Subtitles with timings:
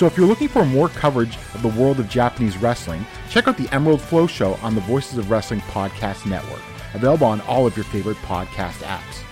[0.00, 3.58] So if you're looking for more coverage of the world of Japanese wrestling, check out
[3.58, 6.62] the Emerald Flow Show on the Voices of Wrestling Podcast Network,
[6.94, 9.22] available on all of your favorite podcast apps.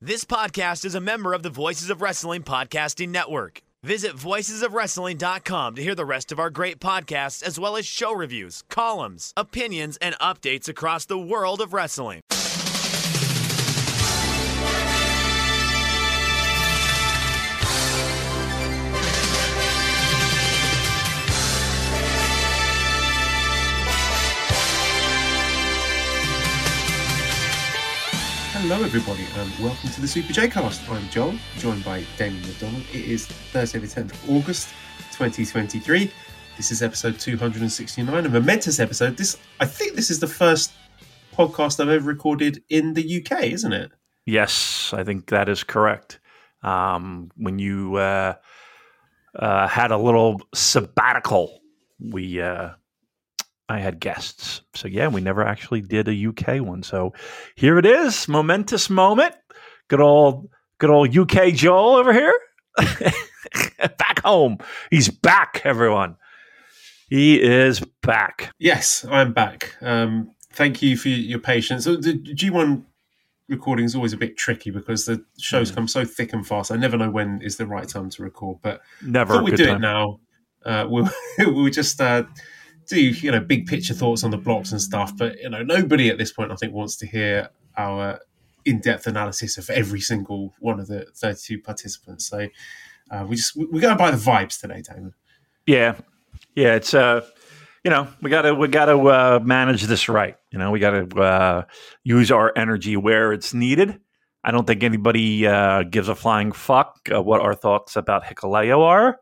[0.00, 3.60] This podcast is a member of the Voices of Wrestling Podcasting Network.
[3.82, 8.62] Visit voicesofwrestling.com to hear the rest of our great podcasts, as well as show reviews,
[8.70, 12.22] columns, opinions, and updates across the world of wrestling.
[28.68, 30.90] Hello, everybody, and welcome to the Super J Cast.
[30.90, 32.82] I'm Joel, joined by Damon McDonald.
[32.92, 34.70] It is Thursday, the 10th of August,
[35.12, 36.10] 2023.
[36.56, 39.16] This is episode 269, a momentous episode.
[39.16, 40.72] This, I think, this is the first
[41.32, 43.92] podcast I've ever recorded in the UK, isn't it?
[44.24, 46.18] Yes, I think that is correct.
[46.64, 48.34] Um, when you uh,
[49.36, 51.60] uh, had a little sabbatical,
[52.00, 52.70] we uh,
[53.68, 54.62] I had guests.
[54.74, 56.82] So yeah, we never actually did a UK one.
[56.82, 57.12] So
[57.56, 59.34] here it is, momentous moment.
[59.88, 62.34] Good old, good old UK Joel over here,
[63.98, 64.58] back home.
[64.90, 66.16] He's back, everyone.
[67.08, 68.52] He is back.
[68.58, 69.76] Yes, I'm back.
[69.80, 71.84] Um, thank you for your patience.
[71.84, 72.84] So the G1
[73.48, 76.72] recording is always a bit tricky because the shows come so thick and fast.
[76.72, 79.76] I never know when is the right time to record, but Never good do time.
[79.76, 80.20] it now.
[80.64, 82.24] Uh, we'll, we'll just uh,
[82.86, 86.08] do you know big picture thoughts on the blocks and stuff, but you know nobody
[86.08, 88.20] at this point I think wants to hear our
[88.64, 92.26] in-depth analysis of every single one of the 32 participants.
[92.26, 92.48] So
[93.10, 95.14] uh, we just we're going by the vibes today, Damon.
[95.66, 95.96] Yeah,
[96.54, 96.74] yeah.
[96.74, 97.24] It's uh,
[97.84, 100.36] you know, we gotta we gotta uh, manage this right.
[100.50, 101.64] You know, we gotta uh,
[102.02, 104.00] use our energy where it's needed.
[104.42, 108.80] I don't think anybody uh, gives a flying fuck uh, what our thoughts about Hikuleo
[108.80, 109.18] are,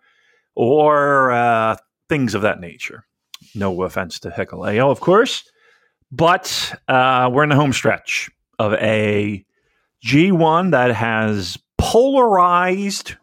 [0.55, 1.77] or uh,
[2.09, 3.07] things of that nature.
[3.55, 5.45] No offense to Hikuleo, of course,
[6.11, 9.45] but uh, we're in the home stretch of a
[10.05, 13.17] G1 that has polarized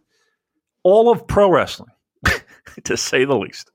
[0.83, 1.91] all of pro wrestling,
[2.83, 3.71] to say the least.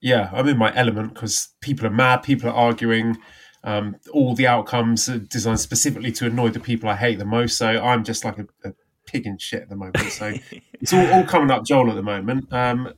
[0.00, 3.16] Yeah, I'm in my element because people are mad, people are arguing.
[3.62, 7.56] Um, all the outcomes are designed specifically to annoy the people I hate the most.
[7.56, 8.72] So I'm just like a, a
[9.06, 10.12] pig in shit at the moment.
[10.12, 10.34] So
[10.74, 12.52] it's all, all coming up Joel at the moment.
[12.52, 12.92] Um,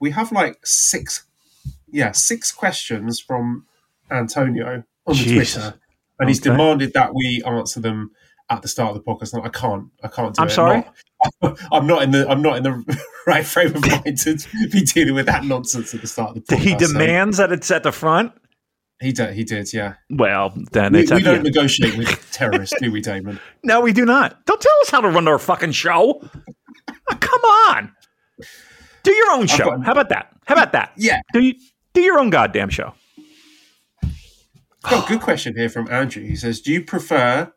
[0.00, 1.24] we have like six,
[1.90, 3.66] yeah, six questions from
[4.10, 5.54] Antonio on the Jesus.
[5.54, 5.80] Twitter,
[6.18, 8.10] and he's demanded that we answer them
[8.50, 9.34] at the start of the podcast.
[9.34, 9.86] No, I can't.
[10.02, 10.52] I can't do I'm it.
[10.52, 10.76] sorry?
[11.42, 12.28] Not- I'm not in the.
[12.28, 14.36] I'm not in the right frame of mind to
[14.70, 16.58] be dealing with that nonsense at the start of the podcast.
[16.60, 18.32] He so- demands that it's at the front.
[19.00, 19.32] he did.
[19.34, 19.72] He did.
[19.72, 19.94] Yeah.
[20.10, 23.40] Well, then We, we don't negotiate with terrorists, do we, Damon?
[23.62, 24.44] No, we do not.
[24.44, 26.20] Don't tell us how to run our fucking show.
[27.20, 27.40] Come
[27.70, 27.92] on.
[29.04, 29.78] Do your own show.
[29.82, 30.34] How about that?
[30.46, 30.92] How about that?
[30.96, 31.20] Yeah.
[31.32, 31.54] Do you
[31.92, 32.94] do your own goddamn show?
[34.82, 36.22] Got a good question here from Andrew.
[36.22, 37.52] He says, "Do you prefer,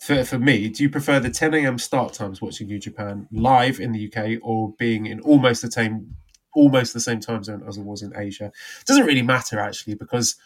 [0.00, 1.78] for, for me, do you prefer the 10 a.m.
[1.78, 6.14] start times watching New Japan live in the UK or being in almost the same,
[6.54, 8.52] almost the same time zone as it was in Asia?
[8.86, 10.36] Doesn't really matter actually because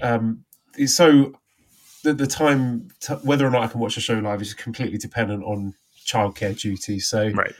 [0.00, 0.44] um,
[0.76, 1.34] it's so
[2.02, 4.98] the the time t- whether or not I can watch a show live is completely
[4.98, 5.74] dependent on
[6.06, 7.06] childcare duties.
[7.08, 7.54] So Right.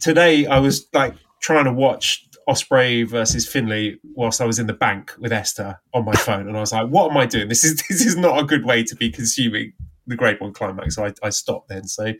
[0.00, 4.72] Today I was like trying to watch Ospreay versus Finlay whilst I was in the
[4.72, 7.48] bank with Esther on my phone, and I was like, "What am I doing?
[7.48, 9.72] This is this is not a good way to be consuming
[10.06, 11.86] the Grade One climax." So I, I stopped then.
[11.86, 12.14] So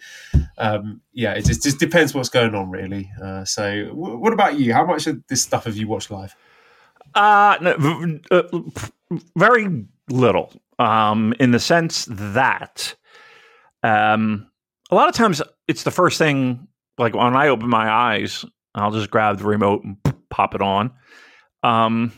[0.58, 3.10] um, yeah, it just, just depends what's going on, really.
[3.20, 4.72] Uh, so w- what about you?
[4.72, 6.36] How much of this stuff have you watched live?
[7.14, 8.60] Uh, no, uh,
[9.36, 10.52] very little.
[10.78, 12.94] Um, in the sense that,
[13.82, 14.50] um,
[14.90, 16.68] a lot of times it's the first thing.
[17.00, 18.44] Like when I open my eyes,
[18.74, 19.96] I'll just grab the remote and
[20.28, 20.92] pop it on.
[21.62, 22.12] Um,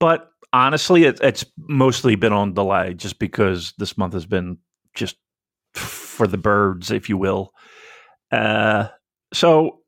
[0.00, 4.56] but honestly, it, it's mostly been on delay, just because this month has been
[4.94, 5.16] just
[5.74, 7.52] for the birds, if you will.
[8.32, 8.88] Uh,
[9.34, 9.80] so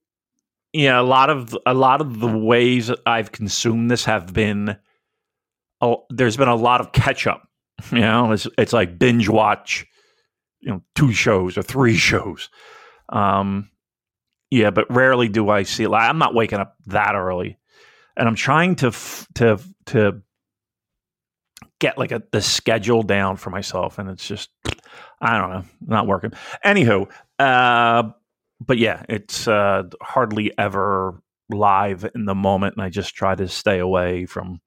[0.75, 4.77] yeah, a lot of a lot of the ways I've consumed this have been.
[5.81, 7.49] Oh, there's been a lot of catch up.
[7.93, 9.87] You know, it's it's like binge watch,
[10.61, 12.51] you know, two shows or three shows.
[13.09, 13.71] Um,
[14.51, 15.87] yeah, but rarely do I see.
[15.87, 17.59] Like, I'm not waking up that early,
[18.17, 20.23] and I'm trying to f- to to
[21.81, 24.51] get like a the schedule down for myself, and it's just
[25.21, 26.33] I don't know, not working.
[26.65, 28.11] Anywho, uh,
[28.61, 31.21] but yeah, it's uh, hardly ever
[31.51, 34.61] live in the moment, and I just try to stay away from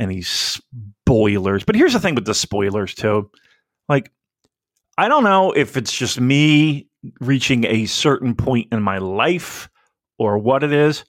[0.00, 1.64] any spoilers.
[1.64, 3.30] But here's the thing with the spoilers too,
[3.88, 4.10] like
[4.98, 6.88] I don't know if it's just me
[7.20, 9.68] reaching a certain point in my life
[10.18, 11.04] or what it is.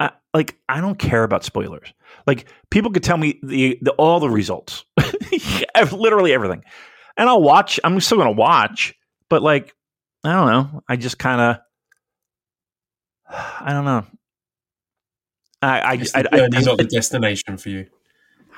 [0.00, 1.92] I, like I don't care about spoilers.
[2.26, 4.84] Like people could tell me the, the all the results,
[5.92, 6.64] literally everything,
[7.16, 7.78] and I'll watch.
[7.84, 8.94] I'm still going to watch,
[9.28, 9.74] but like
[10.24, 10.82] I don't know.
[10.88, 11.58] I just kind of
[13.60, 14.04] I don't know.
[15.62, 17.86] I I, It's I, the I, not the destination for you.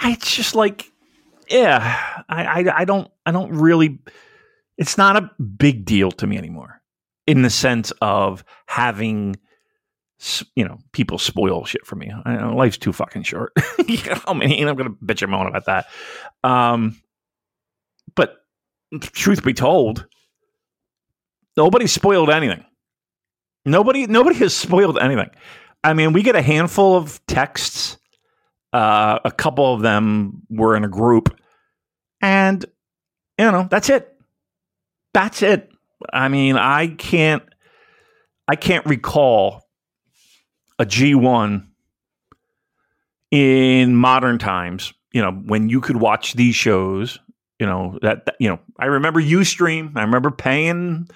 [0.00, 0.90] I it's just like
[1.48, 4.00] yeah I, I i don't i don't really
[4.78, 6.80] it's not a big deal to me anymore
[7.26, 9.36] in the sense of having
[10.54, 12.10] you know people spoil shit for me.
[12.24, 13.52] Know life's too fucking short.
[13.56, 15.86] I mean i'm gonna bitch and moan about that.
[16.42, 17.00] Um
[18.14, 18.36] but
[19.00, 20.06] truth be told
[21.56, 22.64] nobody spoiled anything.
[23.64, 25.30] Nobody nobody has spoiled anything.
[25.84, 27.98] I mean we get a handful of texts
[28.76, 31.34] uh, a couple of them were in a group,
[32.20, 32.64] and
[33.38, 34.15] you know that's it.
[35.16, 35.70] That's it.
[36.12, 37.42] I mean, I can't.
[38.46, 39.62] I can't recall
[40.78, 41.70] a G one
[43.30, 44.92] in modern times.
[45.12, 47.18] You know, when you could watch these shows.
[47.58, 48.58] You know that, that- you know.
[48.78, 49.96] I remember UStream.
[49.96, 51.08] I remember paying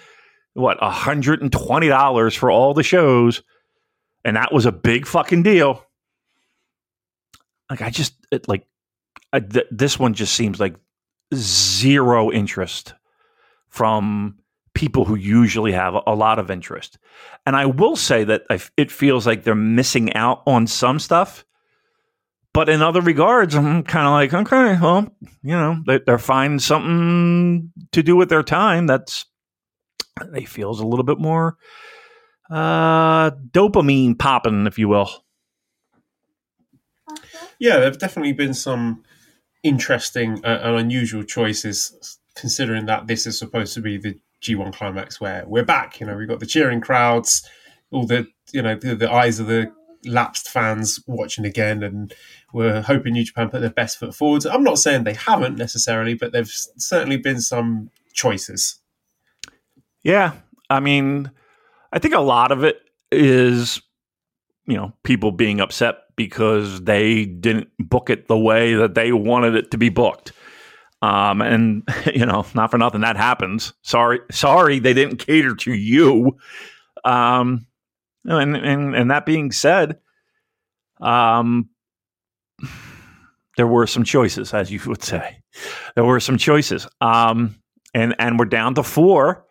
[0.54, 3.42] what hundred and twenty dollars for all the shows,
[4.24, 5.84] and that was a big fucking deal
[7.68, 8.66] like I just it, like
[9.30, 10.74] I, th- this one just seems like
[11.34, 12.94] zero interest
[13.70, 14.36] from
[14.74, 16.98] people who usually have a, lot of interest.
[17.44, 18.42] And I will say that
[18.76, 21.44] it feels like they're missing out on some stuff.
[22.52, 25.08] But in other regards, I'm kind of like, okay, well,
[25.42, 29.26] you know, they, they're finding something to do with their time that's
[30.32, 31.56] they feels a little bit more
[32.50, 35.10] uh, dopamine popping, if you will.
[37.58, 39.04] Yeah, there have definitely been some
[39.62, 45.20] interesting uh, and unusual choices, considering that this is supposed to be the G1 climax
[45.20, 46.00] where we're back.
[46.00, 47.48] You know, we've got the cheering crowds,
[47.90, 49.72] all the you know the, the eyes of the
[50.04, 52.14] lapsed fans watching again, and
[52.52, 54.46] we're hoping New Japan put their best foot forward.
[54.46, 58.78] I'm not saying they haven't necessarily, but there've certainly been some choices.
[60.02, 60.32] Yeah.
[60.68, 61.30] I mean,
[61.92, 62.80] I think a lot of it
[63.12, 63.82] is,
[64.66, 69.54] you know, people being upset because they didn't book it the way that they wanted
[69.56, 70.32] it to be booked.
[71.02, 71.82] Um, and
[72.14, 73.72] you know, not for nothing, that happens.
[73.82, 76.38] Sorry, sorry, they didn't cater to you.
[77.04, 77.66] Um,
[78.24, 79.98] and and and that being said,
[81.00, 81.70] um,
[83.56, 85.38] there were some choices, as you would say.
[85.94, 86.86] There were some choices.
[87.00, 87.60] Um,
[87.94, 89.44] and and we're down to four.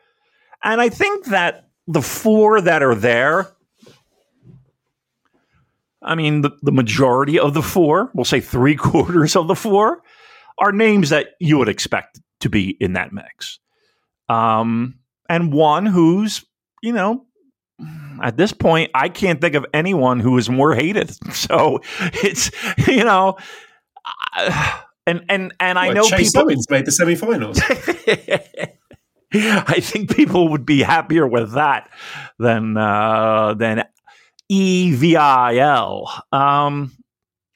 [0.64, 3.52] And I think that the four that are there,
[6.02, 10.02] I mean, the, the majority of the four, we'll say three quarters of the four,
[10.60, 13.60] are names that you would expect to be in that mix.
[14.28, 16.46] Um, and one who's,
[16.82, 17.26] you know,
[18.22, 21.12] at this point, I can't think of anyone who is more hated.
[21.32, 22.52] So it's,
[22.88, 23.38] you know,
[25.08, 26.50] and and and I Well, know Chase people.
[26.50, 27.60] Owens made the semi-finals.
[29.34, 31.90] I think people would be happier with that
[32.40, 33.84] than uh, than
[34.52, 36.10] EVIL.
[36.32, 36.92] Um,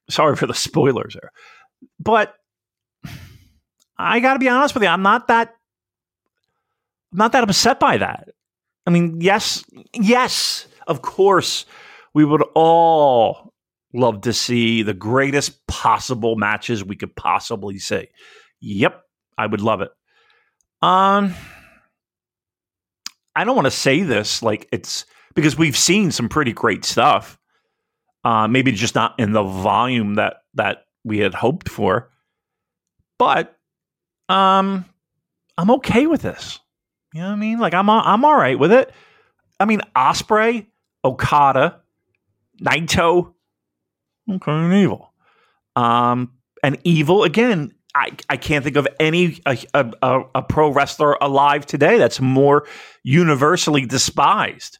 [0.09, 1.31] sorry for the spoilers there,
[1.99, 2.35] but
[4.03, 4.89] I got to be honest with you.
[4.89, 5.55] I'm not that
[7.11, 8.29] I'm not that upset by that.
[8.85, 11.65] I mean, yes, yes, of course,
[12.13, 13.53] we would all
[13.93, 18.07] love to see the greatest possible matches we could possibly see.
[18.61, 19.01] Yep,
[19.37, 19.91] I would love it.
[20.81, 21.35] Um,
[23.35, 25.05] I don't want to say this like it's
[25.35, 27.37] because we've seen some pretty great stuff.
[28.25, 32.09] Uh, maybe just not in the volume that that we had hoped for,
[33.19, 33.52] but
[34.33, 34.85] um,
[35.57, 36.59] I'm okay with this.
[37.13, 37.59] You know what I mean?
[37.59, 38.91] Like I'm I'm all right with it.
[39.59, 40.65] I mean, Ospreay,
[41.05, 41.79] Okada,
[42.59, 43.33] Naito,
[44.29, 45.13] okay, and Evil,
[45.75, 46.31] um,
[46.63, 47.73] and Evil again.
[47.95, 52.65] I, I can't think of any a, a, a pro wrestler alive today that's more
[53.03, 54.79] universally despised.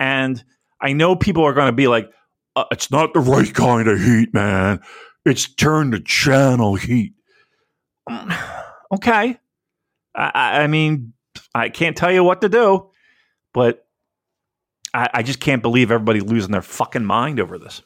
[0.00, 0.42] And
[0.80, 2.10] I know people are going to be like,
[2.56, 4.80] uh, "It's not the right kind of heat, man.
[5.24, 7.12] It's turn the channel heat."
[8.92, 9.38] Okay,
[10.14, 11.12] I, I mean,
[11.54, 12.90] I can't tell you what to do,
[13.52, 13.86] but
[14.94, 17.82] I, I just can't believe everybody losing their fucking mind over this.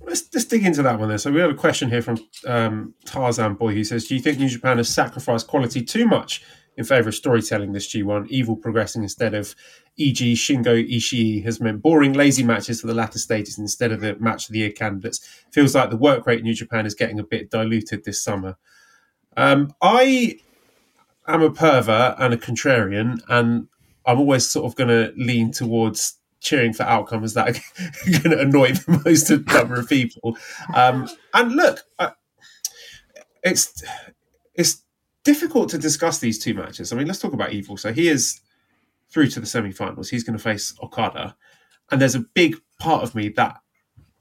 [0.00, 1.18] Let's, let's dig into that one then.
[1.18, 4.38] So we have a question here from um, Tarzan Boy who says, "Do you think
[4.38, 6.42] New Japan has sacrificed quality too much
[6.76, 8.28] in favor of storytelling this G1?
[8.28, 9.54] Evil progressing instead of,
[9.96, 14.16] e.g., Shingo Ishii has meant boring, lazy matches for the latter stages instead of the
[14.16, 15.20] match of the year candidates.
[15.52, 18.58] Feels like the work rate in New Japan is getting a bit diluted this summer.
[19.36, 20.38] Um, I
[21.26, 23.68] am a pervert and a contrarian, and
[24.06, 28.40] I'm always sort of going to lean towards cheering for outcomes that are going to
[28.40, 30.36] annoy the most number of people.
[30.74, 32.12] Um, and look, I,
[33.42, 33.82] it's
[34.54, 34.82] it's
[35.24, 36.92] difficult to discuss these two matches.
[36.92, 37.76] I mean, let's talk about Evil.
[37.76, 38.40] So he is
[39.10, 40.10] through to the semi-finals.
[40.10, 41.36] He's going to face Okada,
[41.90, 43.56] and there's a big part of me that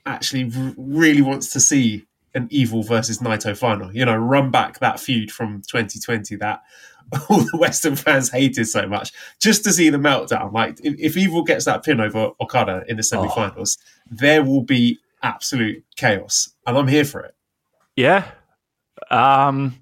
[0.05, 3.93] actually r- really wants to see an Evil versus Naito final.
[3.93, 6.61] You know, run back that feud from 2020 that
[7.29, 10.51] all the Western fans hated so much, just to see the meltdown.
[10.51, 14.01] Like, if, if Evil gets that pin over Okada in the semi-finals, oh.
[14.09, 17.35] there will be absolute chaos, and I'm here for it.
[17.95, 18.29] Yeah.
[19.09, 19.75] Um.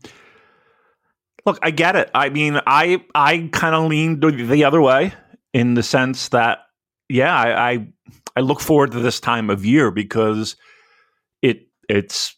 [1.46, 2.12] Look, I get it.
[2.14, 5.14] I mean, I I kind of leaned the other way
[5.54, 6.60] in the sense that,
[7.10, 7.88] yeah, I, I
[8.36, 10.56] I look forward to this time of year because
[11.42, 12.36] it it's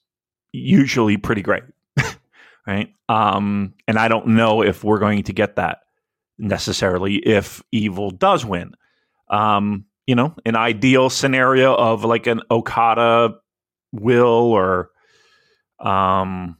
[0.54, 1.64] usually pretty great,
[2.68, 2.94] right?
[3.10, 5.80] Um, and I don't know if we're going to get that
[6.38, 8.76] necessarily if Evil does win.
[9.30, 13.36] Um, you know, an ideal scenario of like an Okada
[13.92, 14.90] will or
[15.80, 16.58] um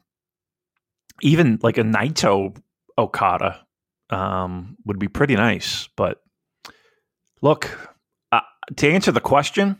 [1.22, 2.56] even like a Naito
[2.98, 3.66] Okada
[4.10, 5.88] um, would be pretty nice.
[5.96, 6.22] But
[7.42, 7.94] look,
[8.32, 8.42] uh,
[8.76, 9.80] to answer the question,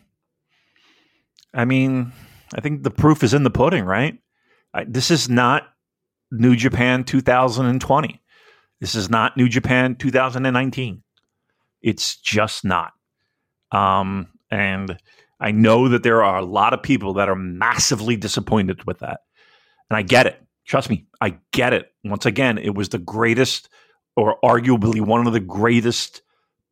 [1.52, 2.12] I mean,
[2.54, 4.18] I think the proof is in the pudding, right?
[4.72, 5.64] I, this is not
[6.30, 8.20] New Japan 2020.
[8.80, 11.02] This is not New Japan 2019.
[11.82, 12.92] It's just not.
[13.72, 14.98] Um, and
[15.40, 19.20] I know that there are a lot of people that are massively disappointed with that.
[19.90, 20.40] And I get it.
[20.64, 21.92] Trust me, I get it.
[22.04, 23.68] Once again, it was the greatest,
[24.16, 26.22] or arguably one of the greatest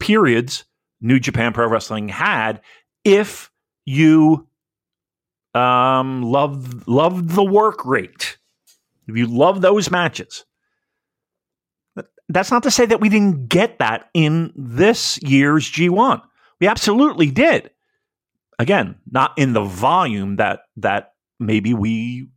[0.01, 0.65] periods
[1.01, 2.61] New Japan Pro Wrestling had.
[3.05, 3.51] If
[3.85, 4.47] you
[5.55, 8.39] um, love love the work rate,
[9.07, 10.45] if you love those matches,
[12.29, 16.23] that's not to say that we didn't get that in this year's G1.
[16.61, 17.71] We absolutely did.
[18.59, 22.29] Again, not in the volume that that maybe we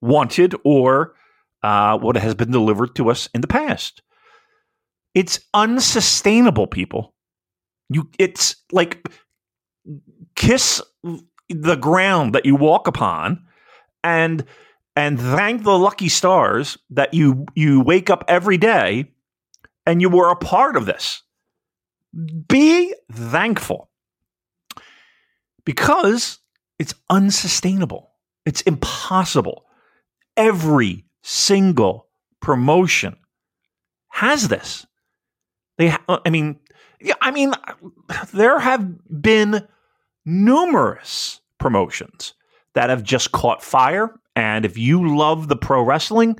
[0.00, 1.14] wanted or
[1.62, 4.02] uh, what has been delivered to us in the past.
[5.14, 7.14] It's unsustainable, people.
[7.88, 9.08] You, it's like
[10.36, 10.82] kiss
[11.48, 13.44] the ground that you walk upon,
[14.02, 14.44] and
[14.96, 19.12] and thank the lucky stars that you you wake up every day
[19.86, 21.22] and you were a part of this.
[22.48, 23.90] Be thankful
[25.64, 26.38] because
[26.78, 28.10] it's unsustainable.
[28.44, 29.64] It's impossible
[30.36, 32.06] every single
[32.40, 33.16] promotion
[34.08, 34.86] has this.
[35.76, 36.58] They, ha- I mean,
[37.00, 37.52] yeah, I mean,
[38.32, 38.86] there have
[39.22, 39.66] been
[40.24, 42.34] numerous promotions
[42.74, 44.14] that have just caught fire.
[44.36, 46.38] And if you love the pro wrestling,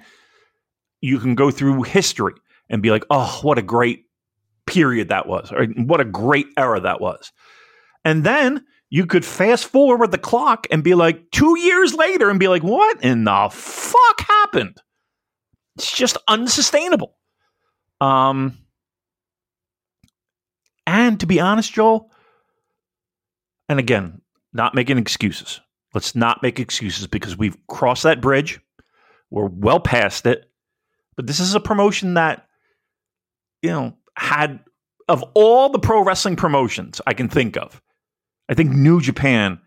[1.01, 2.35] you can go through history
[2.69, 4.05] and be like, oh, what a great
[4.67, 7.33] period that was, or what a great era that was.
[8.05, 12.39] And then you could fast forward the clock and be like two years later and
[12.39, 14.77] be like, what in the fuck happened?
[15.77, 17.15] It's just unsustainable.
[18.01, 18.59] Um,
[20.87, 22.11] and to be honest, Joel,
[23.69, 24.21] and again,
[24.53, 25.61] not making excuses.
[25.95, 28.61] Let's not make excuses because we've crossed that bridge.
[29.31, 30.51] We're well past it.
[31.17, 32.47] But this is a promotion that,
[33.63, 34.61] you know, had
[35.09, 37.81] of all the pro wrestling promotions I can think of,
[38.49, 39.61] I think New Japan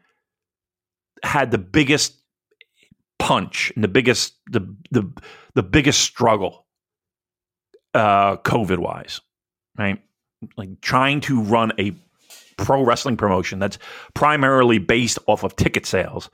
[1.23, 2.21] had the biggest
[3.19, 5.11] punch and the biggest the the
[5.53, 6.65] the biggest struggle
[7.93, 9.21] uh covid wise
[9.77, 10.01] right
[10.57, 11.95] like trying to run a
[12.57, 13.77] pro wrestling promotion that's
[14.13, 16.29] primarily based off of ticket sales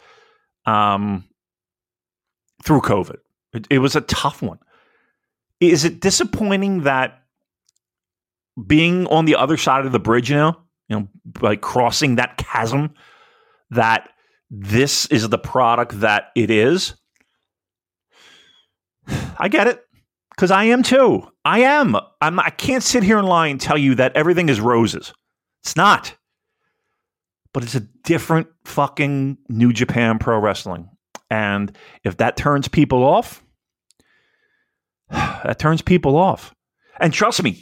[0.65, 1.23] um
[2.63, 3.17] through covid
[3.53, 4.59] it, it was a tough one
[5.59, 7.23] is it disappointing that
[8.65, 11.07] being on the other side of the bridge now you know,
[11.41, 12.93] like crossing that chasm
[13.71, 14.09] that
[14.49, 16.95] this is the product that it is.
[19.39, 19.83] I get it
[20.31, 21.27] because I am too.
[21.43, 21.95] I am.
[22.21, 25.13] I'm, I can't sit here and lie and tell you that everything is roses.
[25.67, 26.15] It's not.
[27.51, 30.89] But it's a different fucking New Japan Pro Wrestling.
[31.29, 33.43] And if that turns people off,
[35.09, 36.55] that turns people off.
[37.01, 37.61] And trust me,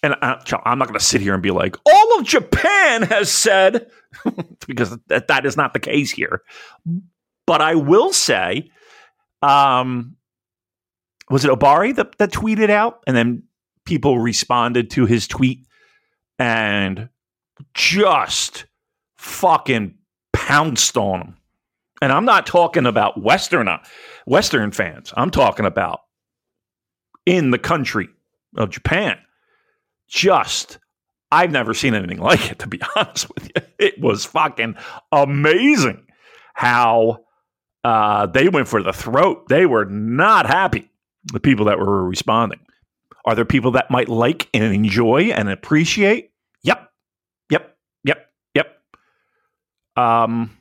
[0.00, 3.32] and I, I'm not going to sit here and be like, all of Japan has
[3.32, 3.90] said,
[4.68, 6.42] because that, that is not the case here.
[7.48, 8.70] But I will say,
[9.42, 10.14] um,
[11.28, 13.02] was it Obari that, that tweeted out?
[13.08, 13.42] And then
[13.84, 15.66] people responded to his tweet
[16.38, 17.08] and
[17.74, 18.66] just
[19.16, 19.94] fucking
[20.32, 21.36] pounced on them.
[22.02, 23.68] And I'm not talking about Western
[24.26, 25.12] Western fans.
[25.16, 26.00] I'm talking about
[27.26, 28.08] in the country
[28.56, 29.18] of Japan.
[30.08, 30.78] Just
[31.32, 33.62] I've never seen anything like it, to be honest with you.
[33.78, 34.76] It was fucking
[35.12, 36.06] amazing
[36.54, 37.24] how
[37.84, 39.48] uh, they went for the throat.
[39.48, 40.90] They were not happy,
[41.32, 42.60] the people that were responding.
[43.24, 46.30] Are there people that might like and enjoy and appreciate?
[46.62, 46.90] Yep.
[47.50, 47.76] Yep.
[48.04, 48.30] Yep.
[48.54, 48.76] Yep.
[50.00, 50.56] Um,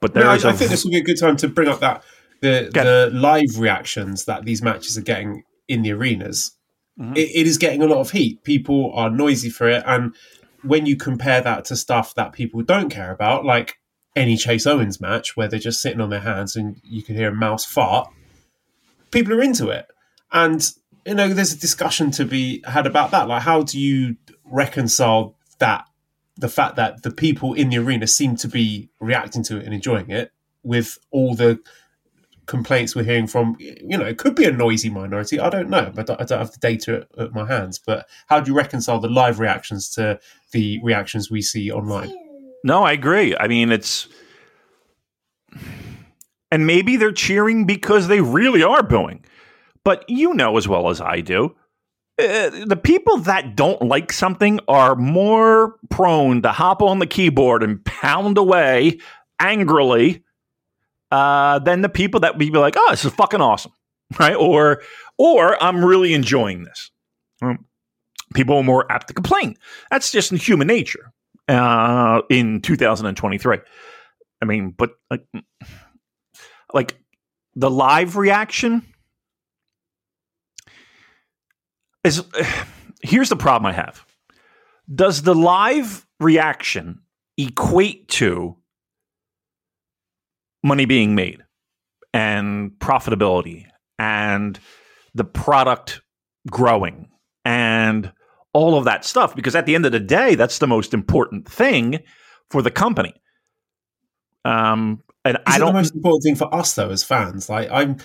[0.00, 1.48] but there No, I, is I a- think this will be a good time to
[1.48, 2.02] bring up that
[2.40, 6.52] the Go the live reactions that these matches are getting in the arenas.
[7.00, 7.16] Mhm.
[7.16, 8.42] It, it is getting a lot of heat.
[8.44, 10.14] People are noisy for it, and
[10.62, 13.76] when you compare that to stuff that people don't care about, like
[14.14, 17.30] any Chase Owens match where they're just sitting on their hands and you can hear
[17.30, 18.08] a mouse fart,
[19.10, 19.86] people are into it.
[20.32, 20.68] And
[21.06, 23.26] you know, there's a discussion to be had about that.
[23.28, 25.84] Like, how do you reconcile that
[26.42, 29.72] the fact that the people in the arena seem to be reacting to it and
[29.72, 30.30] enjoying it
[30.62, 31.58] with all the
[32.44, 35.90] complaints we're hearing from you know it could be a noisy minority i don't know
[35.94, 38.98] but i don't have the data at, at my hands but how do you reconcile
[38.98, 40.18] the live reactions to
[40.50, 42.12] the reactions we see online
[42.64, 43.36] No, I agree.
[43.36, 44.08] I mean, it's.
[46.50, 49.24] And maybe they're cheering because they really are booing.
[49.84, 51.56] But you know as well as I do,
[52.18, 57.62] uh, the people that don't like something are more prone to hop on the keyboard
[57.62, 58.98] and pound away
[59.40, 60.22] angrily
[61.10, 63.72] uh, than the people that would be like, "Oh, this is fucking awesome,"
[64.20, 64.34] right?
[64.34, 64.82] Or,
[65.18, 66.90] or I'm really enjoying this.
[67.40, 67.64] Um,
[68.34, 69.56] people are more apt to complain.
[69.90, 71.12] That's just in human nature
[71.48, 73.58] uh, in 2023.
[74.40, 75.24] I mean, but like,
[76.74, 76.98] like
[77.54, 78.91] the live reaction
[82.04, 82.22] is
[83.02, 84.04] here's the problem I have.
[84.92, 87.00] Does the live reaction
[87.36, 88.56] equate to
[90.62, 91.42] money being made
[92.12, 93.66] and profitability
[93.98, 94.58] and
[95.14, 96.02] the product
[96.50, 97.08] growing
[97.44, 98.12] and
[98.52, 99.34] all of that stuff?
[99.34, 102.00] Because at the end of the day, that's the most important thing
[102.50, 103.14] for the company.
[104.44, 105.68] Um, and Is I don't.
[105.68, 107.96] the most important thing for us though as fans like i'm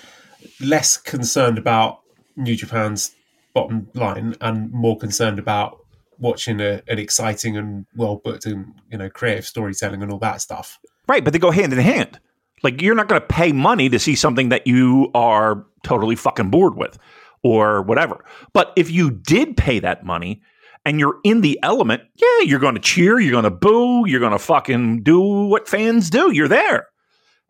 [0.61, 1.99] less concerned about
[2.35, 3.11] new japan's
[3.57, 5.79] bottom line and more concerned about
[6.19, 10.41] watching a, an exciting and well booked and you know creative storytelling and all that
[10.41, 12.19] stuff Right, but they go hand in hand.
[12.63, 16.49] Like you're not going to pay money to see something that you are totally fucking
[16.49, 16.97] bored with
[17.43, 18.25] or whatever.
[18.53, 20.41] But if you did pay that money
[20.85, 24.19] and you're in the element, yeah, you're going to cheer, you're going to boo, you're
[24.19, 26.31] going to fucking do what fans do.
[26.31, 26.87] You're there,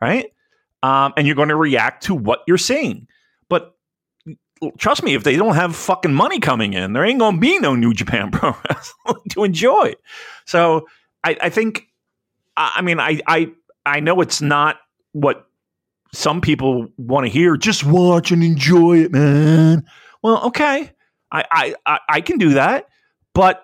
[0.01, 0.27] right?
[0.83, 3.07] Um, and you're going to react to what you're seeing.
[4.77, 7.75] Trust me, if they don't have fucking money coming in, there ain't to be no
[7.75, 9.93] New Japan Pro Wrestling to enjoy.
[10.45, 10.87] So
[11.23, 11.87] I, I think
[12.57, 13.51] I mean, I, I,
[13.85, 14.77] I know it's not
[15.11, 15.47] what
[16.13, 17.55] some people want to hear.
[17.55, 19.85] Just watch and enjoy it, man.
[20.23, 20.91] Well, okay,
[21.31, 22.87] I, I, I, I can do that,
[23.33, 23.63] but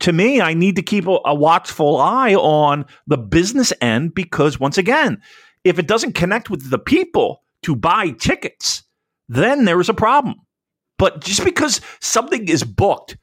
[0.00, 4.60] to me, I need to keep a, a watchful eye on the business end because,
[4.60, 5.20] once again,
[5.64, 8.84] if it doesn't connect with the people to buy tickets,
[9.28, 10.36] then there is a problem.
[10.98, 13.16] But just because something is booked,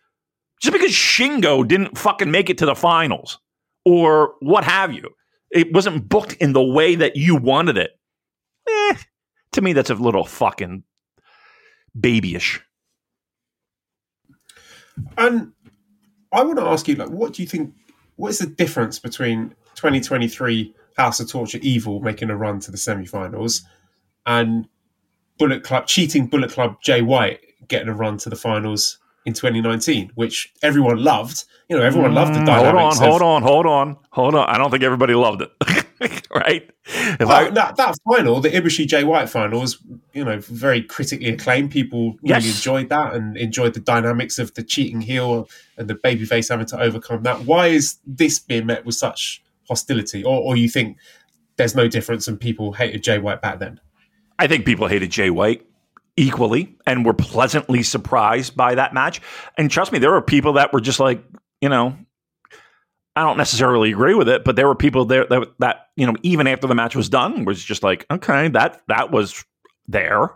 [0.62, 3.40] just because Shingo didn't fucking make it to the finals,
[3.84, 5.10] or what have you.
[5.52, 7.92] It wasn't booked in the way that you wanted it.
[8.68, 8.96] Eh,
[9.52, 10.84] to me, that's a little fucking
[11.94, 12.62] babyish.
[15.18, 15.54] And
[16.32, 17.74] I want to ask you, like, what do you think?
[18.16, 22.78] What is the difference between 2023 House of Torture Evil making a run to the
[22.78, 23.64] semi-finals
[24.26, 24.68] and
[25.38, 30.12] Bullet Club cheating Bullet Club Jay White getting a run to the finals in 2019,
[30.16, 31.46] which everyone loved.
[31.68, 33.00] You know, everyone loved the Mm, Hold on, dynamics.
[33.00, 34.48] hold on, hold on, hold on.
[34.48, 35.52] I don't think everybody loved it.
[36.36, 36.70] right?
[37.20, 39.80] Well, I, that, that final, the Ibushi Jay White final, was
[40.14, 41.72] you know very critically acclaimed.
[41.72, 42.56] People really Yes.
[42.58, 46.80] enjoyed that and enjoyed the dynamics of the cheating heel and the babyface having to
[46.80, 47.42] overcome that.
[47.46, 50.98] Why is this being met with such hostility, or, or you think
[51.58, 53.80] there's no difference and people hated Jay White back then?
[54.38, 55.66] I think people hated Jay White
[56.18, 59.22] equally and were pleasantly surprised by that match.
[59.58, 61.24] And trust me, there were people that were just like,
[61.62, 61.98] you know,
[63.16, 66.16] I don't necessarily agree with it, but there were people there that, that you know,
[66.22, 69.46] even after the match was done, was just like, okay, that that was
[69.88, 70.32] there,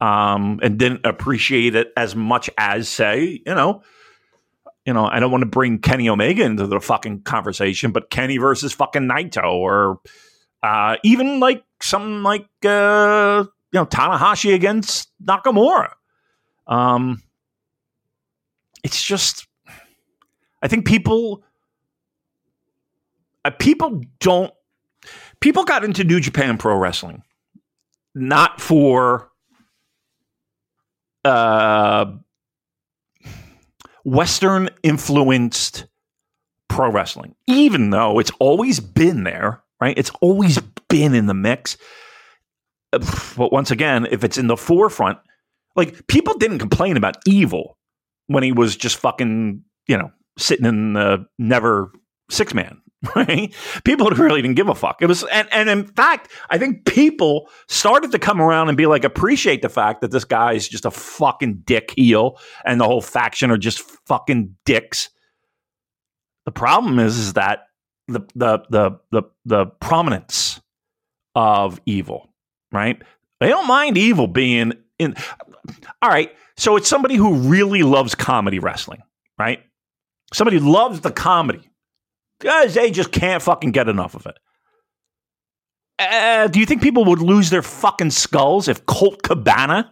[0.00, 3.82] um, and didn't appreciate it as much as say, you know,
[4.86, 8.36] you know, I don't want to bring Kenny Omega into the fucking conversation, but Kenny
[8.36, 9.98] versus fucking Naito, or
[10.62, 15.90] uh, even like something like uh, you know Tanahashi against Nakamura.
[16.66, 17.22] Um,
[18.82, 19.46] it's just,
[20.62, 21.42] I think people,
[23.44, 24.52] uh, people don't,
[25.40, 27.22] people got into New Japan Pro Wrestling
[28.14, 29.30] not for
[31.24, 32.06] uh
[34.04, 35.86] Western influenced
[36.68, 39.98] pro wrestling, even though it's always been there, right?
[39.98, 41.76] It's always been in the mix.
[42.90, 45.18] But once again, if it's in the forefront,
[45.76, 47.76] like people didn't complain about evil
[48.28, 51.92] when he was just fucking, you know, sitting in the never
[52.30, 52.80] six man
[53.16, 53.54] right?
[53.84, 55.02] People really didn't give a fuck.
[55.02, 58.86] It was, and, and in fact, I think people started to come around and be
[58.86, 62.84] like, appreciate the fact that this guy is just a fucking dick heel and the
[62.84, 65.10] whole faction are just fucking dicks.
[66.46, 67.66] The problem is, is that
[68.08, 70.60] the, the, the, the, the prominence
[71.34, 72.30] of evil,
[72.72, 73.00] right?
[73.40, 75.14] They don't mind evil being in.
[76.02, 76.32] All right.
[76.56, 79.02] So it's somebody who really loves comedy wrestling,
[79.38, 79.60] right?
[80.32, 81.68] Somebody loves the comedy
[82.38, 84.38] because they just can't fucking get enough of it.
[85.98, 89.90] Uh, do you think people would lose their fucking skulls if Colt Cabana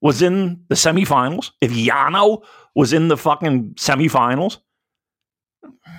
[0.00, 1.52] was in the semifinals?
[1.60, 2.42] If Yano
[2.74, 4.58] was in the fucking semifinals?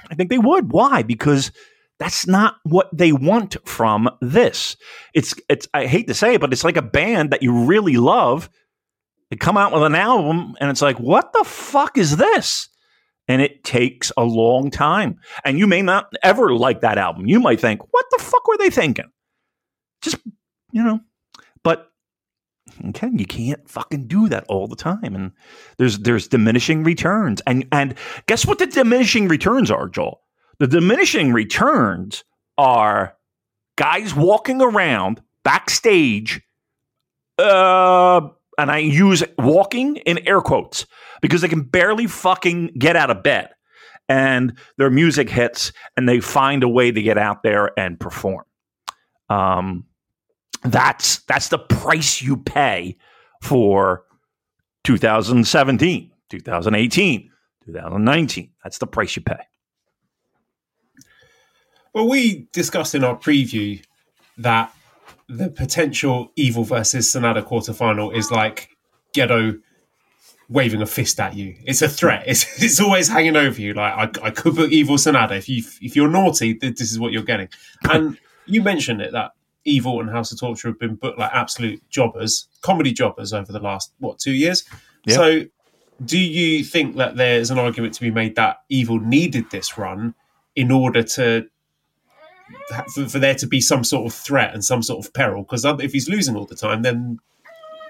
[0.09, 0.71] I think they would.
[0.71, 1.03] Why?
[1.03, 1.51] Because
[1.99, 4.77] that's not what they want from this.
[5.13, 7.97] It's it's I hate to say it, but it's like a band that you really
[7.97, 8.49] love.
[9.29, 12.69] They come out with an album and it's like, what the fuck is this?
[13.27, 15.19] and it takes a long time.
[15.43, 17.27] And you may not ever like that album.
[17.27, 19.11] You might think, what the fuck were they thinking?
[20.01, 20.17] Just,
[20.71, 21.01] you know,
[22.89, 25.15] okay, you can't fucking do that all the time.
[25.15, 25.31] And
[25.77, 27.41] there's there's diminishing returns.
[27.47, 27.95] And and
[28.27, 30.21] guess what the diminishing returns are, Joel?
[30.59, 32.23] The diminishing returns
[32.57, 33.15] are
[33.77, 36.41] guys walking around backstage
[37.37, 38.21] uh
[38.57, 40.85] and I use walking in air quotes
[41.21, 43.49] because they can barely fucking get out of bed.
[44.09, 48.45] And their music hits and they find a way to get out there and perform.
[49.29, 49.85] Um,
[50.63, 52.97] that's that's the price you pay
[53.41, 54.03] for
[54.83, 57.31] 2017, 2018,
[57.65, 58.51] 2019.
[58.63, 59.39] That's the price you pay.
[61.93, 63.83] Well, we discussed in our preview
[64.37, 64.73] that
[65.27, 68.69] the potential Evil versus Sanada quarterfinal is like
[69.15, 69.59] Gedo
[70.49, 71.55] waving a fist at you.
[71.65, 72.23] It's a threat.
[72.25, 73.73] It's, it's always hanging over you.
[73.73, 75.37] Like I, I could put Evil Sanada.
[75.37, 77.49] If you if you're naughty, this is what you're getting.
[77.89, 79.31] And you mentioned it that
[79.67, 83.59] Evil and House of Torture have been booked like absolute jobbers, comedy jobbers over the
[83.59, 84.63] last what two years.
[85.05, 85.15] Yep.
[85.15, 85.45] So,
[86.05, 90.13] do you think that there's an argument to be made that Evil needed this run
[90.55, 91.47] in order to
[92.93, 95.43] for, for there to be some sort of threat and some sort of peril.
[95.43, 97.19] Because if he's losing all the time, then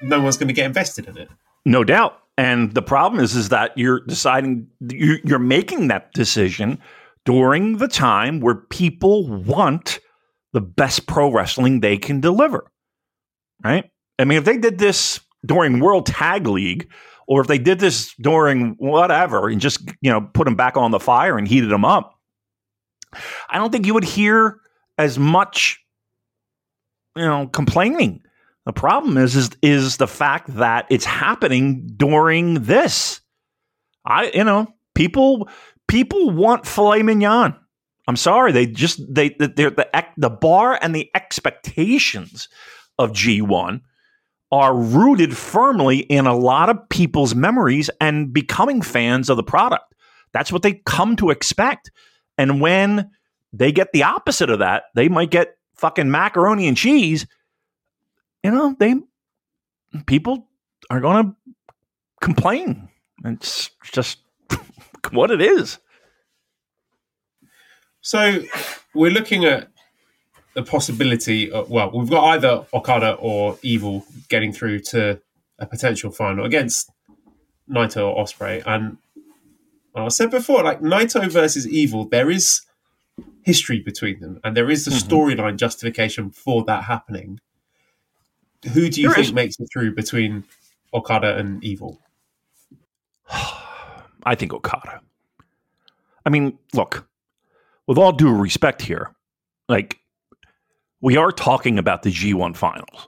[0.01, 1.29] no one's going to get invested in it.
[1.65, 2.21] No doubt.
[2.37, 6.79] And the problem is, is that you're deciding you're making that decision
[7.25, 9.99] during the time where people want
[10.58, 12.72] the best pro wrestling they can deliver.
[13.63, 13.91] Right?
[14.17, 16.91] I mean, if they did this during World Tag League,
[17.28, 20.89] or if they did this during whatever and just you know put them back on
[20.89, 22.20] the fire and heated them up,
[23.52, 24.60] I don't think you would hear
[24.98, 25.80] as much,
[27.15, 28.24] you know, complaining.
[28.65, 33.22] The problem is, is, is the fact that it's happening during this.
[34.04, 35.50] I, you know, people,
[35.88, 37.56] people want filet mignon.
[38.08, 42.48] I'm sorry, they just they they're the the bar and the expectations
[42.98, 43.82] of G1
[44.52, 49.93] are rooted firmly in a lot of people's memories and becoming fans of the product.
[50.32, 51.91] That's what they come to expect.
[52.38, 53.12] And when
[53.52, 57.28] they get the opposite of that, they might get fucking macaroni and cheese.
[58.43, 58.96] You know, they
[60.06, 60.48] people
[60.89, 61.36] are going to
[62.22, 62.88] complain.
[63.26, 64.20] It's just
[65.12, 65.80] what it is.
[68.08, 68.41] So
[68.93, 69.67] we're looking at
[70.54, 75.20] the possibility of, well, we've got either Okada or Evil getting through to
[75.60, 76.89] a potential final against
[77.70, 78.63] Naito or Ospreay.
[78.65, 78.98] And
[79.93, 82.62] I said before, like Naito versus Evil, there is
[83.41, 85.13] history between them, and there is a mm-hmm.
[85.13, 87.41] storyline justification for that happening.
[88.72, 89.34] Who do you there think is.
[89.34, 90.46] makes it through between
[90.93, 92.00] Okada and Evil?
[93.30, 95.02] I think Okada.
[96.26, 97.07] I mean, look,
[97.88, 99.15] with all due respect here,
[99.69, 100.00] like
[101.02, 103.08] we are talking about the G1 finals.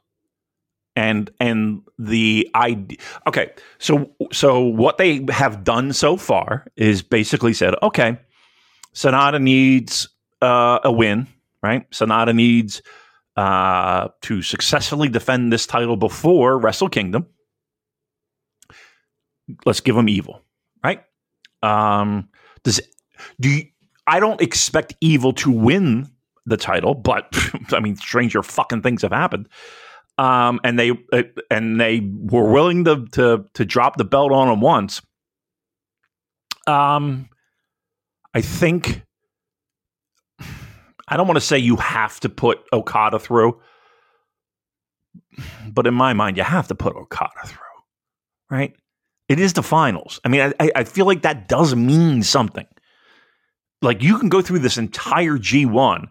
[0.96, 7.54] and and the idea okay so so what they have done so far is basically
[7.54, 8.20] said okay
[8.96, 10.10] Sanada needs
[10.42, 11.28] uh, a win
[11.63, 11.89] right?
[11.92, 12.82] Sanada needs
[13.38, 17.28] uh, to successfully defend this title before Wrestle Kingdom.
[19.65, 20.42] Let's give him evil
[20.84, 21.04] right?
[21.63, 22.30] Um
[22.63, 22.82] does
[23.39, 23.65] do you,
[24.10, 26.10] I don't expect evil to win
[26.45, 27.28] the title but
[27.72, 29.48] I mean stranger fucking things have happened
[30.19, 34.50] um, and they uh, and they were willing to to to drop the belt on
[34.50, 35.02] him once.
[36.67, 37.30] Um,
[38.34, 39.02] I think
[41.08, 43.62] I don't want to say you have to put Okada through,
[45.69, 47.58] but in my mind, you have to put Okada through,
[48.52, 48.76] right?
[49.30, 50.19] It is the finals.
[50.26, 52.67] I mean, I, I feel like that does mean something.
[53.82, 56.10] Like you can go through this entire G one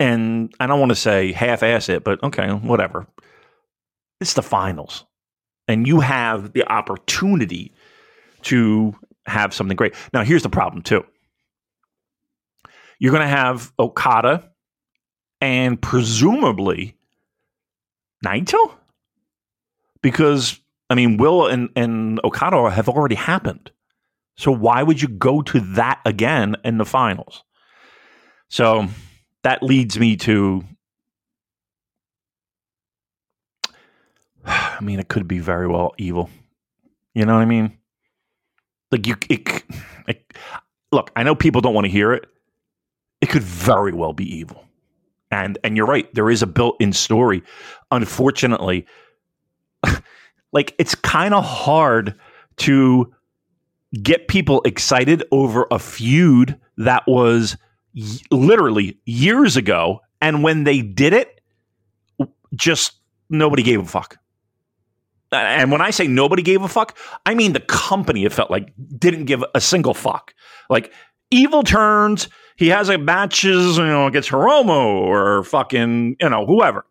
[0.00, 3.06] and I don't want to say half ass it, but okay, whatever.
[4.20, 5.04] It's the finals.
[5.66, 7.72] And you have the opportunity
[8.42, 8.94] to
[9.26, 9.94] have something great.
[10.12, 11.04] Now, here's the problem, too.
[12.98, 14.50] You're going to have Okada
[15.40, 16.96] and presumably
[18.24, 18.74] Naito?
[20.00, 23.70] Because, I mean, Will and, and Okada have already happened.
[24.38, 27.42] So why would you go to that again in the finals?
[28.48, 28.86] So
[29.42, 30.64] that leads me to
[34.46, 36.30] I mean, it could be very well evil.
[37.14, 37.76] You know what I mean?
[38.92, 39.64] Like you, it,
[40.06, 40.32] it,
[40.92, 41.10] look.
[41.16, 42.26] I know people don't want to hear it.
[43.20, 44.64] It could very well be evil,
[45.30, 46.12] and and you're right.
[46.14, 47.42] There is a built-in story.
[47.90, 48.86] Unfortunately,
[50.52, 52.14] like it's kind of hard
[52.58, 53.12] to
[54.02, 57.56] get people excited over a feud that was
[58.30, 60.00] literally years ago.
[60.20, 61.40] And when they did it,
[62.54, 62.92] just
[63.30, 64.16] nobody gave a fuck.
[65.30, 66.96] And when I say nobody gave a fuck,
[67.26, 70.34] I mean the company, it felt like, didn't give a single fuck.
[70.70, 70.92] Like,
[71.30, 76.86] evil turns, he has a matches, you know, against Hiromu or fucking, you know, whoever.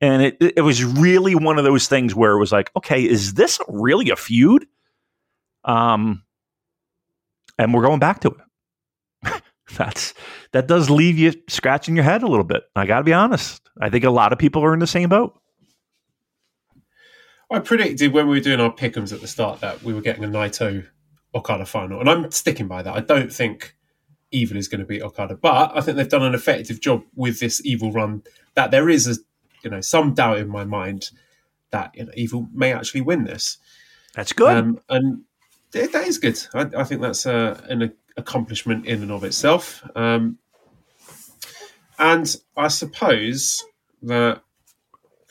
[0.00, 3.34] And it, it was really one of those things where it was like, okay, is
[3.34, 4.66] this really a feud?
[5.64, 6.24] Um,
[7.58, 9.42] and we're going back to it
[9.76, 10.14] that's
[10.52, 12.64] that does leave you scratching your head a little bit.
[12.76, 13.62] I got to be honest.
[13.80, 15.38] I think a lot of people are in the same boat.
[17.50, 20.24] I predicted when we were doing our pickums at the start that we were getting
[20.24, 20.86] a Naito
[21.34, 22.94] Okada final, and I'm sticking by that.
[22.94, 23.76] I don't think
[24.30, 27.40] Evil is going to beat Okada, but I think they've done an effective job with
[27.40, 28.22] this Evil run.
[28.54, 29.20] That there is a
[29.62, 31.10] you know some doubt in my mind
[31.70, 33.58] that you know, Evil may actually win this.
[34.14, 35.22] That's good, um, and
[35.72, 36.38] that is good.
[36.54, 39.82] I, I think that's a, an accomplishment in and of itself.
[39.96, 40.38] Um,
[41.98, 43.64] and I suppose
[44.02, 44.42] that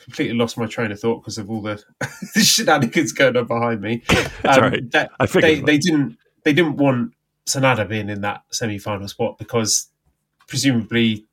[0.04, 1.84] completely lost my train of thought because of all the,
[2.34, 4.04] the shenanigans going on behind me.
[4.44, 4.92] Um, right.
[4.92, 7.14] That, I they, they didn't they didn't want
[7.46, 9.90] Sanada being in that semi final spot because
[10.48, 11.28] presumably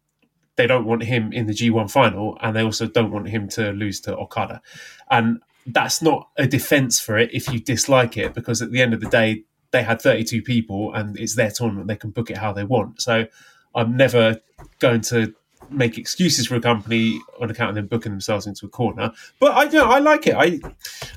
[0.57, 3.73] they don't want him in the G1 final and they also don't want him to
[3.73, 4.61] lose to Okada.
[5.11, 5.41] And
[5.73, 9.01] that's not a defense for it if you dislike it because at the end of
[9.01, 12.53] the day they had 32 people and it's their tournament they can book it how
[12.53, 13.01] they want.
[13.01, 13.27] So
[13.75, 14.41] i'm never
[14.79, 15.35] going to
[15.71, 19.13] make excuses for a company on account of them booking themselves into a corner.
[19.39, 20.35] But i know i like it.
[20.35, 20.61] I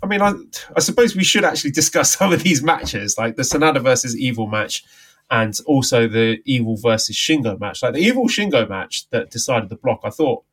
[0.03, 0.33] i mean i
[0.75, 4.47] i suppose we should actually discuss some of these matches like the sanada versus evil
[4.47, 4.83] match
[5.29, 7.81] and also the evil versus shingo match.
[7.81, 10.43] Like the evil shingo match that decided the block i thought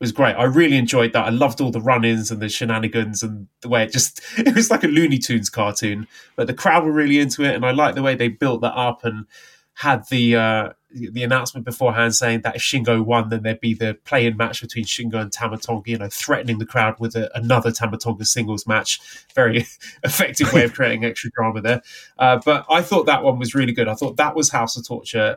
[0.00, 0.34] was great.
[0.34, 1.26] I really enjoyed that.
[1.26, 4.70] I loved all the run-ins and the shenanigans and the way it just it was
[4.70, 6.08] like a Looney Tunes cartoon.
[6.36, 8.74] But the crowd were really into it, and I liked the way they built that
[8.74, 9.26] up and
[9.74, 13.94] had the uh, the announcement beforehand saying that if Shingo won, then there'd be the
[14.04, 17.70] play-in match between Shingo and Tama Tonga, you know, threatening the crowd with a, another
[17.70, 19.00] Tama Tonga singles match.
[19.34, 19.66] Very
[20.02, 21.82] effective way of creating extra drama there.
[22.18, 23.88] Uh, but I thought that one was really good.
[23.88, 25.36] I thought that was House of Torture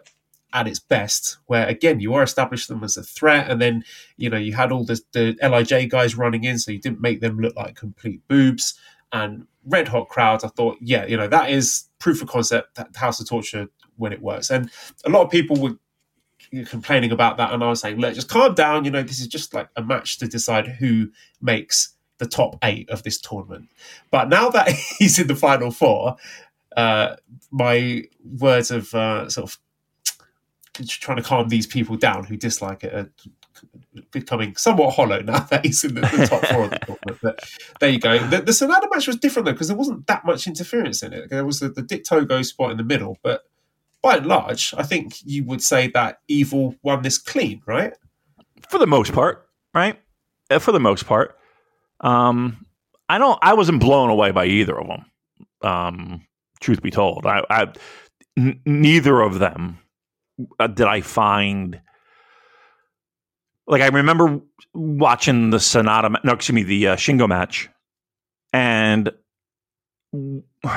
[0.54, 3.84] at its best, where again you are established them as a threat, and then
[4.18, 7.20] you know you had all the, the Lij guys running in, so you didn't make
[7.22, 8.76] them look like complete boobs
[9.12, 10.44] and red hot crowds.
[10.44, 14.14] I thought, yeah, you know that is proof of concept that House of Torture when
[14.14, 14.70] it works, and
[15.06, 15.78] a lot of people were
[16.66, 18.86] complaining about that, and I was saying, look, just calm down.
[18.86, 21.10] You know, this is just like a match to decide who
[21.42, 23.70] makes the top eight of this tournament.
[24.12, 26.16] But now that he's in the final four,
[26.78, 27.16] uh,
[27.52, 29.60] my words of uh, sort of
[30.74, 33.12] trying to calm these people down who dislike it are
[34.12, 37.20] becoming somewhat hollow now that he's in the, the top four of the tournament.
[37.22, 37.40] But
[37.80, 38.18] there you go.
[38.28, 41.30] The, the Sanada match was different though because there wasn't that much interference in it.
[41.30, 43.44] There was the, the Dick Togo spot in the middle, but
[44.02, 47.94] by and large, I think you would say that Evil won this clean, right?
[48.68, 50.00] For the most part, right?
[50.50, 51.38] uh, for the most part.
[52.02, 52.66] Um,
[53.10, 53.38] I don't.
[53.42, 55.06] I wasn't blown away by either of them.
[55.62, 56.28] Um,
[56.60, 57.74] truth be told, I, I
[58.38, 59.80] n- neither of them
[60.60, 61.82] uh, did I find
[63.68, 64.42] like I remember
[64.74, 66.16] watching the Sanada.
[66.24, 67.70] No, excuse me, the uh, Shingo match,
[68.52, 69.12] and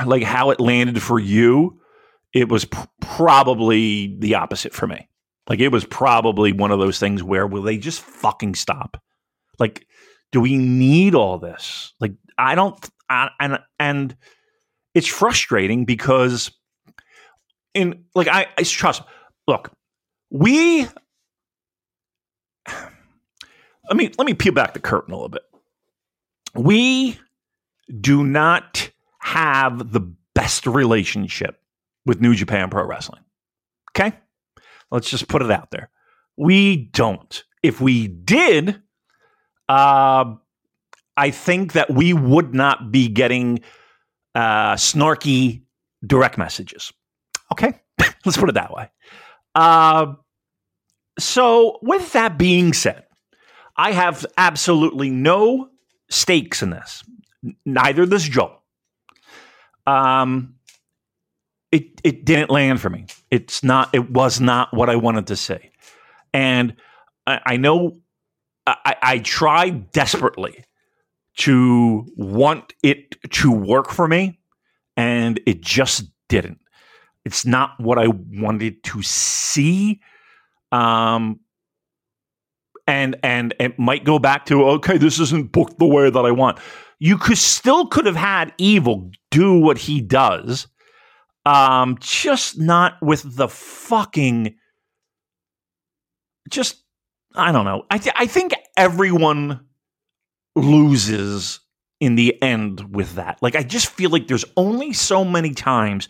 [0.05, 1.79] like how it landed for you.
[2.33, 5.09] It was pr- probably the opposite for me.
[5.49, 9.01] Like it was probably one of those things where will they just fucking stop?
[9.59, 9.87] Like,
[10.31, 11.93] do we need all this?
[11.99, 12.77] Like, I don't.
[13.09, 14.15] I, and and
[14.93, 16.51] it's frustrating because
[17.73, 19.03] in like I, I trust.
[19.47, 19.71] Look,
[20.29, 20.81] we
[22.67, 25.43] let me let me peel back the curtain a little bit.
[26.53, 27.19] We
[28.01, 30.01] do not have the
[30.33, 31.59] best relationship
[32.05, 33.21] with New Japan Pro Wrestling.
[33.91, 34.17] Okay?
[34.91, 35.89] Let's just put it out there.
[36.37, 37.43] We don't.
[37.63, 38.81] If we did,
[39.67, 40.35] uh,
[41.17, 43.59] I think that we would not be getting
[44.35, 45.63] uh, snarky
[46.05, 46.93] direct messages.
[47.51, 47.73] Okay?
[48.25, 48.89] Let's put it that way.
[49.57, 50.13] Uh,
[51.17, 53.05] so, with that being said,
[53.75, 55.69] I have absolutely no
[56.09, 57.03] stakes in this.
[57.65, 58.59] Neither does Joe.
[59.87, 60.57] Um,
[61.71, 63.07] it it didn't land for me.
[63.31, 63.89] It's not.
[63.93, 65.71] It was not what I wanted to say,
[66.33, 66.75] and
[67.25, 67.97] I, I know
[68.67, 70.65] I, I tried desperately
[71.37, 74.39] to want it to work for me,
[74.95, 76.59] and it just didn't.
[77.27, 79.99] It's not what I wanted to see.
[80.71, 81.41] Um,
[82.87, 86.31] and and it might go back to okay, this isn't booked the way that I
[86.31, 86.57] want.
[86.99, 90.67] You could still could have had Evil do what he does,
[91.45, 94.55] um, just not with the fucking.
[96.49, 96.81] Just
[97.35, 97.83] I don't know.
[97.91, 99.65] I th- I think everyone
[100.55, 101.59] loses
[101.99, 103.37] in the end with that.
[103.41, 106.07] Like I just feel like there's only so many times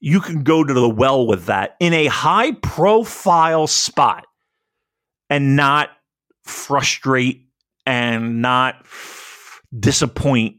[0.00, 4.26] you can go to the well with that in a high profile spot
[5.28, 5.90] and not
[6.44, 7.48] frustrate
[7.84, 8.86] and not
[9.78, 10.56] disappoint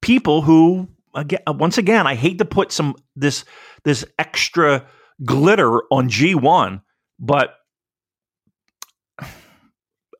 [0.00, 3.44] people who again once again I hate to put some this
[3.84, 4.86] this extra
[5.24, 6.80] glitter on G1
[7.18, 7.54] but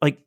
[0.00, 0.18] like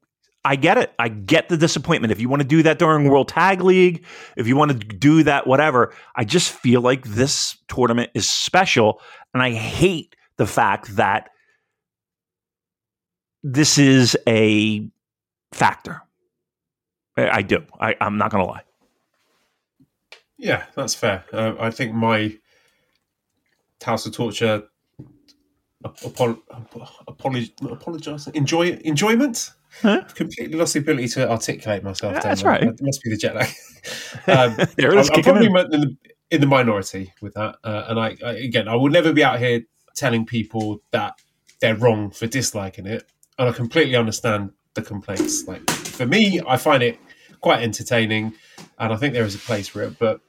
[0.46, 0.94] I get it.
[0.98, 2.12] I get the disappointment.
[2.12, 4.06] If you want to do that during World Tag League,
[4.38, 9.02] if you want to do that whatever, I just feel like this tournament is special
[9.34, 11.30] and I hate the fact that
[13.44, 14.90] this is a
[15.52, 16.02] factor.
[17.18, 17.64] I, I do.
[17.80, 18.64] I, I'm not going to lie.
[20.38, 21.26] Yeah, that's fair.
[21.34, 22.38] Uh, I think my
[23.84, 24.64] House of Torture
[25.84, 26.42] apol-
[27.08, 29.52] apologize, enjoy enjoyment.
[29.82, 30.02] Huh?
[30.04, 32.14] I've completely lost the ability to articulate myself.
[32.14, 32.64] Yeah, that's right.
[32.64, 33.48] It must be the jet lag.
[34.28, 35.58] um, There it is, I'm, I'm probably in.
[35.58, 35.98] in the,
[36.32, 39.40] in the minority with that, uh, and I, I again, I will never be out
[39.40, 39.62] here
[39.96, 41.20] telling people that
[41.60, 45.48] they're wrong for disliking it, and I completely understand the complaints.
[45.48, 47.00] Like for me, I find it
[47.42, 48.34] quite entertaining,
[48.78, 50.22] and I think there is a place for it, but.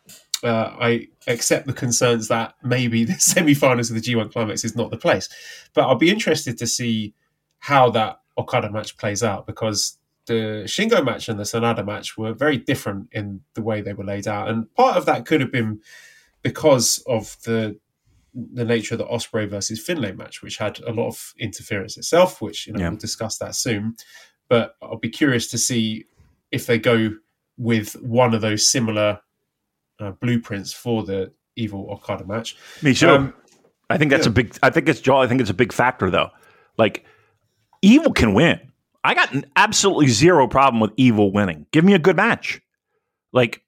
[0.43, 4.91] Uh, I accept the concerns that maybe the semi-finals of the G1 Climax is not
[4.91, 5.29] the place,
[5.75, 7.13] but I'll be interested to see
[7.59, 12.33] how that Okada match plays out because the Shingo match and the Sanada match were
[12.33, 15.53] very different in the way they were laid out, and part of that could have
[15.53, 15.81] been
[16.43, 17.79] because of the
[18.33, 22.41] the nature of the Ospreay versus Finlay match, which had a lot of interference itself,
[22.41, 22.89] which you know Yeah.
[22.91, 23.97] we'll discuss that soon.
[24.49, 26.07] But I'll be curious to see
[26.53, 27.11] if they go
[27.57, 29.21] with one of those similar
[29.99, 32.57] uh, blueprints for the Evil Okada match.
[32.83, 33.09] Me too.
[33.11, 33.35] Um,
[33.91, 34.31] I think that's yeah.
[34.31, 34.57] a big.
[34.63, 35.07] I think it's.
[35.09, 36.31] I think it's a big factor though.
[36.79, 37.05] Like,
[37.83, 38.61] Evil can win.
[39.03, 41.67] I got absolutely zero problem with Evil winning.
[41.73, 42.61] Give me a good match.
[43.33, 43.63] Like,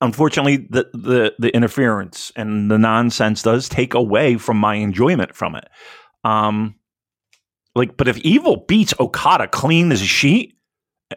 [0.00, 5.54] unfortunately, the the the interference and the nonsense does take away from my enjoyment from
[5.56, 5.68] it.
[6.24, 6.76] Um,
[7.74, 10.54] like, but if Evil beats Okada clean as a sheet,
[11.10, 11.16] eh,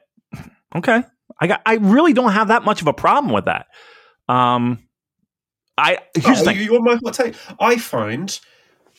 [0.76, 1.04] okay,
[1.40, 1.62] I got.
[1.66, 3.68] I really don't have that much of a problem with that.
[4.28, 4.80] Um,
[5.78, 6.66] I here's Oh, the you, thing.
[6.66, 7.36] you want my hot take?
[7.60, 8.38] I find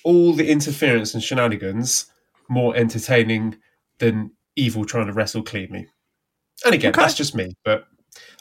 [0.05, 2.07] all the interference and shenanigans
[2.53, 3.57] more entertaining
[3.99, 5.89] than evil trying to wrestle cleanly.
[6.65, 7.01] And again, Okay.
[7.03, 7.87] that's just me, but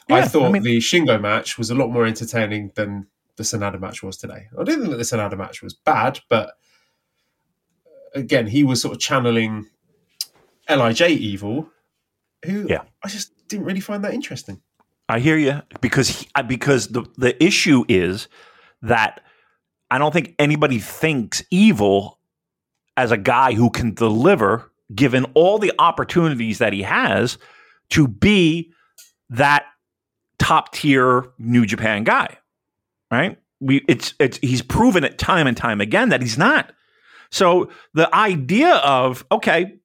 [0.08, 3.06] Yeah, I I thought mean- the Shingo match was a lot more entertaining than
[3.36, 4.48] the Sanada match was today.
[4.58, 6.54] I didn't think that the Sanada match was bad, but
[8.14, 9.68] again, he was sort of channeling
[10.68, 11.70] Lij evil,
[12.44, 12.82] who Yeah.
[13.02, 14.60] I just didn't really find that interesting.
[15.08, 18.28] I hear you because he, uh, because the the issue is
[18.82, 19.22] that
[19.90, 22.18] I don't think anybody thinks evil
[22.96, 27.38] as a guy who can deliver given all the opportunities that he has
[27.90, 28.72] to be
[29.30, 29.64] that
[30.38, 32.38] top tier New Japan guy,
[33.10, 33.38] right?
[33.60, 36.72] We it's it's he's proven it time and time again that he's not.
[37.30, 39.78] So the idea of okay,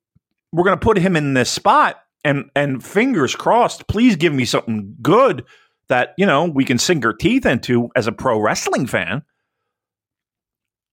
[0.52, 4.46] we're going to put him in this spot and and fingers crossed, please give me
[4.46, 5.46] something good
[5.90, 9.24] that you know we can sink our teeth into as a pro wrestling fan.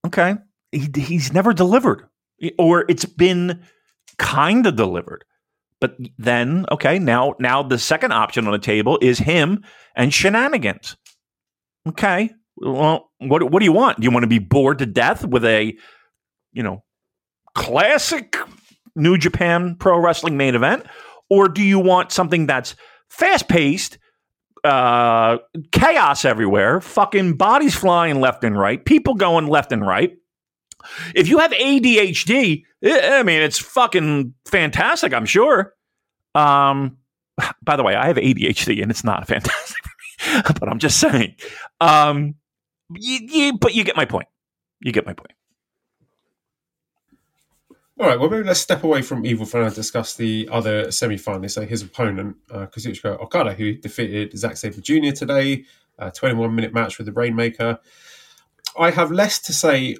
[0.06, 0.34] Okay,
[0.74, 2.08] he, he's never delivered,
[2.58, 3.62] or it's been
[4.18, 5.24] kind of delivered.
[5.80, 9.64] But then, okay, now now the second option on the table is him
[9.94, 10.96] and shenanigans.
[11.86, 13.98] Okay, well, what what do you want?
[13.98, 15.76] Do you want to be bored to death with a,
[16.52, 16.84] you know,
[17.54, 18.36] classic
[18.96, 20.86] New Japan Pro Wrestling main event,
[21.28, 22.76] or do you want something that's
[23.10, 23.98] fast paced,
[24.62, 25.38] uh,
[25.72, 30.12] chaos everywhere, fucking bodies flying left and right, people going left and right?
[31.14, 35.74] If you have ADHD, I mean, it's fucking fantastic, I'm sure.
[36.34, 36.98] Um,
[37.62, 40.98] by the way, I have ADHD and it's not fantastic for me, but I'm just
[41.00, 41.36] saying.
[41.80, 42.34] Um,
[42.90, 44.28] you, you, but you get my point.
[44.80, 45.32] You get my point.
[47.96, 51.14] All right, well, maybe let's step away from Evil Fan and discuss the other semi
[51.14, 55.12] finalist, so his opponent, uh, Kazuchika Okada, who defeated Zack Sabre Jr.
[55.12, 55.64] today,
[55.98, 57.78] a 21 minute match with the Rainmaker.
[58.76, 59.96] I have less to say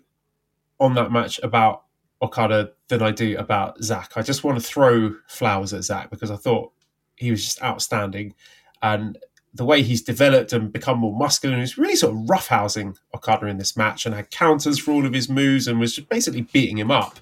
[0.84, 1.84] on that match about
[2.22, 4.12] Okada than I do about Zack.
[4.16, 6.72] I just want to throw flowers at Zack because I thought
[7.16, 8.34] he was just outstanding.
[8.82, 9.18] And
[9.52, 13.46] the way he's developed and become more muscular, and he's really sort of roughhousing Okada
[13.46, 16.42] in this match and had counters for all of his moves and was just basically
[16.42, 17.20] beating him up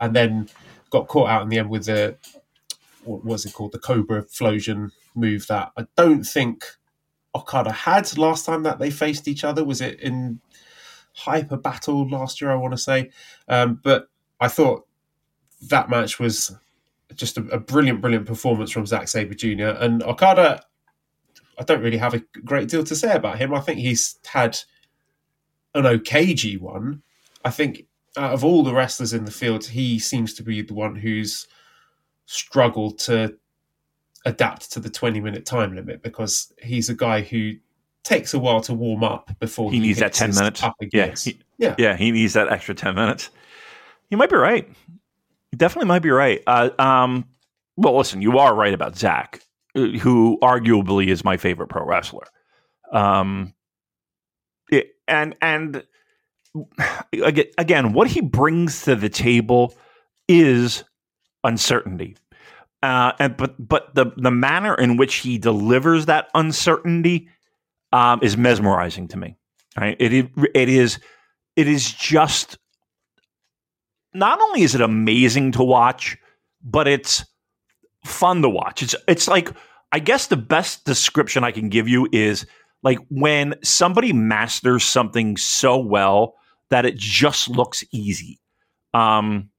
[0.00, 0.48] and then
[0.90, 2.16] got caught out in the end with the
[3.04, 6.64] what was it called the Cobra Flosion move that I don't think
[7.34, 9.64] Okada had last time that they faced each other.
[9.64, 10.40] Was it in
[11.12, 12.50] Hyper Battle last year?
[12.50, 13.10] I want to say,
[13.48, 14.08] um, but
[14.40, 14.86] I thought
[15.68, 16.54] that match was
[17.14, 19.76] just a, a brilliant, brilliant performance from Zack Sabre Jr.
[19.78, 20.62] and Okada.
[21.58, 23.54] I don't really have a great deal to say about him.
[23.54, 24.58] I think he's had
[25.74, 27.00] an okay G1.
[27.44, 27.86] I think
[28.16, 31.46] out of all the wrestlers in the field, he seems to be the one who's
[32.26, 33.36] struggled to
[34.24, 37.54] adapt to the 20 minute time limit because he's a guy who
[38.04, 40.62] takes a while to warm up before he, he needs that 10 minutes.
[40.92, 41.74] Yeah, he, yeah.
[41.78, 41.96] Yeah.
[41.96, 43.30] He needs that extra 10 minutes.
[44.10, 44.68] You might be right.
[45.50, 46.42] You definitely might be right.
[46.46, 47.26] Uh, um,
[47.76, 49.40] well, listen, you are right about Zack,
[49.74, 52.26] uh, who arguably is my favorite pro wrestler.
[52.92, 53.54] Um,
[54.70, 55.84] it, and, and,
[57.12, 59.74] again, what he brings to the table
[60.28, 60.84] is
[61.44, 62.16] uncertainty.
[62.82, 67.28] Uh, and but but the the manner in which he delivers that uncertainty
[67.92, 69.36] um, is mesmerizing to me.
[69.78, 69.96] Right?
[69.98, 70.98] It it is
[71.56, 72.58] it is just
[74.14, 76.16] not only is it amazing to watch,
[76.62, 77.24] but it's
[78.04, 78.82] fun to watch.
[78.82, 79.50] It's it's like
[79.92, 82.46] I guess the best description I can give you is
[82.82, 86.34] like when somebody masters something so well
[86.70, 88.40] that it just looks easy.
[88.94, 89.50] Um,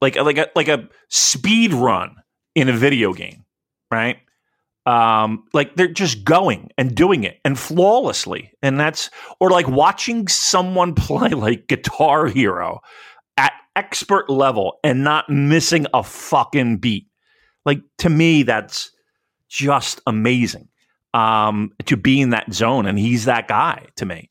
[0.00, 2.16] like like a like a speed run
[2.54, 3.44] in a video game,
[3.90, 4.18] right?
[4.88, 10.26] Um, like they're just going and doing it and flawlessly, and that's or like watching
[10.28, 12.80] someone play like Guitar Hero
[13.36, 17.06] at expert level and not missing a fucking beat.
[17.66, 18.90] Like to me, that's
[19.50, 20.68] just amazing
[21.12, 24.30] um, to be in that zone, and he's that guy to me.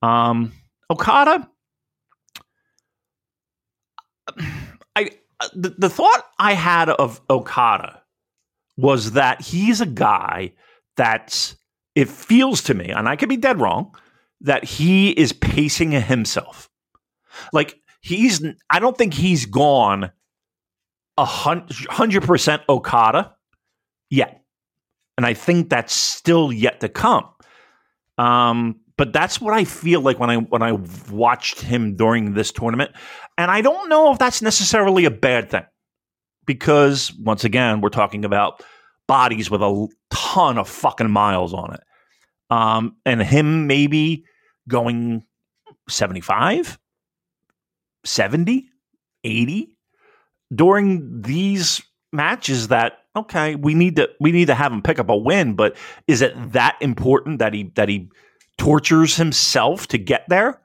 [0.00, 0.54] Um,
[0.90, 1.46] Okada,
[4.96, 5.10] I
[5.52, 7.99] the, the thought I had of Okada
[8.80, 10.52] was that he's a guy
[10.96, 11.56] that's
[11.94, 13.94] it feels to me, and I could be dead wrong,
[14.42, 16.68] that he is pacing himself.
[17.52, 20.10] Like he's I don't think he's gone
[21.16, 23.34] a hundred percent Okada
[24.08, 24.42] yet.
[25.16, 27.28] And I think that's still yet to come.
[28.16, 30.72] Um, but that's what I feel like when I when I
[31.10, 32.92] watched him during this tournament,
[33.38, 35.64] and I don't know if that's necessarily a bad thing,
[36.52, 38.62] because once again we're talking about
[39.06, 41.80] bodies with a ton of fucking miles on it,
[42.50, 44.24] um, and him maybe
[44.68, 45.24] going
[45.88, 46.78] 75,
[48.04, 48.68] 70,
[49.24, 49.76] 80
[50.52, 51.82] during these
[52.12, 55.54] matches that okay we need to we need to have him pick up a win
[55.54, 55.76] but
[56.08, 58.08] is it that important that he that he
[58.60, 60.60] tortures himself to get there,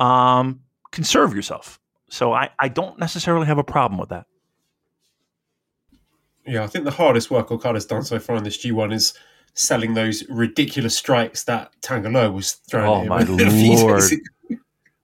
[0.00, 1.78] um, conserve yourself.
[2.10, 4.26] So I, I don't necessarily have a problem with that.
[6.50, 9.14] Yeah, I think the hardest work Okada's done so far in this G1 is
[9.54, 12.88] selling those ridiculous strikes that Tanga Loa was throwing.
[12.88, 14.02] Oh my lord!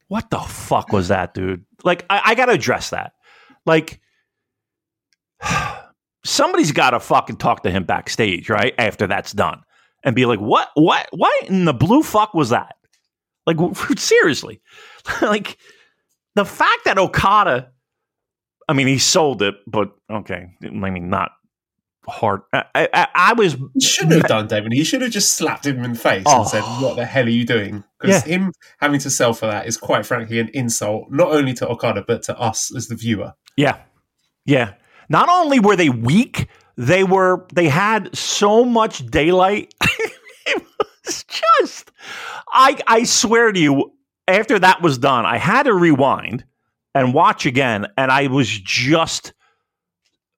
[0.08, 1.64] what the fuck was that, dude?
[1.84, 3.12] Like, I, I got to address that.
[3.64, 4.00] Like,
[6.24, 8.74] somebody's got to fucking talk to him backstage, right?
[8.76, 9.62] After that's done,
[10.02, 10.70] and be like, "What?
[10.74, 11.08] What?
[11.12, 12.74] What in the blue fuck was that?"
[13.46, 13.58] Like,
[13.96, 14.60] seriously,
[15.22, 15.58] like
[16.34, 17.70] the fact that Okada,
[18.68, 21.30] I mean, he sold it, but okay, I mean, not
[22.08, 22.42] hard.
[22.52, 23.56] I, I, I was.
[23.80, 24.72] Shouldn't have done, David.
[24.72, 26.40] He should have just slapped him in the face Oh.
[26.40, 26.86] and said, oh.
[26.88, 28.32] "What the hell are you doing?" Because Yeah.
[28.36, 32.04] him having to sell for that is quite frankly an insult, not only to Okada
[32.06, 33.32] but to us as the viewer.
[33.56, 33.78] Yeah.
[34.44, 34.74] Yeah.
[35.08, 39.72] Not only were they weak, they were they had so much daylight.
[40.46, 40.62] it
[41.04, 41.90] was just
[42.52, 43.92] I I swear to you,
[44.28, 46.44] after that was done, I had to rewind
[46.94, 49.32] and watch again, and I was just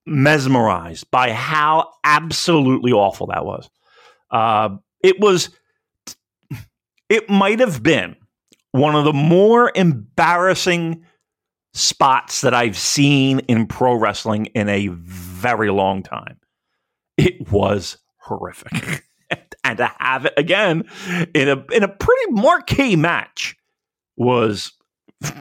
[0.08, 3.68] mesmerized by how absolutely awful that was.
[4.30, 5.50] Uh, it was
[7.08, 8.16] it might have been
[8.72, 11.04] one of the more embarrassing
[11.72, 16.38] spots that I've seen in pro wrestling in a very long time.
[17.16, 19.04] It was horrific.
[19.64, 20.84] and to have it again
[21.34, 23.56] in a in a pretty marquee match
[24.16, 24.72] was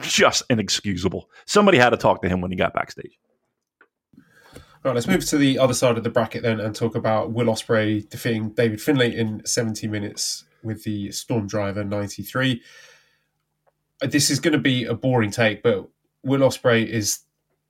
[0.02, 1.30] just inexcusable.
[1.46, 3.18] Somebody had to talk to him when he got backstage.
[4.84, 7.46] Right, let's move to the other side of the bracket then and talk about Will
[7.46, 12.62] Ospreay defeating David Finlay in 70 minutes with the Storm Driver 93.
[14.02, 15.88] Uh, This is going to be a boring take, but
[16.22, 17.20] Will Ospreay is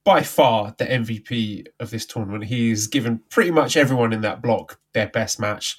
[0.05, 2.45] by far the MVP of this tournament.
[2.45, 5.79] He's given pretty much everyone in that block their best match.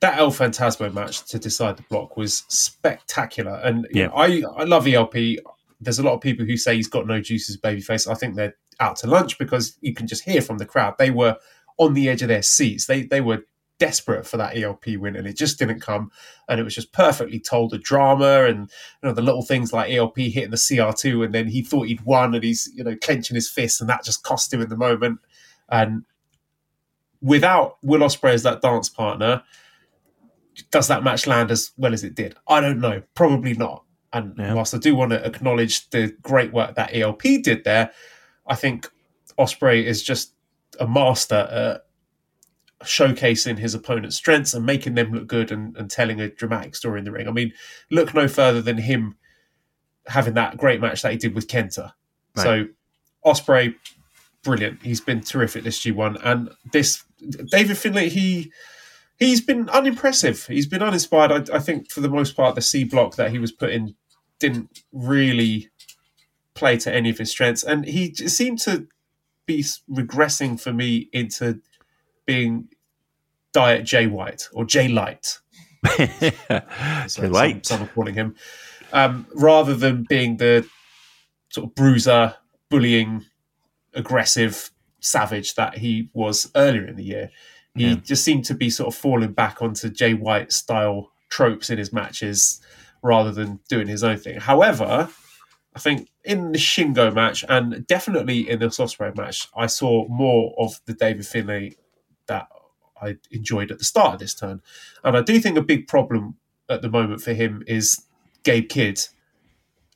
[0.00, 4.06] That El Phantasmo match to decide the block was spectacular, and you Yeah.
[4.08, 5.38] know, I I love ELP.
[5.80, 8.10] There's a lot of people who say he's got no juices, babyface.
[8.10, 11.10] I think they're out to lunch because you can just hear from the crowd they
[11.10, 11.36] were
[11.78, 12.86] on the edge of their seats.
[12.86, 13.44] They they were
[13.78, 16.10] desperate for that ELP win, and it just didn't come.
[16.48, 18.70] And it was just perfectly told the drama and
[19.02, 22.02] you know the little things like ELP hitting the CR2, and then he thought he'd
[22.02, 24.76] won, and he's you know clenching his fists, and that just cost him in the
[24.76, 25.20] moment.
[25.68, 26.04] And
[27.20, 29.42] without Will Ospreay as that dance partner,
[30.70, 32.36] does that match land as well as it did?
[32.48, 33.02] I don't know.
[33.14, 33.84] Probably not.
[34.12, 34.54] And Yeah.
[34.54, 37.90] whilst I do want to acknowledge the great work that ELP did there,
[38.46, 38.90] I think
[39.38, 40.32] Ospreay is just
[40.78, 41.82] a master at
[42.86, 46.98] showcasing his opponent's strengths and making them look good and, and telling a dramatic story
[46.98, 47.26] in the ring.
[47.26, 47.52] I mean,
[47.90, 49.16] look no further than him
[50.06, 51.92] having that great match that he did with Kenta.
[52.36, 52.66] So
[53.24, 53.74] Ospreay,
[54.42, 54.82] brilliant.
[54.82, 56.20] He's been terrific this G1.
[56.22, 57.02] And this
[57.50, 58.52] David Finlay, he
[59.18, 60.46] he's been unimpressive.
[60.46, 61.50] He's been uninspired.
[61.50, 63.94] I, I think for the most part, the C block that he was put in
[64.38, 65.70] didn't really
[66.56, 68.88] play to any of his strengths, and he seemed to
[69.46, 71.60] be regressing for me into
[72.26, 72.68] being
[73.52, 75.38] Diet Jay White or J Light.
[77.06, 77.32] some-
[77.62, 78.34] Some, are calling him,
[78.92, 80.68] um, rather than being the
[81.50, 82.34] sort of bruiser,
[82.70, 83.24] bullying,
[83.94, 87.30] aggressive savage that he was earlier in the year.
[87.76, 87.94] He Yeah.
[87.96, 91.92] just seemed to be sort of falling back onto Jay White style tropes in his
[91.92, 92.60] matches
[93.02, 94.40] rather than doing his own thing.
[94.40, 95.08] However,
[95.76, 100.54] I think in the Shingo match and definitely in the Ospreay match, I saw more
[100.58, 101.76] of the David Finlay
[102.28, 102.48] that
[103.00, 104.62] I enjoyed at the start of this turn.
[105.04, 106.36] And I do think a big problem
[106.70, 108.02] at the moment for him is
[108.42, 109.02] Gabe Kidd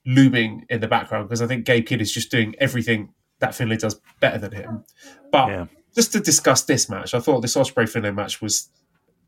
[0.04, 3.78] looming in the background because I think Gabe Kidd is just doing everything that Finlay
[3.78, 4.84] does better than him.
[5.32, 5.66] But Yeah.
[5.94, 8.68] just to discuss this match, I thought this Ospreay Finlay match was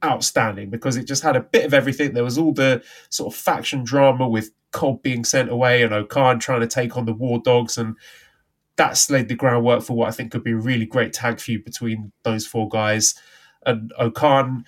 [0.04, 2.12] outstanding because it just had a bit of everything.
[2.12, 6.38] There was all the sort of faction drama with Cobb being sent away and O-Khan
[6.38, 7.96] trying to take on the War Dogs, and
[8.76, 11.64] that's laid the groundwork for what I think could be a really great tag feud
[11.64, 13.14] between those four guys.
[13.64, 14.64] And O-Khan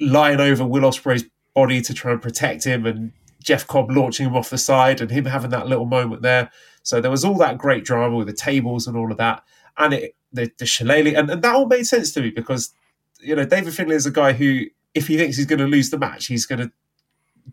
[0.00, 3.12] lying over Will Ospreay's body to try and protect him, and
[3.42, 6.50] Jeff Cobb launching him off the side, and him having that little moment there.
[6.82, 9.42] So there was all that great drama with the tables and all of that,
[9.76, 12.74] and it the, the shillelagh, and, and that all made sense to me because
[13.20, 14.62] you know David Finlay is a guy who,
[14.94, 16.72] if he thinks he's going to lose the match, he's going to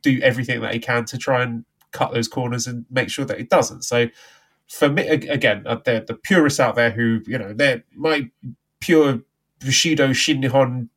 [0.02, 3.40] do everything that he can to try and cut those corners and make sure that
[3.40, 3.84] it doesn't.
[3.84, 4.08] So
[4.68, 8.30] for me, again, uh, the purists out there who you know they're my
[8.80, 9.22] pure
[9.60, 10.90] Bushido Shinihon.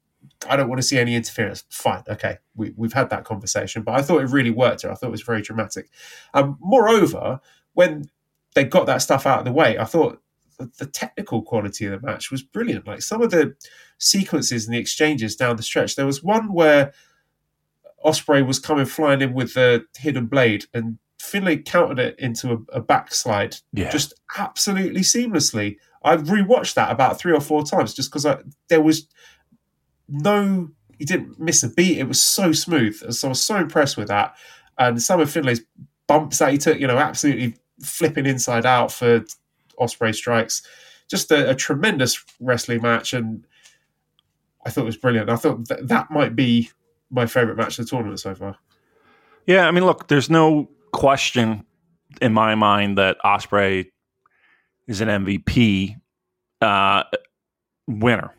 [0.48, 1.64] I don't want to see any interference.
[1.68, 4.82] Fine, okay, we, we've had that conversation, but I thought it really worked.
[4.82, 4.90] Here.
[4.90, 5.88] I thought it was very dramatic.
[6.32, 7.40] Um, moreover,
[7.74, 8.08] when
[8.54, 10.22] they got that stuff out of the way, I thought
[10.58, 12.86] the, the technical quality of the match was brilliant.
[12.86, 13.54] Like some of the
[13.98, 15.96] sequences and the exchanges down the stretch.
[15.96, 16.92] There was one where
[18.04, 22.76] Ospreay was coming flying in with the hidden blade, and Finlay countered it into a,
[22.76, 23.90] a backslide Yeah.
[23.90, 25.76] just absolutely seamlessly.
[26.02, 28.24] I've rewatched that about three or four times just because
[28.68, 29.08] there was
[30.08, 31.98] no, he didn't miss a beat.
[31.98, 33.02] It was so smooth.
[33.02, 34.36] And so I was so impressed with that.
[34.78, 35.60] And some of Finlay's
[36.06, 39.24] bumps that he took, you know, absolutely flipping inside out for
[39.80, 40.62] Ospreay strikes.
[41.08, 43.44] just a, a tremendous wrestling match, and
[44.68, 45.30] I thought it was brilliant.
[45.30, 46.70] I thought th- that might be
[47.10, 48.58] my favorite match of the tournament so far.
[49.46, 51.64] Yeah, I mean, look, there's no question
[52.20, 53.86] in my mind that Ospreay
[54.86, 55.96] is an MVP
[56.60, 57.04] uh,
[57.86, 58.34] winner.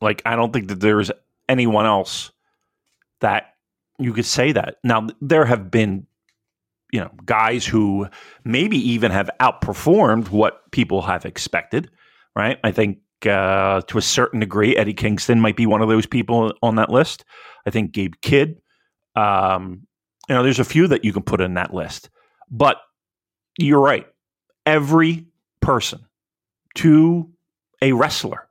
[0.00, 1.10] Like, I don't think that there's
[1.46, 2.30] anyone else
[3.20, 3.54] that
[3.98, 4.76] you could say that.
[4.82, 6.06] Now, there have been,
[6.90, 8.08] you know, guys who
[8.46, 11.90] maybe even have outperformed what people have expected,
[12.34, 12.58] right?
[12.64, 16.52] I think uh, to a certain degree, Eddie Kingston might be one of those people
[16.62, 17.24] on that list.
[17.66, 18.60] I think Gabe Kidd,
[19.14, 19.86] um,
[20.28, 22.10] you know, there's a few that you can put in that list.
[22.50, 22.78] But
[23.58, 24.06] you're right.
[24.66, 25.26] Every
[25.60, 26.00] person
[26.76, 27.30] to
[27.80, 28.48] a wrestler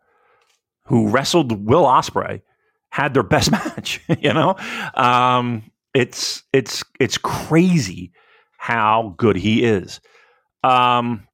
[0.85, 2.41] who wrestled Will Ospreay
[2.89, 4.01] had their best match.
[4.19, 4.55] you know,
[4.93, 5.63] um,
[5.93, 8.11] it's it's it's crazy
[8.57, 10.01] how good he is.
[10.63, 11.27] Um,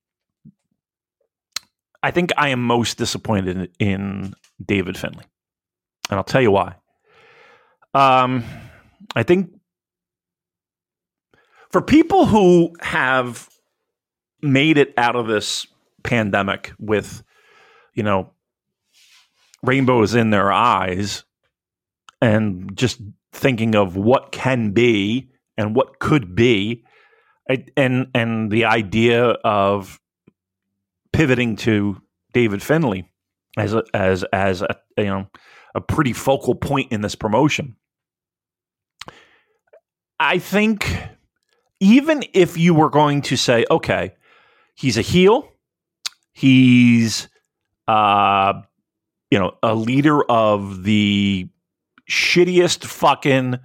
[2.04, 4.34] I think I am most disappointed in,
[4.64, 5.26] David Finlay.
[6.10, 6.76] and I'll tell you why.
[7.94, 8.44] Um,
[9.16, 9.52] I think
[11.72, 13.50] for people who have
[14.42, 15.66] made it out of this
[16.04, 17.24] pandemic with,
[17.94, 18.32] you know,
[19.64, 21.24] rainbows in their eyes
[22.22, 26.84] and just thinking of what can be and what could be
[27.76, 30.01] and and the idea of
[31.14, 32.02] pivoting to
[32.34, 33.10] David Finlay
[33.58, 35.28] as a, as as a you know
[35.76, 37.76] a pretty focal point in this promotion.
[40.20, 40.88] I think
[41.80, 44.14] even if you were going to say, okay,
[44.76, 45.52] he's a heel,
[46.32, 47.28] he's
[47.88, 48.62] uh,
[49.32, 51.50] you know a leader of the
[52.10, 53.58] shittiest fucking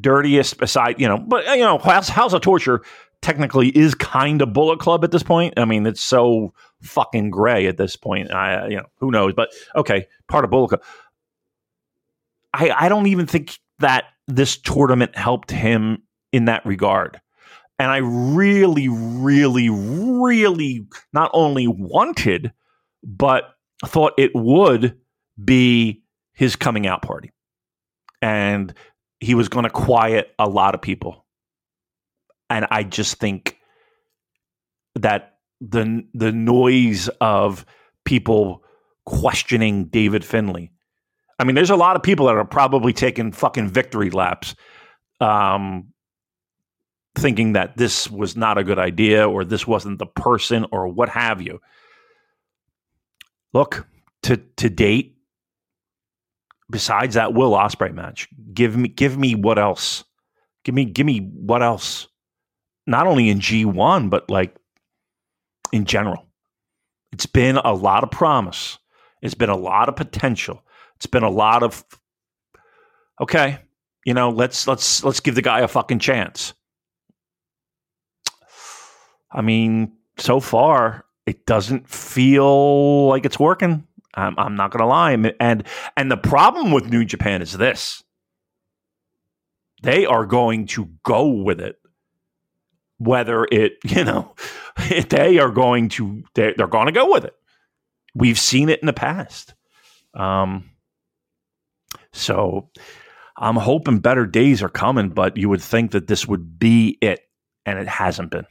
[0.00, 2.82] dirtiest beside you know but you know house, house of torture
[3.20, 7.66] technically is kind of bullet club at this point i mean it's so fucking gray
[7.66, 10.82] at this point i you know who knows but okay part of bullet club
[12.54, 16.02] i i don't even think that this tournament helped him
[16.32, 17.20] in that regard
[17.78, 22.52] and I really, really, really not only wanted,
[23.04, 23.54] but
[23.86, 24.98] thought it would
[25.42, 26.02] be
[26.32, 27.30] his coming out party.
[28.20, 28.74] And
[29.20, 31.24] he was going to quiet a lot of people.
[32.50, 33.58] And I just think
[34.96, 37.64] that the the noise of
[38.04, 38.62] people
[39.04, 40.70] questioning David Finlay.
[41.38, 44.54] I mean, there's a lot of people that are probably taking fucking victory laps
[45.20, 45.92] um,
[47.16, 51.08] thinking that this was not a good idea or this wasn't the person or what
[51.08, 51.60] have you.
[53.52, 53.86] Look,
[54.24, 55.16] to to date,
[56.70, 60.04] besides that Will Ospreay match, give me give me what else?
[60.64, 62.08] Give me give me what else?
[62.86, 64.56] Not only in G1, but like
[65.72, 66.26] in general.
[67.12, 68.78] It's been a lot of promise.
[69.22, 70.62] It's been a lot of potential.
[70.96, 71.84] It's been a lot of
[73.20, 73.58] okay,
[74.04, 76.54] you know, let's let's let's give the guy a fucking chance.
[79.30, 83.86] I mean, so far it doesn't feel like it's working.
[84.14, 85.12] I'm, I'm not going to lie.
[85.38, 85.64] And
[85.96, 88.02] and the problem with New Japan is this:
[89.82, 91.76] they are going to go with it,
[92.98, 94.34] whether it you know
[95.08, 97.34] they are going to they're, they're going to go with it.
[98.14, 99.54] We've seen it in the past.
[100.14, 100.70] Um,
[102.12, 102.70] so
[103.36, 107.20] I'm hoping better days are coming, but you would think that this would be it,
[107.64, 108.46] and it hasn't been.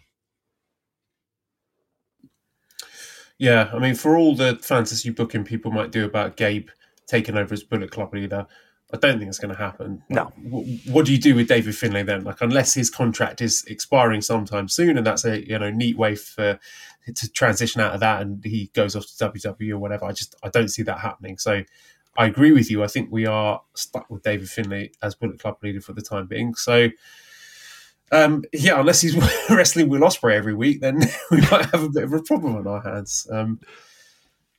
[3.39, 6.69] Yeah, I mean, for all the fantasy booking people might do about Gabe
[7.05, 8.47] taking over as Bullet Club leader,
[8.93, 10.01] I don't think it's going to happen.
[10.07, 10.25] No.
[10.87, 12.23] What do you do with David Finlay then?
[12.23, 16.15] Like, unless his contract is expiring sometime soon, and that's a you know neat way
[16.15, 16.59] for
[17.13, 20.05] to transition out of that, and he goes off to WWE or whatever.
[20.05, 21.37] I just I don't see that happening.
[21.37, 21.63] So
[22.17, 22.83] I agree with you.
[22.83, 26.27] I think we are stuck with David Finlay as Bullet Club leader for the time
[26.27, 26.55] being.
[26.55, 26.89] So
[28.11, 29.15] um, yeah, unless he's
[29.49, 32.67] wrestling Will Ospreay every week, then we might have a bit of a problem on
[32.67, 33.27] our hands.
[33.31, 33.59] Um,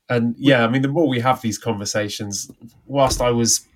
[0.08, 2.50] and yeah, I mean, the more we have these conversations,
[2.86, 3.66] whilst I was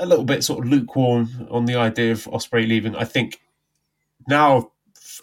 [0.00, 3.40] a little bit sort of lukewarm on the idea of Ospreay leaving, I think
[4.26, 4.72] now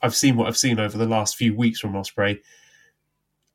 [0.01, 2.39] I've seen what I've seen over the last few weeks from Ospreay.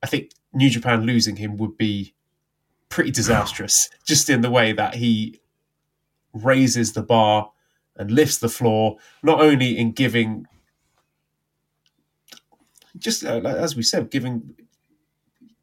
[0.03, 2.14] I think New Japan losing him would be
[2.89, 5.41] pretty disastrous, just in the way that he
[6.35, 7.53] raises the bar
[7.97, 10.47] and lifts the floor, not only in giving,
[12.99, 14.55] just uh, as we said, giving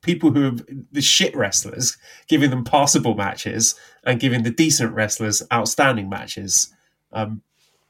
[0.02, 0.56] people who are
[0.91, 1.97] the shit wrestlers,
[2.28, 6.74] giving them passable matches, and giving the decent wrestlers outstanding matches.
[7.12, 7.41] Um,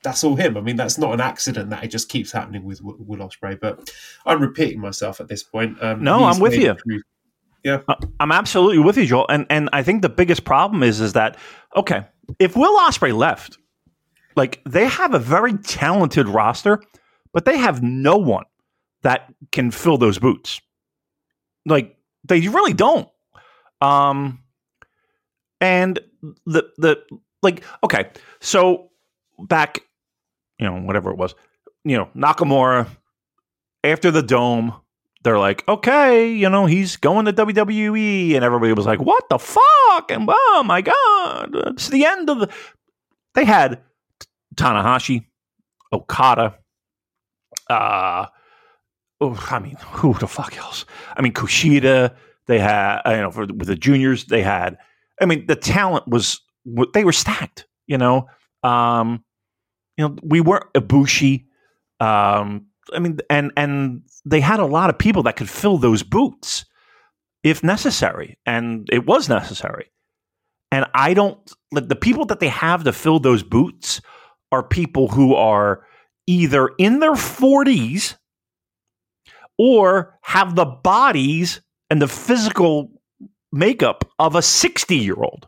[0.04, 0.58] that's all him.
[0.58, 3.60] I mean, that's not an accident that it just keeps happening with Will Ospreay.
[3.60, 3.92] But
[4.26, 5.82] I'm repeating myself at this point.
[5.84, 6.76] Um, no, I'm with you.
[7.64, 7.82] Yeah.
[8.20, 9.26] I'm absolutely with you, Joel.
[9.30, 11.38] And and I think the biggest problem is is that
[11.76, 12.06] okay,
[12.40, 13.58] if Will Ospreay left,
[14.36, 16.82] like they have a very talented roster,
[17.34, 18.46] but they have no one
[19.02, 20.62] that can fill those boots.
[21.66, 21.98] Like
[22.28, 23.10] they really don't.
[23.82, 24.44] Um
[25.62, 26.00] and
[26.46, 27.02] the the
[27.42, 28.10] like okay,
[28.40, 28.90] so
[29.40, 29.80] back
[30.60, 31.36] you know, whatever it was,
[31.86, 32.88] you know, Nakamura
[33.84, 34.74] after the dome,
[35.24, 39.40] they're like, okay, you know, he's going to WWE, and everybody was like, what the
[39.40, 40.12] fuck?
[40.12, 42.50] And oh my god, it's the end of the.
[43.36, 43.82] They had
[44.56, 45.26] Tanahashi,
[45.92, 46.58] Okada,
[47.70, 48.26] uh,
[49.22, 50.86] oh, I mean, who the fuck else?
[51.16, 52.16] I mean, Kushida.
[52.48, 54.78] They had, you know, for with the juniors, they had.
[55.22, 56.42] I mean, the talent was
[56.94, 57.68] they were stacked.
[57.86, 58.28] You know,
[58.64, 59.24] um,
[59.98, 61.46] you know, we weren't Ibushi.
[62.00, 66.02] Um, I mean, and and they had a lot of people that could fill those
[66.02, 66.66] boots
[67.44, 69.92] if necessary, and it was necessary.
[70.72, 71.40] And I don't
[71.72, 74.02] like the people that they have to fill those boots
[74.52, 75.86] are people who are
[76.28, 78.16] either in their forties
[79.60, 82.90] or have the bodies and the physical
[83.52, 85.48] makeup of a sixty year old.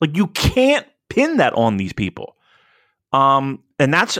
[0.00, 2.36] Like you can't pin that on these people.
[3.12, 4.18] Um, and that's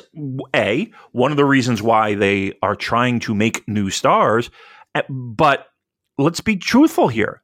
[0.55, 4.49] a one of the reasons why they are trying to make new stars.
[4.95, 5.67] Eh, but
[6.17, 7.43] let's be truthful here.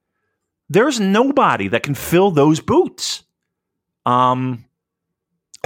[0.68, 3.24] There's nobody that can fill those boots.
[4.06, 4.64] Um,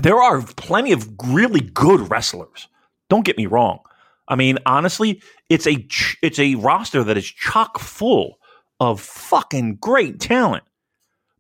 [0.03, 2.69] there are plenty of really good wrestlers.
[3.09, 3.81] Don't get me wrong.
[4.29, 5.87] I mean, honestly, it's a
[6.23, 8.39] it's a roster that is chock full
[8.81, 10.65] of fucking great talent.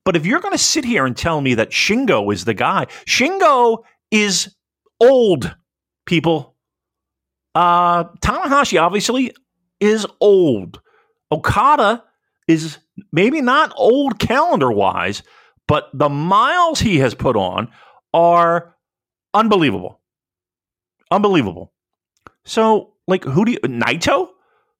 [0.04, 2.86] But if you're going to sit here and tell me that Shingo is the guy,
[3.06, 4.54] Shingo is
[5.00, 5.54] old,
[6.06, 6.54] people.
[7.54, 9.34] Uh, Tanahashi obviously
[9.80, 10.80] is old.
[11.32, 12.04] Okada
[12.46, 12.78] is
[13.12, 15.22] maybe not old calendar wise,
[15.66, 17.68] but the miles he has put on
[18.14, 18.76] are
[19.34, 20.00] unbelievable.
[21.10, 21.72] Unbelievable.
[22.46, 24.28] So, like, who do you Naito?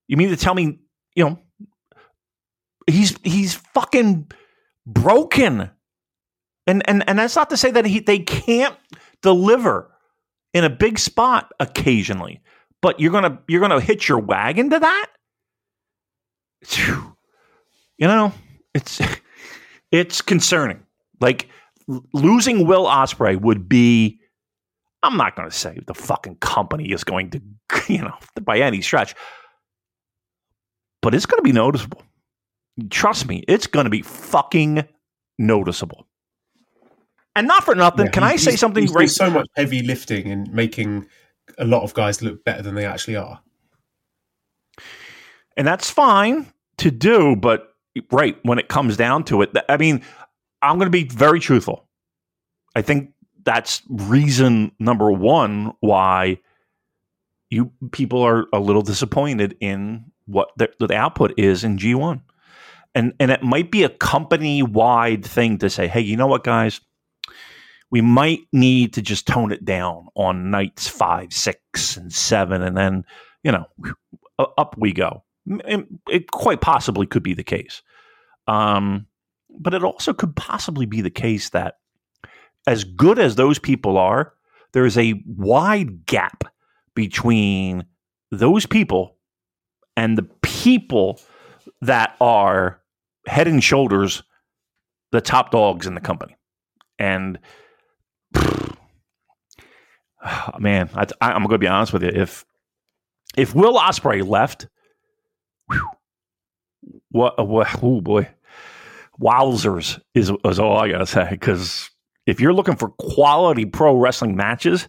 [0.09, 0.79] You mean to tell me,
[1.15, 1.39] you know,
[2.87, 4.31] he's he's fucking
[4.87, 5.71] broken.
[6.67, 8.77] And and and that's not to say that he they can't
[9.23, 9.93] deliver
[10.55, 12.41] in a big spot occasionally,
[12.81, 15.07] but you're gonna you're gonna hitch your wagon to that.
[17.99, 18.33] You know,
[18.75, 19.01] it's
[19.91, 20.81] it's concerning.
[21.21, 21.49] Like
[22.13, 24.21] losing Will Ospreay would be.
[25.03, 27.41] I'm not going to say the fucking company is going to,
[27.89, 29.15] you know, by any stretch,
[31.03, 32.03] but it's going to be noticeable.
[32.91, 34.87] Trust me, it's going to be fucking
[35.39, 36.07] noticeable.
[37.35, 38.87] And not for nothing, yeah, can I say something?
[38.87, 41.07] There's so much heavy lifting and making
[41.59, 43.41] a lot of guys look better than they actually are.
[45.57, 46.47] And that's fine
[46.79, 47.75] to do, but
[48.11, 50.03] right when it comes down to it, I mean,
[50.63, 51.89] I'm going to be very truthful.
[52.75, 53.13] I think
[53.45, 56.41] that's reason number one why
[57.51, 62.21] you people are a little disappointed in what the, the output is in G1.
[62.95, 66.45] And and it might be a company wide thing to say, hey, you know what,
[66.45, 66.81] guys?
[67.91, 72.77] we might need to just tone it down on nights five, six, and seven, and
[72.77, 73.05] then
[73.43, 73.67] you know
[74.39, 75.23] up we go.
[75.47, 77.83] It, it quite possibly could be the case,
[78.49, 79.07] um,
[79.59, 81.79] but it also could possibly be the case that
[82.67, 84.35] as good as those people are,
[84.73, 86.45] there is a wide gap
[86.97, 87.85] between
[88.33, 89.17] those people
[89.97, 91.21] and the people
[91.83, 92.81] that are
[93.27, 94.25] head and shoulders
[95.13, 96.37] the top dogs in the company.
[96.99, 97.39] And
[100.59, 102.11] man, I, am going to be honest with you.
[102.13, 102.45] If
[103.37, 104.67] if Will Ospreay left,
[105.71, 105.89] whew,
[107.11, 107.69] what, what?
[107.83, 108.29] Oh boy,
[109.21, 111.29] wowzers is is all I got to say.
[111.31, 111.91] Because
[112.27, 114.89] if you're looking for quality pro wrestling matches,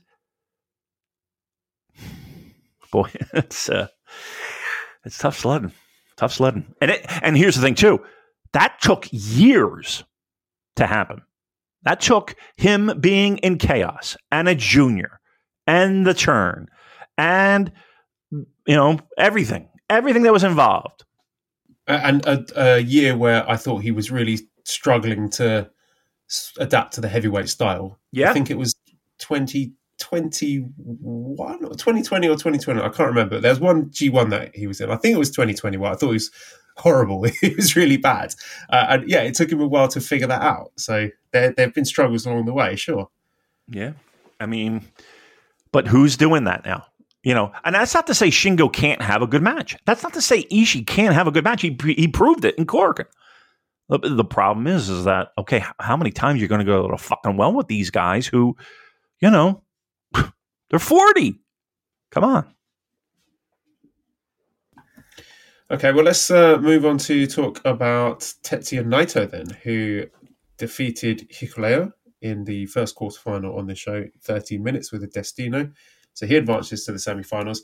[2.91, 3.87] boy, it's uh,
[5.05, 5.71] it's tough sledding,
[6.17, 6.73] tough sledding.
[6.81, 8.01] And it, and here's the thing too,
[8.53, 10.03] that took years
[10.75, 11.21] to happen.
[11.83, 15.19] That took him being in chaos and a junior
[15.65, 16.67] and the turn
[17.17, 17.71] and
[18.31, 21.03] you know everything, everything that was involved.
[21.87, 25.69] And a, a year where I thought he was really struggling to
[26.57, 27.97] adapt to the heavyweight style.
[28.11, 28.75] Yeah, I think it was
[29.97, 32.81] 2021 or 2020 or 2020.
[32.81, 33.39] I can't remember.
[33.39, 34.91] There's one G1 that he was in.
[34.91, 35.91] I think it was 2021.
[35.91, 36.31] I thought he was
[36.77, 37.25] horrible.
[37.41, 38.33] it was really bad.
[38.69, 40.71] Uh, and yeah, it took him a while to figure that out.
[40.77, 43.09] So there, there have been struggles along the way, sure.
[43.67, 43.93] Yeah.
[44.39, 44.85] I mean,
[45.71, 46.85] but who's doing that now?
[47.23, 49.75] You know, and that's not to say Shingo can't have a good match.
[49.85, 51.61] That's not to say Ishii can't have a good match.
[51.61, 52.65] He, he proved it in.
[52.65, 55.63] The, the problem is, is that okay?
[55.79, 58.55] How many times you're going to go to fucking well with these guys who,
[59.19, 59.63] you know,
[60.69, 61.39] they're forty.
[62.11, 62.53] Come on.
[65.69, 70.05] Okay, well, let's uh, move on to talk about Tetsuya Naito then, who
[70.57, 71.91] defeated Hikuleo
[72.21, 75.69] in the first quarterfinal on the show, 13 minutes with a Destino.
[76.13, 77.63] So he advances to the semi-finals.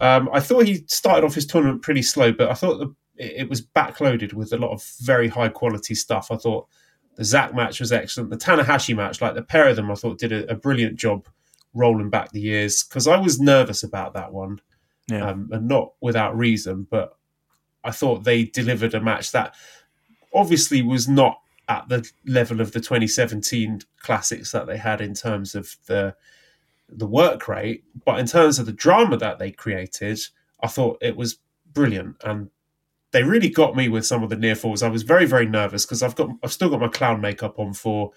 [0.00, 3.48] Um, I thought he started off his tournament pretty slow, but I thought the, it
[3.48, 6.30] was backloaded with a lot of very high quality stuff.
[6.30, 6.68] I thought
[7.16, 8.30] the Zack match was excellent.
[8.30, 11.28] The Tanahashi match, like the pair of them, I thought did a, a brilliant job
[11.74, 14.60] rolling back the years because I was nervous about that one,
[15.08, 15.28] Yeah.
[15.30, 16.86] um, and not without reason.
[16.90, 17.16] But
[17.84, 19.54] I thought they delivered a match that
[20.34, 25.54] obviously was not at the level of the 2017 classics that they had in terms
[25.54, 26.14] of the
[26.94, 30.20] the work rate, but in terms of the drama that they created,
[30.62, 31.38] I thought it was
[31.72, 32.50] brilliant and
[33.12, 34.82] they really got me with some of the near falls.
[34.82, 37.72] I was very very nervous because I've got I've still got my clown makeup on
[37.72, 38.12] for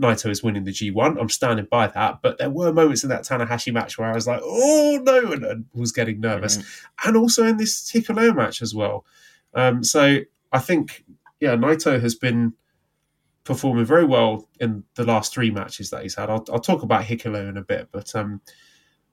[0.00, 1.20] Naito is winning the G1.
[1.20, 4.26] I'm standing by that, but there were moments in that Tanahashi match where I was
[4.26, 6.58] like, "Oh no," and I was getting nervous,
[7.04, 9.04] and also in this Hikuleo match as well.
[9.54, 10.20] Um, so
[10.52, 11.04] I think,
[11.40, 12.54] yeah, Naito has been
[13.44, 16.30] performing very well in the last three matches that he's had.
[16.30, 18.40] I'll, I'll talk about Hikuleo in a bit, but um,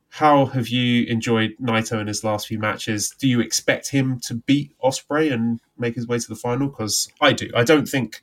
[0.09, 3.13] how have you enjoyed Naito in his last few matches?
[3.19, 6.69] Do you expect him to beat Ospreay and make his way to the final?
[6.69, 7.49] Because I do.
[7.55, 8.21] I don't think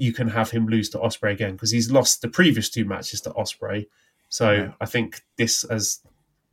[0.00, 3.20] you can have him lose to Ospreay again because he's lost the previous two matches
[3.20, 3.86] to Ospreay.
[4.30, 4.72] So Yeah.
[4.80, 6.00] I think this as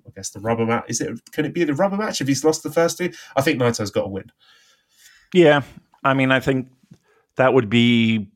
[0.05, 1.19] I guess the rubber match is it?
[1.31, 3.11] Can it be the rubber match if he's lost the first two?
[3.35, 4.31] I think Naito's got to win.
[5.33, 5.61] Yeah,
[6.03, 6.69] I mean, I think
[7.37, 8.29] that would be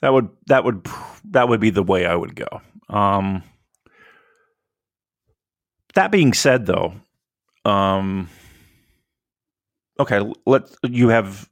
[0.00, 0.86] that would that would
[1.30, 2.62] that would be the way I would go.
[2.88, 3.42] Um,
[5.94, 6.94] that being said, though,
[7.64, 8.28] um,
[9.98, 11.49] okay, let you have.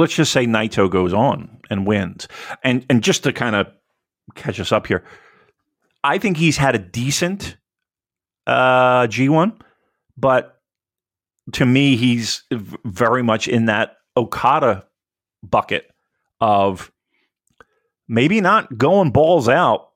[0.00, 2.26] Let's just say Naito goes on and wins,
[2.64, 3.66] and and just to kind of
[4.34, 5.04] catch us up here,
[6.02, 7.56] I think he's had a decent
[8.46, 9.60] uh, G one,
[10.16, 10.60] but
[11.52, 14.86] to me, he's very much in that Okada
[15.42, 15.90] bucket
[16.40, 16.90] of
[18.08, 19.90] maybe not going balls out,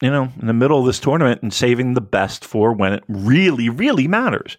[0.00, 3.04] you know, in the middle of this tournament and saving the best for when it
[3.08, 4.56] really, really matters.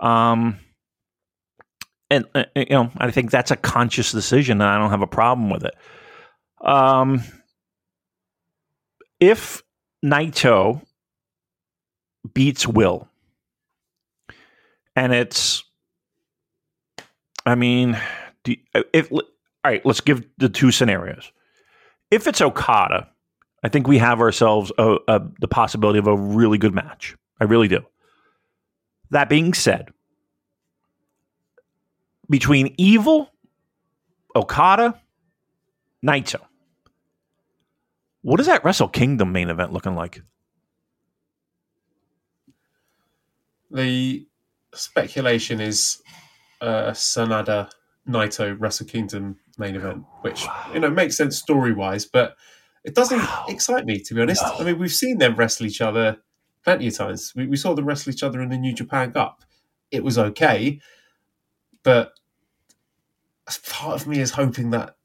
[0.00, 0.58] Um,
[2.12, 5.06] and uh, you know, I think that's a conscious decision, and I don't have a
[5.06, 5.74] problem with it.
[6.60, 7.22] Um,
[9.18, 9.62] if
[10.04, 10.82] Naito
[12.34, 13.08] beats Will
[14.94, 15.64] and it's
[17.46, 17.98] i mean
[18.44, 18.54] do,
[18.92, 19.22] if all
[19.64, 21.32] right let's give the two scenarios.
[22.10, 23.08] If it's okada
[23.62, 27.16] i think we have ourselves a, a, the possibility of a really good match.
[27.40, 27.80] I really do.
[29.10, 29.90] That being said
[32.32, 33.28] between evil
[34.34, 34.88] okada
[36.04, 36.40] naito
[38.22, 40.22] what is that wrestle kingdom main event looking like
[43.70, 44.26] The
[44.74, 46.02] speculation is
[46.60, 47.70] uh, Sanada
[48.08, 52.36] Naito Wrestle Kingdom main event, which you know makes sense story wise, but
[52.84, 53.46] it doesn't Wow.
[53.48, 54.42] excite me to be honest.
[54.42, 54.56] No.
[54.58, 56.18] I mean, we've seen them wrestle each other
[56.64, 57.32] plenty of times.
[57.34, 59.42] We, we saw them wrestle each other in the New Japan Cup.
[59.90, 60.80] It was okay,
[61.82, 62.12] but
[63.66, 64.96] part of me is hoping that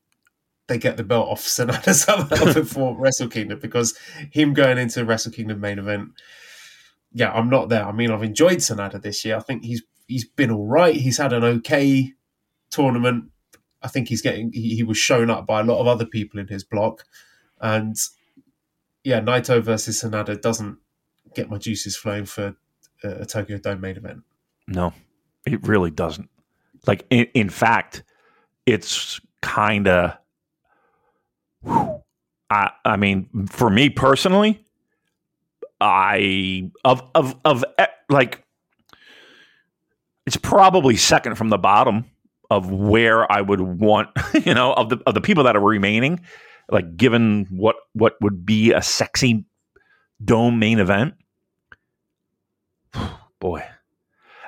[0.67, 3.97] they get the belt off Sanada somehow before Wrestle Kingdom because
[4.31, 6.11] him going into Wrestle Kingdom main event
[7.13, 7.85] yeah, I'm not there.
[7.85, 9.37] I mean, I've enjoyed Sanada this year.
[9.37, 10.95] I think he's he's been all right.
[10.95, 12.13] He's had an okay
[12.69, 13.31] tournament.
[13.81, 16.39] I think he's getting he, he was shown up by a lot of other people
[16.39, 17.05] in his block,
[17.59, 17.95] and
[19.03, 20.77] yeah, Naito versus Sanada doesn't
[21.33, 22.55] get my juices flowing for
[23.03, 24.23] a, a Tokyo Dome main event.
[24.67, 24.93] No,
[25.45, 26.29] it really doesn't.
[26.85, 28.03] Like, in, in fact,
[28.67, 30.17] it's kind of.
[32.49, 34.63] I I mean, for me personally,
[35.81, 37.65] I of of of
[38.09, 38.43] like,
[40.27, 42.05] it's probably second from the bottom
[42.49, 44.09] of where I would want.
[44.45, 46.21] You know, of the of the people that are remaining,
[46.69, 49.45] like given what what would be a sexy
[50.23, 51.15] dome main event.
[53.39, 53.63] Boy,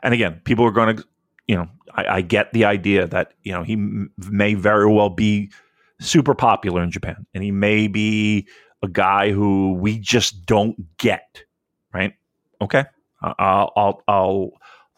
[0.04, 1.04] and again, people are going to,
[1.50, 5.10] you know, I, I get the idea that you know he m- may very well
[5.10, 5.52] be
[6.00, 8.48] super popular in Japan, and he may be
[8.84, 11.44] a guy who we just don't get,
[11.92, 12.14] right?
[12.62, 12.84] Okay,
[13.24, 14.52] I'll I'll I'll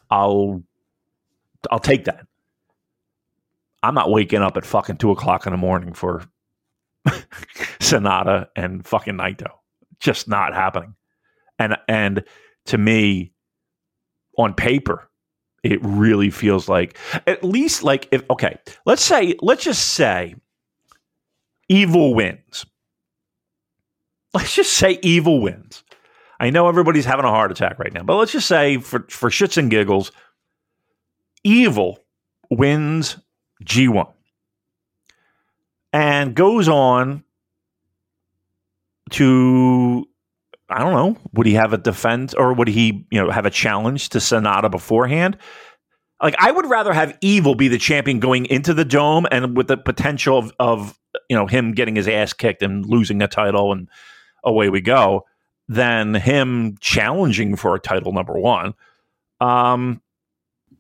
[0.10, 0.64] I'll
[1.72, 2.28] I'll take that.
[3.82, 6.26] I'm not waking up at fucking two o'clock in the morning for
[7.80, 9.52] Sanada and fucking Naito.
[10.02, 10.96] just not happening.
[11.58, 12.26] And and
[12.66, 13.32] to me,
[14.38, 15.10] on paper,
[15.64, 16.98] it really feels like
[17.28, 20.36] at least like if okay, let's say let's just say
[21.70, 22.66] evil wins.
[24.34, 25.84] Let's just say evil wins.
[26.40, 29.30] I know everybody's having a heart attack right now, but let's just say for for
[29.30, 30.14] shits and giggles,
[31.44, 32.00] evil
[32.50, 33.18] wins
[33.66, 34.10] G1
[35.94, 37.24] and goes on
[39.12, 40.08] to
[40.72, 41.18] I don't know.
[41.34, 44.72] Would he have a defense or would he, you know, have a challenge to Sanada
[44.72, 45.38] beforehand?
[46.22, 49.68] Like I would rather have Evil be the champion going into the dome and with
[49.68, 51.00] the potential of, of
[51.30, 53.90] you know him getting his ass kicked and losing a title and
[54.44, 55.26] away we go
[55.68, 58.74] than him challenging for a title number one.
[59.40, 60.02] Um,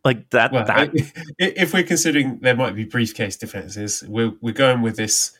[0.06, 0.52] like that.
[0.52, 0.92] Well, that
[1.40, 5.38] if we're considering there might be briefcase defenses, we're we're going with this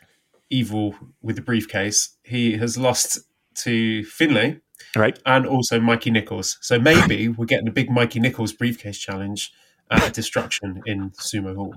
[0.50, 2.18] evil with the briefcase.
[2.24, 3.20] He has lost
[3.56, 4.60] to Finlay,
[4.96, 6.58] right, and also Mikey Nicholls.
[6.62, 9.52] So maybe we're getting a big Mikey Nicholls briefcase challenge
[9.90, 11.76] at Destruction in Sumo Hall.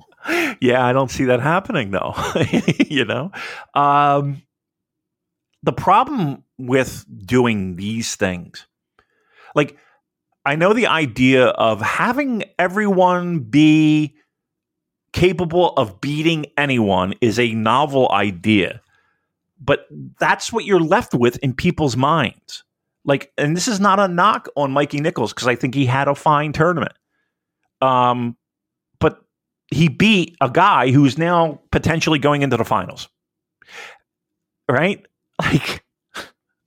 [0.61, 2.15] Yeah, I don't see that happening though.
[2.89, 3.33] you know,
[3.75, 4.43] um,
[5.63, 8.67] the problem with doing these things,
[9.55, 9.77] like
[10.47, 14.15] I know the idea of having everyone be
[15.15, 18.83] capable of beating anyone is a novel idea,
[19.61, 19.87] but
[20.19, 22.65] that's what you're left with in people's minds.
[23.05, 26.09] Like, and this is not a knock on Mikey Nicholls because I think he had
[26.09, 26.93] a fine tournament.
[27.81, 28.37] Um,
[28.99, 29.23] but
[29.71, 33.09] he beat a guy who's now potentially going into the finals.
[34.69, 35.05] Right?
[35.43, 35.85] Like,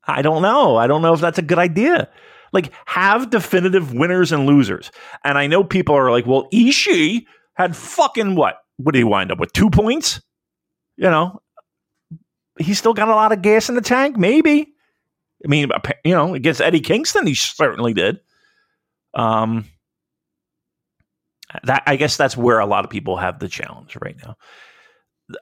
[0.06, 0.76] I don't know.
[0.76, 2.10] I don't know if that's a good idea.
[2.52, 4.92] Like, have definitive winners and losers.
[5.24, 8.58] And I know people are like, well, Ishii had fucking what?
[8.76, 9.54] What did he wind up with?
[9.54, 10.22] Two points?
[10.98, 11.42] You know,
[12.60, 14.74] he's still got a lot of gas in the tank, maybe.
[15.44, 15.70] I mean,
[16.04, 18.20] you know, against Eddie Kingston, he certainly did.
[19.14, 19.66] Um,
[21.64, 24.36] that I guess that's where a lot of people have the challenge right now.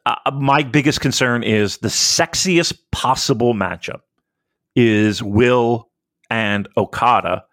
[0.06, 4.02] Uh, my biggest concern is the sexiest possible matchup
[4.76, 5.90] is Will
[6.30, 7.46] and Okada.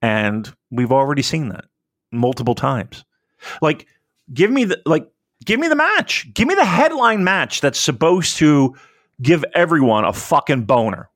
[0.00, 1.64] And we've already seen that
[2.10, 3.04] multiple times.
[3.60, 3.86] Like,
[4.32, 5.08] give me the like
[5.44, 6.32] give me the match.
[6.34, 8.74] Give me the headline match that's supposed to
[9.22, 11.08] give everyone a fucking boner.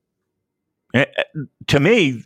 [0.94, 2.22] It, eh, eh, to me,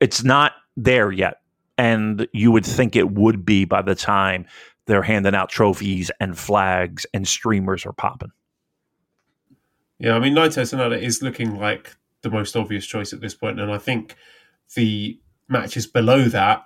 [0.00, 1.36] it's not there yet.
[1.78, 4.46] And you would think it would be by the time
[4.86, 8.32] they're handing out trophies and flags and streamers are popping.
[9.98, 13.60] Yeah, I mean, Naito Sanada is looking like the most obvious choice at this point,
[13.60, 14.16] and I think
[14.74, 16.64] the matches below that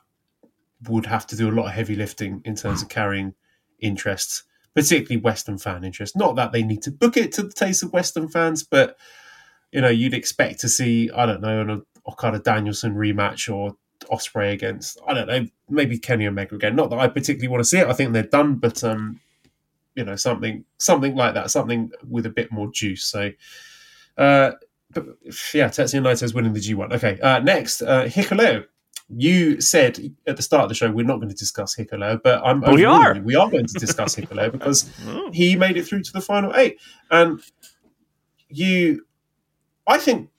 [0.88, 3.34] would have to do a lot of heavy lifting in terms of carrying
[3.80, 4.44] interest,
[4.74, 6.16] particularly Western fan interest.
[6.16, 8.96] Not that they need to book it to the taste of Western fans, but
[9.72, 13.76] you know, you'd expect to see, I don't know, an Okada Danielson rematch or
[14.10, 16.76] Ospreay against, I don't know, maybe Kenny Omega again.
[16.76, 17.88] Not that I particularly want to see it.
[17.88, 19.20] I think they're done, but um,
[19.94, 23.04] you know, something something like that, something with a bit more juice.
[23.04, 23.30] So
[24.16, 24.52] uh
[24.94, 25.06] but
[25.52, 26.92] yeah, Tetsuya Naito is winning the G1.
[26.94, 28.64] Okay, uh, next, uh, Hikuleo.
[29.08, 32.42] You said at the start of the show we're not going to discuss Hikuleo, but
[32.44, 33.20] I'm we are.
[33.20, 35.30] We are going to discuss Hikuleo because oh.
[35.32, 36.80] he made it through to the final eight,
[37.10, 37.40] and
[38.48, 39.06] you,
[39.86, 40.30] I think,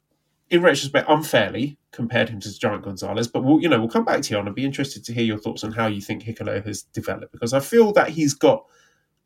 [0.50, 3.28] in retrospect, unfairly compared him to Giant Gonzalez.
[3.28, 5.14] But we'll, you know, we'll come back to you, on and I'd be interested to
[5.14, 8.34] hear your thoughts on how you think Hikuleo has developed because I feel that he's
[8.34, 8.66] got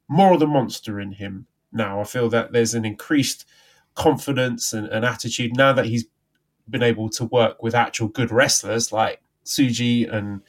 [0.10, 2.02] more of the monster in him now.
[2.02, 3.46] I feel that there's an increased
[3.96, 6.06] confidence and, and attitude now that he's
[6.70, 10.42] been able to work with actual good wrestlers like Tsuji and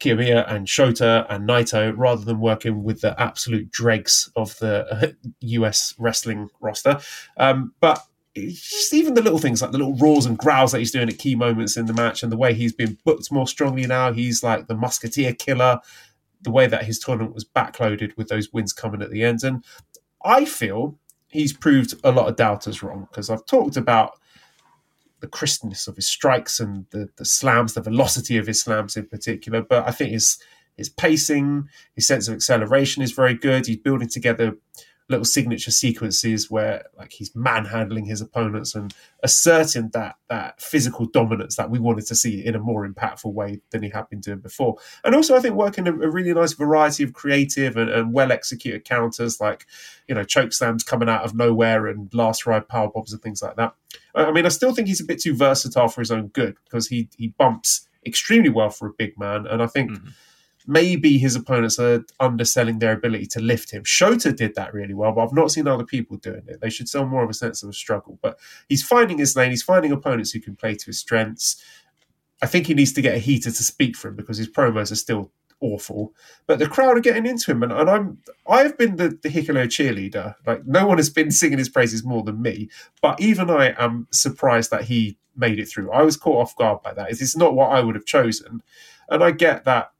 [0.00, 5.94] Kiyomiya and Shota and Naito rather than working with the absolute dregs of the US
[5.98, 7.00] wrestling roster.
[7.36, 8.00] Um, but
[8.36, 11.18] just even the little things like the little roars and growls that he's doing at
[11.18, 14.12] key moments in the match and the way he's been booked more strongly now.
[14.12, 15.80] He's like the musketeer killer,
[16.42, 19.44] the way that his tournament was backloaded with those wins coming at the end.
[19.44, 19.64] And
[20.24, 24.18] I feel he's proved a lot of doubters wrong because I've talked about
[25.24, 29.06] the crispness of his strikes and the, the slams, the velocity of his slams in
[29.06, 29.62] particular.
[29.62, 30.38] But I think his
[30.76, 33.66] his pacing, his sense of acceleration is very good.
[33.66, 34.56] He's building together
[35.08, 41.56] little signature sequences where like he's manhandling his opponents and asserting that that physical dominance
[41.56, 44.38] that we wanted to see in a more impactful way than he had been doing
[44.38, 44.76] before.
[45.04, 48.32] And also I think working a, a really nice variety of creative and, and, well
[48.32, 49.66] executed counters like,
[50.08, 53.42] you know, choke slams coming out of nowhere and last ride power bombs and things
[53.42, 53.74] like that.
[54.14, 56.88] I mean, I still think he's a bit too versatile for his own good because
[56.88, 59.46] he he bumps extremely well for a big man.
[59.46, 60.08] And I think mm-hmm
[60.66, 63.82] maybe his opponents are underselling their ability to lift him.
[63.84, 66.60] Shota did that really well, but I've not seen other people doing it.
[66.60, 68.18] They should sell more of a sense of a struggle.
[68.22, 68.38] But
[68.68, 69.50] he's finding his lane.
[69.50, 71.62] He's finding opponents who can play to his strengths.
[72.42, 74.90] I think he needs to get a heater to speak for him because his promos
[74.90, 76.12] are still awful.
[76.46, 79.66] But the crowd are getting into him, and, and I'm I've been the, the Hikuleo
[79.66, 80.34] cheerleader.
[80.46, 82.68] Like no one has been singing his praises more than me.
[83.00, 85.90] But even I am surprised that he made it through.
[85.90, 87.10] I was caught off guard by that.
[87.10, 88.62] It's not what I would have chosen,
[89.08, 89.90] and I get that.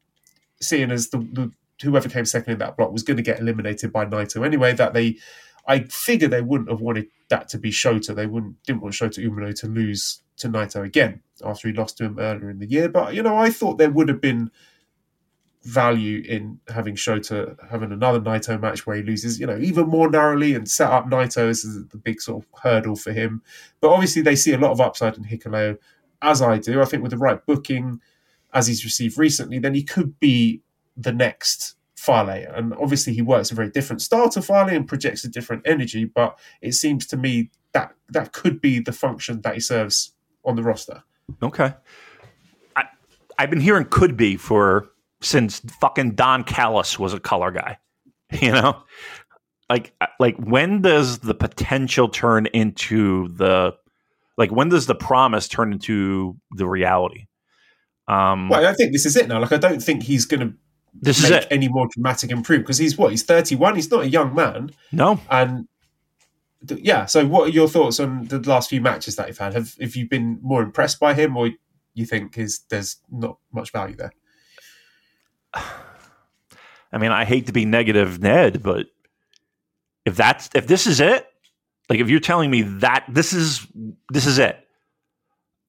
[0.60, 1.52] Seeing as the, the
[1.82, 4.94] whoever came second in that block was going to get eliminated by Naito anyway, that
[4.94, 5.16] they
[5.66, 8.14] I figure they wouldn't have wanted that to be Shota.
[8.14, 12.04] They wouldn't didn't want Shota Umino to lose to Naito again after he lost to
[12.04, 12.88] him earlier in the year.
[12.88, 14.50] But you know, I thought there would have been
[15.62, 20.10] value in having Shota having another Naito match where he loses, you know, even more
[20.10, 23.42] narrowly and set up Naito as the big sort of hurdle for him.
[23.80, 25.78] But obviously, they see a lot of upside in Hikuleo,
[26.20, 26.82] as I do.
[26.82, 28.00] I think with the right booking,
[28.54, 30.62] as he's received recently, then he could be
[30.96, 32.46] the next Fale.
[32.54, 36.04] And obviously, he works a very different style to Fale and projects a different energy.
[36.04, 40.12] But it seems to me that that could be the function that he serves
[40.44, 41.02] on the roster.
[41.42, 41.72] Okay.
[42.76, 42.84] I,
[43.38, 44.88] I've been hearing could be for
[45.20, 47.78] since fucking Don Callis was a color guy.
[48.40, 48.82] You know,
[49.70, 53.74] like uh, like when does the potential turn into the
[54.36, 57.26] like when does the promise turn into the reality?
[58.06, 59.40] Um, well, I think this is it now.
[59.40, 60.54] Like, I don't think he's going to
[61.00, 61.46] this is it.
[61.50, 63.10] any more dramatic improvement because he's what?
[63.10, 64.70] He's 31 he's not a young man.
[64.92, 65.20] No.
[65.30, 65.66] And
[66.66, 69.54] th- yeah so what are your thoughts on the last few matches that you've had?
[69.54, 71.50] Have, have you been more impressed by him or
[71.94, 74.12] you think is there's not much value there?
[76.92, 78.86] I mean, I hate to be negative, Ned, but
[80.04, 81.26] if that's if this is it,
[81.88, 83.66] like if you're telling me that this is
[84.10, 84.64] this is it,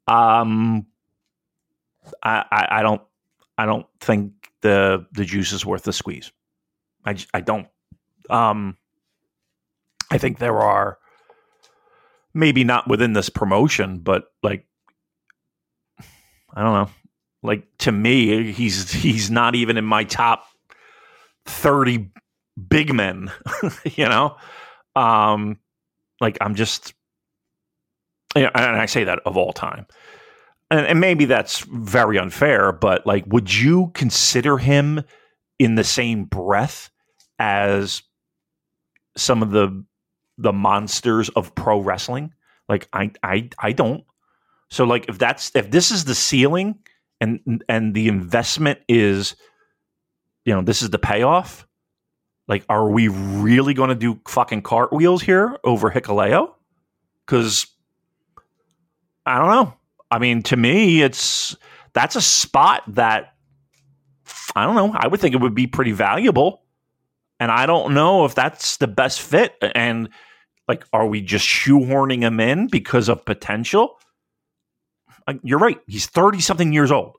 [0.07, 0.85] um,
[2.23, 3.01] I I, I don't
[3.57, 4.31] I don't think
[4.61, 6.31] the the juice is worth the squeeze.
[7.05, 7.67] I I don't.
[8.29, 8.77] Um,
[10.11, 10.97] I think there are
[12.33, 14.65] maybe not within this promotion, but like
[16.53, 16.89] I don't know
[17.45, 20.45] like to me, he's he's not even in my top
[21.45, 22.09] thirty
[22.67, 23.31] big men.
[23.83, 24.35] you know,
[24.95, 25.59] um,
[26.19, 26.93] like I'm just,
[28.35, 29.85] and I say that of all time,
[30.75, 35.03] and, and maybe that's very unfair, but like, would you consider him
[35.59, 36.89] in the same breath
[37.39, 38.03] as
[39.17, 39.83] some of the
[40.37, 42.33] the monsters of pro wrestling?
[42.67, 44.03] Like I I I don't.
[44.69, 46.79] So like if that's if this is the ceiling
[47.21, 49.35] and and the investment is
[50.45, 51.67] you know this is the payoff
[52.47, 56.53] like are we really going to do fucking cartwheels here over Hikuleo?
[57.25, 57.67] because
[59.25, 59.73] i don't know
[60.15, 61.55] i mean to me it's
[61.93, 63.33] that's a spot that
[64.55, 66.63] i don't know i would think it would be pretty valuable
[67.39, 70.09] and i don't know if that's the best fit and
[70.67, 73.97] like are we just shoehorning him in because of potential
[75.43, 75.79] you're right.
[75.87, 77.17] He's 30 something years old.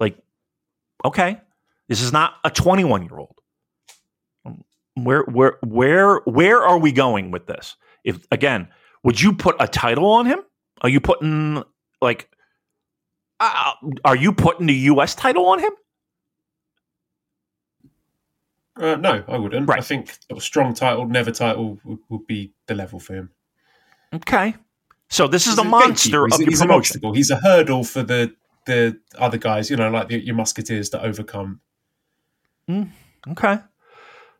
[0.00, 0.18] Like,
[1.04, 1.40] okay,
[1.88, 3.34] this is not a 21 year old.
[4.96, 7.76] Where, where, where, where are we going with this?
[8.04, 8.68] If again,
[9.02, 10.40] would you put a title on him?
[10.82, 11.62] Are you putting
[12.04, 12.30] like,
[13.40, 13.72] uh,
[14.04, 15.16] are you putting the U.S.
[15.16, 15.72] title on him?
[18.76, 19.68] Uh, no, I wouldn't.
[19.68, 19.78] Right.
[19.78, 23.30] I think a strong title, never title would, would, be the level for him.
[24.12, 24.54] Okay.
[25.08, 27.14] So this is he's the monster of your he's promotion.
[27.14, 28.34] He's a hurdle for the
[28.66, 31.60] the other guys, you know, like the, your musketeers to overcome.
[32.68, 32.90] Mm,
[33.28, 33.58] okay.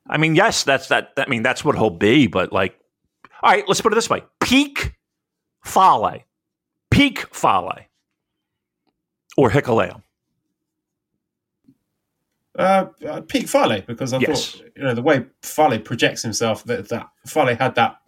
[0.09, 1.12] I mean, yes, that's that.
[1.16, 2.26] I mean, that's what he'll be.
[2.26, 2.78] But like,
[3.43, 4.94] all right, let's put it this way: peak
[5.64, 6.20] Fale,
[6.94, 7.86] peak Fale,
[9.36, 10.02] or Hikuleo.
[12.56, 14.52] Uh, uh, peak Fale because I yes.
[14.52, 17.98] thought you know the way Fale projects himself that that Fale had that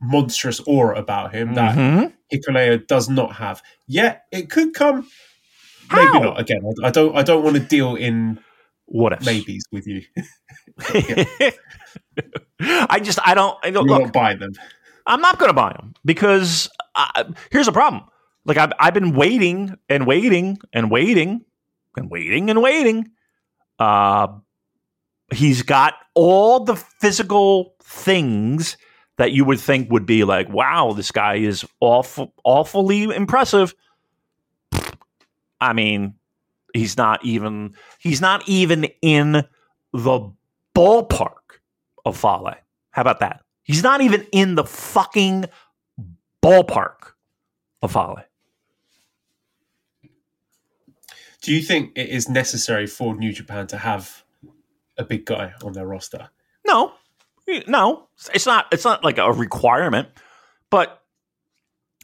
[0.00, 2.06] monstrous aura about him that mm-hmm.
[2.32, 3.62] Hikuleo does not have.
[3.86, 5.08] Yet it could come.
[5.88, 6.04] How?
[6.04, 6.40] Maybe not.
[6.40, 7.16] Again, I, I, don't.
[7.16, 8.40] I don't want to deal in
[8.86, 10.02] what if maybes with you.
[12.60, 13.20] I just.
[13.24, 13.56] I don't.
[13.62, 14.52] I don't You're look, not buying them.
[15.06, 16.68] I'm not going to buy them because
[16.98, 18.04] I, here's a problem.
[18.44, 21.44] Like I've I've been waiting and waiting and waiting
[21.96, 23.10] and waiting and waiting.
[23.78, 24.28] Uh,
[25.32, 28.76] he's got all the physical things
[29.16, 33.74] that you would think would be like, wow, this guy is awful, awfully impressive.
[35.60, 36.14] I mean,
[36.72, 39.44] he's not even he's not even in
[39.92, 40.32] the
[40.74, 41.60] ballpark
[42.04, 42.54] of Fale.
[42.90, 43.42] How about that?
[43.62, 45.46] He's not even in the fucking
[46.42, 47.12] ballpark
[47.82, 48.24] of Fale.
[51.42, 54.24] Do you think it is necessary for New Japan to have
[54.96, 56.30] a big guy on their roster?
[56.66, 56.92] No,
[57.66, 58.66] no, it's not.
[58.72, 60.08] It's not like a requirement,
[60.70, 61.02] but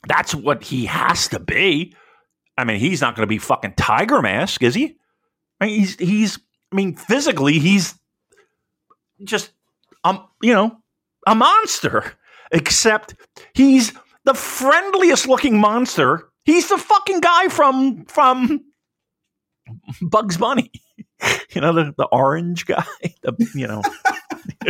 [0.07, 1.95] that's what he has to be.
[2.57, 4.97] I mean, he's not going to be fucking Tiger Mask, is he?
[5.61, 6.39] I mean, he's he's.
[6.73, 7.95] I mean, physically, he's
[9.23, 9.51] just
[10.05, 10.79] um, you know,
[11.27, 12.15] a monster.
[12.53, 13.15] Except
[13.55, 13.93] he's
[14.25, 16.29] the friendliest looking monster.
[16.45, 18.61] He's the fucking guy from from
[20.03, 20.71] Bugs Bunny.
[21.55, 22.85] You know, the, the orange guy.
[23.23, 23.81] The, you know.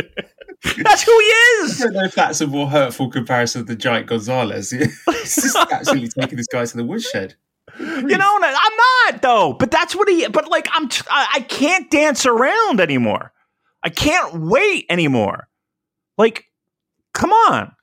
[0.63, 1.79] That's who he I is.
[1.79, 4.69] don't know if that's a more hurtful comparison than the Giant Gonzalez.
[4.71, 7.35] He's just actually taking this guy to the woodshed.
[7.77, 9.53] You know, I'm not though.
[9.53, 10.27] But that's what he.
[10.27, 10.87] But like, I'm.
[11.09, 13.33] I I can't dance around anymore.
[13.83, 15.47] I can't wait anymore.
[16.17, 16.45] Like,
[17.13, 17.73] come on,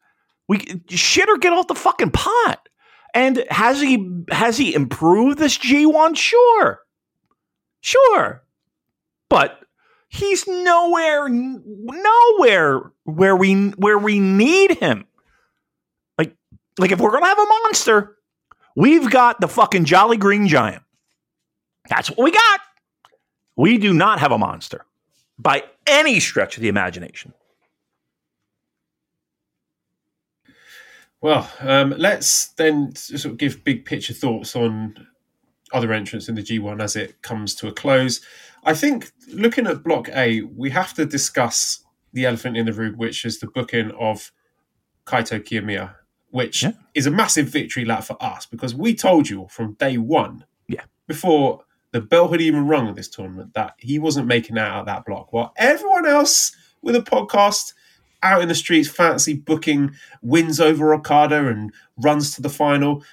[0.49, 2.69] we shit or get off the fucking pot.
[3.15, 6.17] And has he has he improved this G1?
[6.17, 6.81] Sure,
[7.81, 8.43] sure,
[9.29, 9.61] but
[10.09, 15.07] he's nowhere nowhere where we where we need him.
[16.17, 16.35] Like
[16.79, 18.17] like if we're gonna have a monster,
[18.75, 20.83] we've got the fucking Jolly Green Giant.
[21.89, 22.61] That's what we got.
[23.57, 24.87] We do not have a monster
[25.39, 27.35] by any stretch of the imagination.
[31.23, 35.07] Well, um, let's then sort of give big picture thoughts on
[35.73, 38.21] other entrants in the G1 as it comes to a close.
[38.65, 42.97] I think looking at Block A, we have to discuss the elephant in the room,
[42.97, 44.33] which is the booking of
[45.07, 45.95] Kaito Kiyomiya,
[46.31, 46.73] which Yeah.
[46.95, 50.85] is a massive victory lap for us because we told you from day one, Yeah.
[51.07, 54.87] before the bell had even rung at this tournament, that he wasn't making out of
[54.87, 55.33] that block.
[55.33, 57.75] While everyone else with a podcast
[58.23, 63.05] out in the streets, fancy booking wins over Okada and runs to the final.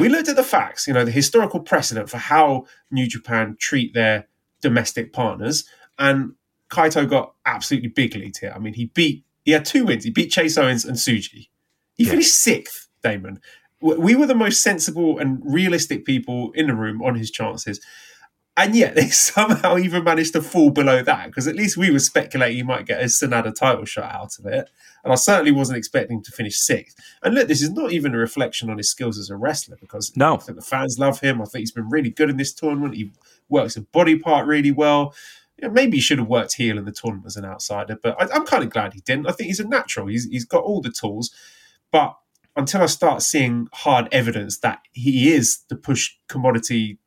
[0.00, 3.94] We looked at the facts, you know, the historical precedent for how New Japan treat
[3.94, 4.26] their
[4.60, 5.64] domestic partners,
[5.98, 6.32] and
[6.70, 8.52] Kaito got absolutely big lead here.
[8.54, 10.04] I mean, he beat, he had two wins.
[10.04, 11.48] He beat Chase Owens and Tsuji.
[11.94, 12.10] He Yeah.
[12.10, 13.40] finished sixth, Damon.
[13.80, 17.80] We were the most sensible and realistic people in the room on his chances.
[18.56, 21.98] And yet they somehow even managed to fall below that because at least we were
[21.98, 24.68] speculating he might get a Sanada title shot out of it.
[25.04, 26.96] And I certainly wasn't expecting him to finish sixth.
[27.22, 30.16] And look, this is not even a reflection on his skills as a wrestler because
[30.16, 30.34] No.
[30.34, 31.40] I think the fans love him.
[31.40, 32.94] I think he's been really good in this tournament.
[32.94, 33.12] He
[33.48, 35.14] works a body part really well.
[35.56, 38.20] You know, maybe he should have worked heel in the tournament as an outsider, but
[38.20, 39.28] I, I'm kind of glad he didn't.
[39.28, 40.06] I think he's a natural.
[40.06, 41.30] He's, he's got all the tools.
[41.90, 42.16] But
[42.56, 46.98] until I start seeing hard evidence that he is the push commodity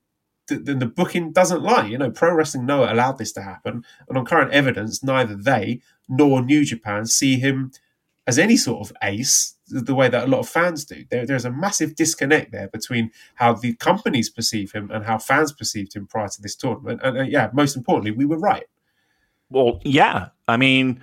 [0.47, 1.85] th- then the booking doesn't lie.
[1.85, 5.81] You know, Pro Wrestling Noah allowed this to happen, and on current evidence, neither they
[6.07, 7.71] nor New Japan see him
[8.27, 11.05] as any sort of ace the the way that a lot of fans do.
[11.09, 15.51] There, there's a massive disconnect there between how the companies perceive him and how fans
[15.51, 17.01] perceived him prior to this tournament.
[17.03, 18.65] And uh, yeah, most importantly, we were right.
[19.49, 20.29] Well, yeah.
[20.47, 21.01] I mean,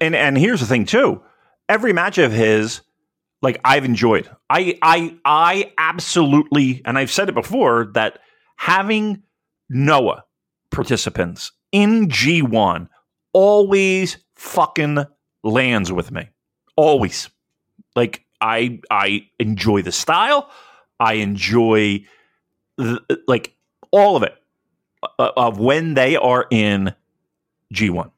[0.00, 1.22] and and here's the thing too.
[1.68, 2.80] Every match of his,
[3.42, 4.28] like I've enjoyed.
[4.48, 8.20] I I I absolutely, and I've said it before that
[8.58, 9.22] having
[9.70, 10.24] Noah
[10.70, 12.88] participants in G1
[13.32, 15.04] always fucking
[15.42, 16.28] lands with me.
[16.76, 17.30] Always.
[17.96, 20.50] Like I I enjoy the style.
[21.00, 22.04] I enjoy
[22.76, 23.54] the, like
[23.90, 24.34] all of it
[25.18, 26.94] uh, of when they are in
[27.72, 28.10] G1.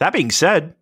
[0.00, 0.74] That being said,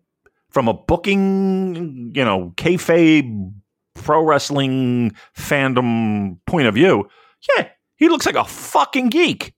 [0.49, 3.53] from a booking, you know, kayfabe
[3.95, 7.09] pro wrestling fandom point of view,
[7.57, 9.53] yeah, he looks like a fucking geek.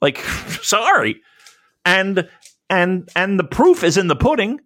[0.00, 0.18] Like,
[0.62, 1.20] sorry,
[1.84, 2.28] and
[2.70, 4.60] and and the proof is in the pudding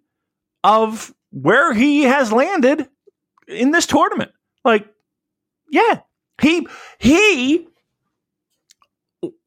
[0.63, 2.87] of where he has landed
[3.47, 4.31] in this tournament.
[4.63, 4.87] Like,
[5.69, 6.01] yeah,
[6.41, 6.67] he
[6.99, 7.67] he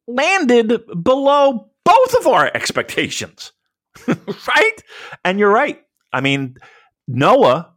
[0.07, 3.51] landed below both of our expectations.
[4.07, 4.83] right?
[5.23, 5.81] And you're right.
[6.13, 6.55] I mean,
[7.07, 7.73] Noah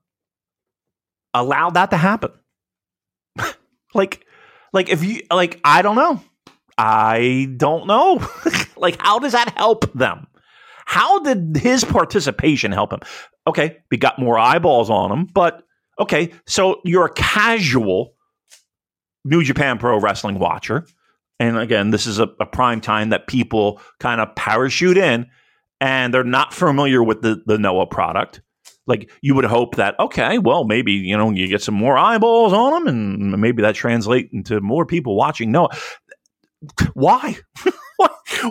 [1.33, 2.31] allowed that to happen.
[3.95, 4.25] like
[4.75, 6.23] like if you like I don't know.
[6.77, 8.21] I don't know.
[8.77, 10.27] like how does that help them?
[10.85, 13.01] How did his participation help him?
[13.47, 15.63] Okay, we got more eyeballs on him, but
[15.99, 18.15] okay, so you're a casual
[19.25, 20.87] New Japan Pro Wrestling watcher.
[21.41, 25.27] And again, this is a, a prime time that people kind of parachute in
[25.81, 28.41] and they're not familiar with the, the Noah product.
[28.87, 32.53] Like you would hope that, okay, well, maybe, you know, you get some more eyeballs
[32.53, 35.69] on them and maybe that translates into more people watching No,
[36.95, 37.37] Why?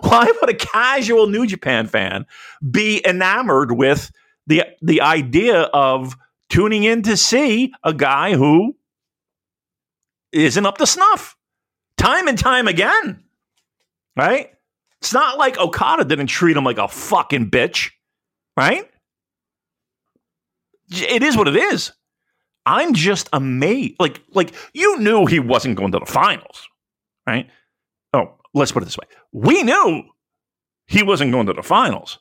[0.02, 2.26] Why would a casual New Japan fan
[2.72, 4.12] be enamored with
[4.48, 6.16] the the idea of
[6.50, 8.76] tuning in to see a guy who
[10.32, 11.36] isn't up to snuff?
[11.98, 13.24] Time and time again.
[14.16, 14.50] right?
[15.02, 17.92] It's not like Okada didn't treat him like a fucking bitch,
[18.58, 18.90] right?
[21.02, 21.92] It is what it is.
[22.66, 23.96] I'm just amazed.
[24.00, 26.68] Like, like you knew he wasn't going to the finals,
[27.28, 27.50] right?
[28.14, 30.04] Oh, let's put it this way: we knew
[30.88, 32.20] he wasn't going to the finals,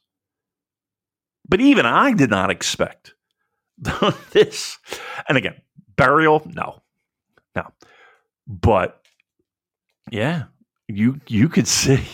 [1.48, 3.14] but even I did not expect
[4.30, 4.78] this.
[5.28, 5.60] And again,
[5.96, 6.82] burial, no,
[7.54, 7.68] no,
[8.46, 9.02] but
[10.10, 10.44] yeah,
[10.88, 12.04] you you could see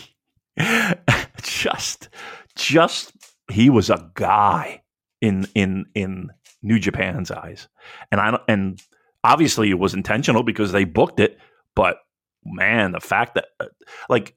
[1.41, 2.09] just
[2.55, 3.13] just
[3.49, 4.83] he was a guy
[5.21, 6.31] in in in
[6.61, 7.67] New Japan's eyes,
[8.11, 8.81] and I and
[9.23, 11.37] obviously it was intentional because they booked it.
[11.75, 11.97] But
[12.45, 13.65] man, the fact that uh,
[14.09, 14.35] like,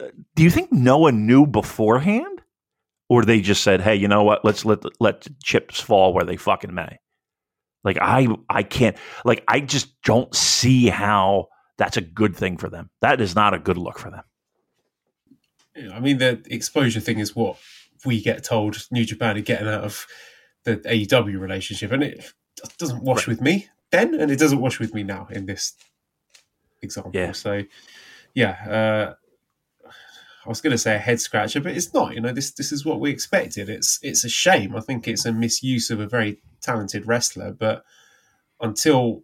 [0.00, 2.42] uh, do you think Noah knew beforehand,
[3.08, 4.44] or they just said, "Hey, you know what?
[4.44, 6.98] Let's let let chips fall where they fucking may."
[7.84, 12.68] Like I I can't like I just don't see how that's a good thing for
[12.68, 12.90] them.
[13.00, 14.22] That is not a good look for them.
[15.94, 17.56] I mean, the exposure thing is what
[18.04, 20.06] we get told New Japan are getting out of
[20.64, 22.32] the AEW relationship, and it
[22.78, 23.28] doesn't wash right.
[23.28, 25.74] with me then, and it doesn't wash with me now in this
[26.82, 27.12] example.
[27.14, 27.32] Yeah.
[27.32, 27.62] So,
[28.34, 29.14] yeah,
[29.86, 29.90] uh,
[30.44, 32.14] I was going to say a head scratcher, but it's not.
[32.14, 33.68] You know, this this is what we expected.
[33.68, 34.76] It's it's a shame.
[34.76, 37.84] I think it's a misuse of a very talented wrestler, but
[38.60, 39.22] until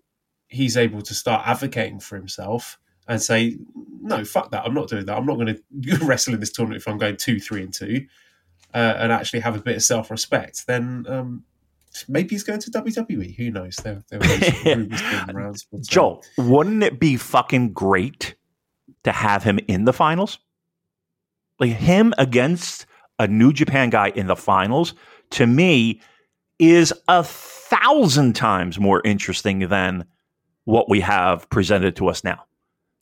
[0.49, 3.57] he's able to start advocating for himself and say,
[4.01, 4.65] "No, fuck that.
[4.65, 5.17] I'm not doing that.
[5.17, 8.07] I'm not going to wrestle in this tournament if I'm going two, three, and two
[8.75, 11.45] uh, and actually have a bit of self respect, then um,
[12.09, 13.35] maybe he's going to WWE.
[13.37, 13.77] Who knows?
[13.77, 14.21] There, there
[15.35, 18.35] around, but, Joel, wouldn't it be fucking great
[19.05, 20.39] to have him in the finals?
[21.59, 22.87] Like him against
[23.19, 24.95] a New Japan guy in the finals,
[25.31, 26.01] to me,
[26.59, 30.05] is a thousand times more interesting than
[30.65, 32.45] what we have presented to us now.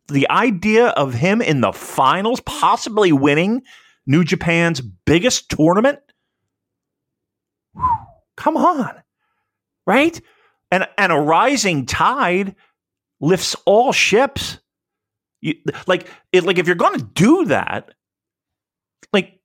[0.08, 3.62] The idea of him in the finals, possibly winning
[4.06, 5.98] New Japan's biggest tournament?
[8.36, 9.02] Come on.
[9.86, 10.20] Right?
[10.70, 12.56] And and a rising tide
[13.20, 14.58] lifts all ships.
[15.40, 15.54] You,
[15.86, 17.90] like it, like if you're going to do that,
[19.12, 19.40] like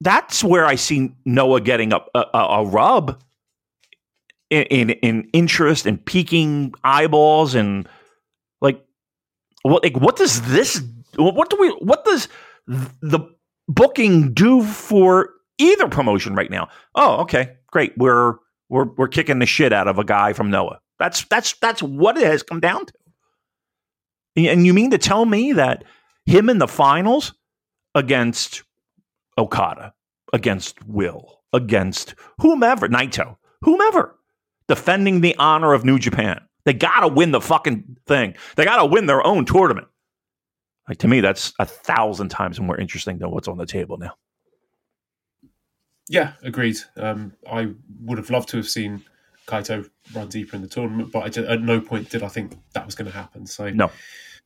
[0.00, 3.22] that's where I see Noah getting a, a, a rub
[4.50, 7.88] in, in, in interest and peaking eyeballs and
[8.60, 8.84] like
[9.62, 10.82] what like what does this
[11.16, 12.28] what do we what does
[12.66, 13.20] the
[13.68, 16.68] booking due for either promotion right now?
[16.94, 17.96] Oh, okay, great.
[17.96, 18.34] We're
[18.68, 20.80] we're we're kicking the shit out of a guy from Noah.
[20.98, 22.92] That's that's that's what it has come down to.
[24.36, 25.84] And you mean to tell me that
[26.24, 27.34] him in the finals
[27.94, 28.62] against
[29.36, 29.92] Okada,
[30.32, 34.18] against Will, against whomever, Naito, whomever,
[34.68, 36.40] defending the honor of New Japan.
[36.64, 38.36] They got to win the fucking thing.
[38.56, 39.88] They got to win their own tournament.
[40.88, 44.14] Like to me, that's a thousand times more interesting than what's on the table now.
[46.08, 46.78] Yeah, agreed.
[46.96, 49.04] Um, I would have loved to have seen
[49.46, 52.84] Kaito run deeper in the tournament, but just, at no point did I think that
[52.84, 53.46] was going to happen.
[53.46, 53.90] So no,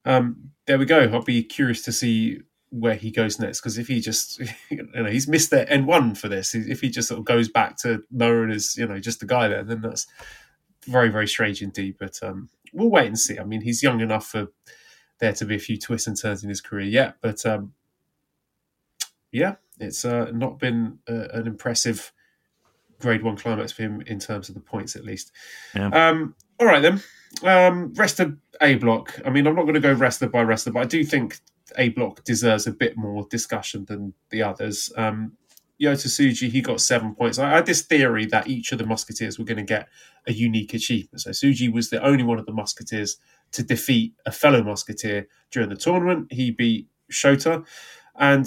[0.05, 1.01] um, there we go.
[1.13, 2.41] I'll be curious to see
[2.71, 4.41] where he goes next because if he just,
[4.71, 6.55] you know, he's missed the N one for this.
[6.55, 9.49] If he just sort of goes back to known as you know just the guy
[9.49, 10.07] there, then that's
[10.87, 11.97] very very strange indeed.
[11.99, 13.39] But um, we'll wait and see.
[13.39, 14.49] I mean, he's young enough for
[15.19, 17.17] there to be a few twists and turns in his career yet.
[17.21, 17.73] But um,
[19.33, 22.13] yeah, it's uh, not been uh, an impressive
[23.01, 25.33] G1 climax for him in terms of the points, at least.
[25.75, 25.89] Yeah.
[25.89, 27.03] Um, all right, then.
[27.43, 29.21] Um, rest of A block.
[29.25, 31.39] I mean, I'm not going to go wrestler by wrestler, but I do think
[31.77, 34.93] A block deserves a bit more discussion than the others.
[34.97, 35.37] Um,
[35.81, 37.39] Yota Tsuji, he got seven points.
[37.39, 39.89] I had this theory that each of the Musketeers were going to get
[40.27, 41.21] a unique achievement.
[41.21, 43.19] So Tsuji was the only one of the Musketeers
[43.53, 46.33] to defeat a fellow Musketeer during the tournament.
[46.33, 47.67] He beat Shota.
[48.19, 48.47] And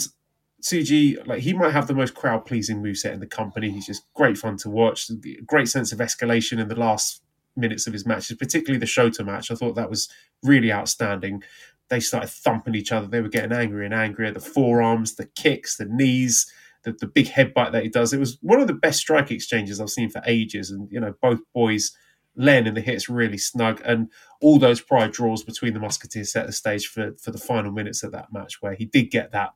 [0.61, 3.71] Tsuji, like he might have the most crowd pleasing moveset in the company.
[3.71, 5.09] He's just great fun to watch.
[5.45, 7.23] Great sense of escalation in the last
[7.55, 9.51] minutes of his matches, particularly the Shota match.
[9.51, 10.09] I thought that was
[10.43, 11.43] really outstanding.
[11.89, 13.07] They started thumping each other.
[13.07, 14.31] They were getting angrier and angrier.
[14.31, 16.51] The forearms, the kicks, the knees,
[16.83, 18.13] the, the big headbutt that he does.
[18.13, 20.71] It was one of the best strike exchanges I've seen for ages.
[20.71, 21.91] And, you know, both boys
[22.39, 24.09] Len in the hits really snug, and
[24.39, 28.01] all those prior draws between the Musketeers set the stage for for the final minutes
[28.01, 29.51] of that match, where he did get that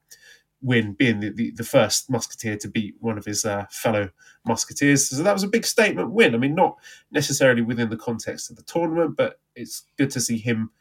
[0.62, 4.10] win, being the, the, the first Musketeer to beat one of his uh, fellow
[4.46, 5.10] Musketeers.
[5.10, 6.36] So that was a big statement win.
[6.36, 6.76] I mean, not
[7.12, 10.72] necessarily within the context of the tournament, but it's good to see him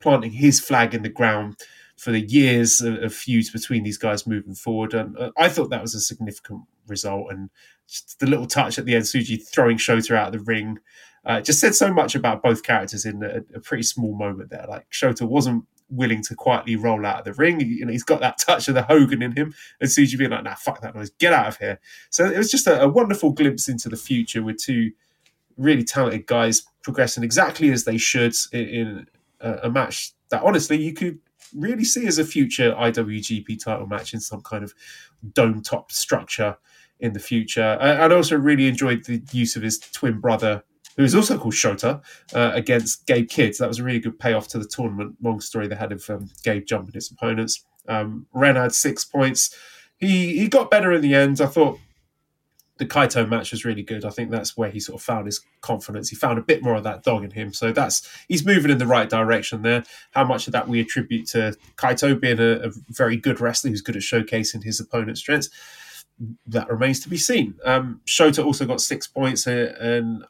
[0.00, 1.56] planting his flag in the ground
[1.96, 4.94] for the years of, of feuds between these guys moving forward.
[4.94, 7.30] And uh, I thought that was a significant result.
[7.30, 7.50] And
[8.18, 10.78] the little touch at the end, Tsuji throwing Shota out of the ring
[11.24, 14.66] uh, just said so much about both characters in a, a, pretty small moment there.
[14.68, 17.60] Like Shota wasn't willing to quietly roll out of the ring.
[17.60, 19.54] You know, he's got that touch of the Hogan in him.
[19.80, 21.80] And Tsuji being like, nah, fuck that noise, get out of here.
[22.10, 24.90] So it was just a, a wonderful glimpse into the future with two
[25.56, 29.06] really talented guys progressing exactly as they should in, in
[29.40, 31.18] a, a match that honestly you could
[31.54, 34.74] really see as a future IWGP title match in some kind of
[35.34, 36.56] dome top structure
[36.98, 37.76] in the future.
[37.80, 40.64] I, I also really enjoyed the use of his twin brother
[40.96, 42.02] who is also called Shota,
[42.34, 43.56] uh, against Gabe Kidd.
[43.58, 45.16] That was a really good payoff to the tournament.
[45.22, 47.64] Long story they had of um, Gabe jumping his opponents.
[47.88, 49.54] Um, Ren had six points.
[49.98, 51.40] He he got better in the end.
[51.40, 51.78] I thought
[52.78, 54.04] the Kaito match was really good.
[54.04, 56.08] I think that's where he sort of found his confidence.
[56.08, 57.52] He found a bit more of that dog in him.
[57.52, 59.84] So that's he's moving in the right direction there.
[60.12, 63.82] How much of that we attribute to Kaito being a, a very good wrestler who's
[63.82, 65.50] good at showcasing his opponent's strengths,
[66.46, 67.54] that remains to be seen.
[67.64, 70.24] Um, Shota also got six points, uh, and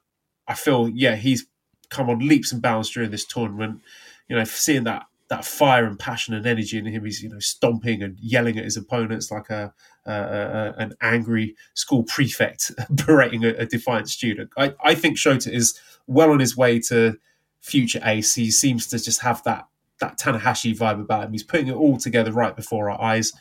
[0.49, 1.47] I feel yeah he's
[1.93, 3.81] come on leaps and bounds during this tournament.
[4.29, 7.39] You know, seeing that that fire and passion and energy in him, he's you know
[7.39, 9.73] stomping and yelling at his opponents like a,
[10.05, 12.71] a, a an angry school prefect
[13.07, 14.51] berating a, a, defiant student.
[14.57, 17.19] I, I think Shota is well on his way to
[17.61, 18.35] future ace.
[18.35, 19.67] He seems to just have that
[20.01, 21.33] that Tanahashi vibe about him.
[21.33, 23.33] He's putting it all together right before our eyes.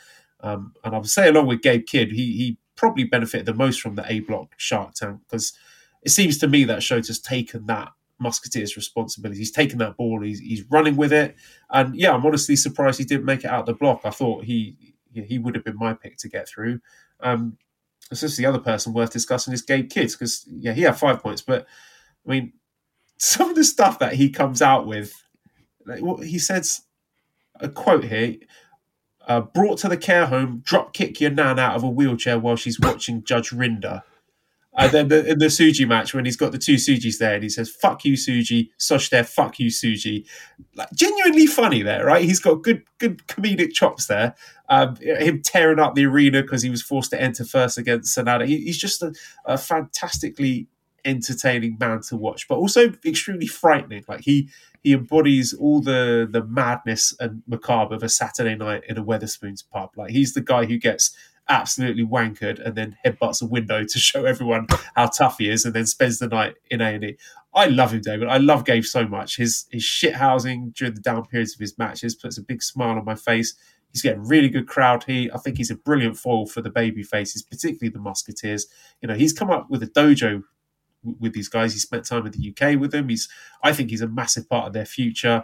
[0.41, 3.81] Um, and I would say, along with Gabe Kidd, he he probably benefited the most
[3.81, 5.53] from the A block Shark Tank because
[6.01, 7.89] it seems to me that Shota's taken that
[8.21, 9.39] Musketeers' responsibility.
[9.39, 10.21] He's taken that ball.
[10.21, 11.35] He's he's running with it,
[11.69, 14.01] and yeah, I'm honestly surprised he didn't make it out the block.
[14.03, 14.77] I thought he
[15.13, 16.79] he would have been my pick to get through.
[17.19, 17.57] Um,
[18.13, 21.41] just the other person worth discussing is Gabe Kids because yeah, he had five points,
[21.41, 21.65] but
[22.25, 22.53] I mean,
[23.17, 25.13] some of the stuff that he comes out with,
[25.85, 26.81] like, what he says,
[27.59, 28.35] a quote here.
[29.27, 32.55] Uh, brought to the care home, drop kick your nan out of a wheelchair while
[32.55, 34.01] she's watching Judge Rinder.
[34.77, 37.43] And then the, in the Tsuji match, when he's got the two Tsujis there, and
[37.43, 40.25] he says, "Fuck you, Tsuji, Sush there, "Fuck you, Tsuji.
[40.75, 42.23] Like genuinely funny there, right?
[42.23, 44.33] He's got good, good comedic chops there.
[44.69, 48.47] Um, him tearing up the arena because he was forced to enter first against Sanada.
[48.47, 49.13] He, he's just a,
[49.45, 50.67] a fantastically
[51.03, 54.05] entertaining man to watch, but also extremely frightening.
[54.07, 54.49] Like he
[54.83, 59.63] he embodies all the the madness and macabre of a Saturday night in a Wetherspoons
[59.69, 59.91] pub.
[59.97, 61.15] Like he's the guy who gets
[61.51, 64.65] absolutely wankered and then headbutts a window to show everyone
[64.95, 67.17] how tough he is and then spends the night in A&E.
[67.53, 68.29] I love him, David.
[68.29, 69.35] I love Gabe so much.
[69.35, 72.97] His his shit housing during the down periods of his matches puts a big smile
[72.97, 73.53] on my face.
[73.91, 75.31] He's getting really good crowd heat.
[75.35, 78.67] I think he's a brilliant foil for the baby faces, particularly the Musketeers.
[79.01, 80.43] You know, he's come up with a dojo
[81.19, 81.73] with these guys.
[81.73, 83.09] He spent time in the UK with them.
[83.09, 83.27] He's,
[83.61, 85.43] I think, he's a massive part of their future.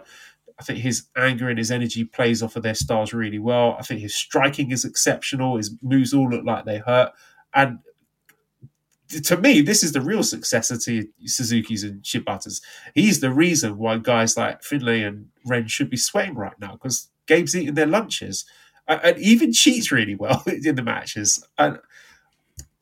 [0.60, 3.76] I think his anger and his energy plays off of their styles really well.
[3.78, 5.56] I think his striking is exceptional.
[5.56, 7.12] His moves all look like they hurt.
[7.54, 7.78] And
[9.08, 12.60] to me, this is the real successor to Suzuki's and Shibatas.
[12.94, 17.08] He's the reason why guys like Finlay and Ren should be sweating right now because
[17.26, 18.44] Gabe's eating their lunches
[18.88, 21.44] and even cheats really well in the matches.
[21.56, 21.78] And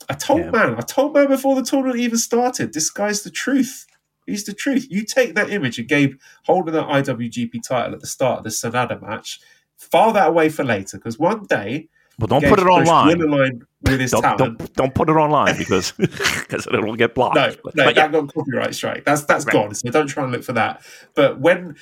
[0.09, 0.51] I told yeah.
[0.51, 3.87] man, I told man before the tournament even started, this guy's the truth.
[4.27, 4.87] He's the truth.
[4.91, 8.51] You take that image of Gabe holding that IWGP title at the start of the
[8.51, 9.41] Sanada match,
[9.77, 11.89] file that away for later because one day.
[12.19, 13.63] Well, don't put it online.
[13.83, 14.59] With his don't, talent.
[14.59, 17.37] Don't, don't put it online because because it'll get blocked.
[17.37, 18.09] No, no, but, that yeah.
[18.09, 19.05] got copyright strike.
[19.05, 19.53] That's that's right.
[19.53, 19.75] gone.
[19.75, 20.83] So don't try and look for that.
[21.15, 21.77] But when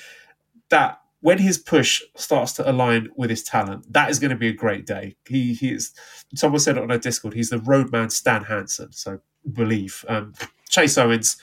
[0.69, 4.49] that when his push starts to align with his talent, that is going to be
[4.49, 5.15] a great day.
[5.27, 5.91] He he is.
[6.35, 7.33] Someone said it on our Discord.
[7.33, 8.91] He's the roadman Stan Hansen.
[8.91, 10.03] So believe.
[10.09, 10.33] Um,
[10.69, 11.37] Chase Owens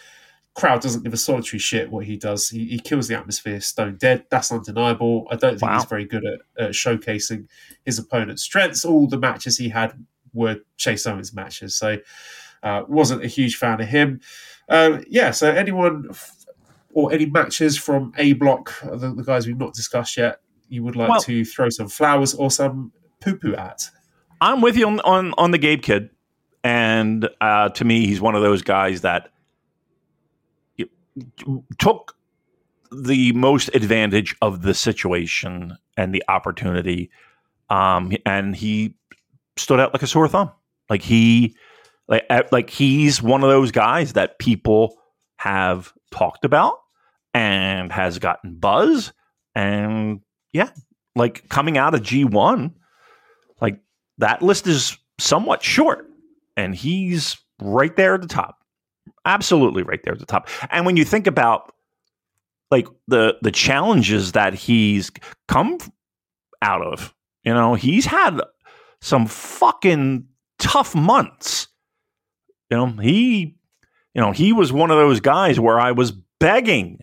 [0.55, 2.49] crowd doesn't give a solitary shit what he does.
[2.49, 4.25] He, he kills the atmosphere stone dead.
[4.31, 5.27] That's undeniable.
[5.31, 5.79] I don't think wow.
[5.79, 7.49] he's very good at, at, showcasing
[7.85, 8.85] his opponent's strengths.
[8.85, 9.95] All the matches he had
[10.35, 11.99] were Chase Owens matches, so
[12.63, 14.21] uh, wasn't a huge fan of him.
[14.69, 16.37] Uh, yeah, so anyone f-
[16.93, 20.97] or any matches from A Block, the, the, guys we've not discussed yet, you would
[20.97, 23.89] like well, to throw some flowers or some poo poo at?
[24.41, 26.11] I'm with you on, on, on the Gabe Kidd.
[26.65, 29.31] And uh, to me, he's one of those guys that
[31.79, 32.17] took
[32.91, 37.11] the most advantage of the situation and the opportunity.
[37.71, 38.95] Um, and he
[39.57, 40.51] stood out like a sore thumb.
[40.91, 41.57] Like he,
[42.09, 44.97] like, like he's one of those guys that people
[45.37, 46.79] have talked about
[47.35, 49.13] and has gotten buzz.
[49.55, 50.21] And
[50.53, 50.71] yeah,
[51.17, 52.73] like coming out of G1,
[53.61, 53.79] like
[54.19, 56.09] that list is somewhat short.
[56.57, 58.62] And he's right there at the top
[59.25, 60.49] absolutely right there at the top.
[60.71, 61.75] And when you think about
[62.71, 65.11] like the the challenges that he's
[65.49, 65.79] come
[66.63, 68.41] out of, you know, he's had
[69.01, 70.27] some fucking
[70.59, 71.69] tough months.
[72.71, 73.57] You know, he
[74.15, 77.01] you know, he was one of those guys where I was begging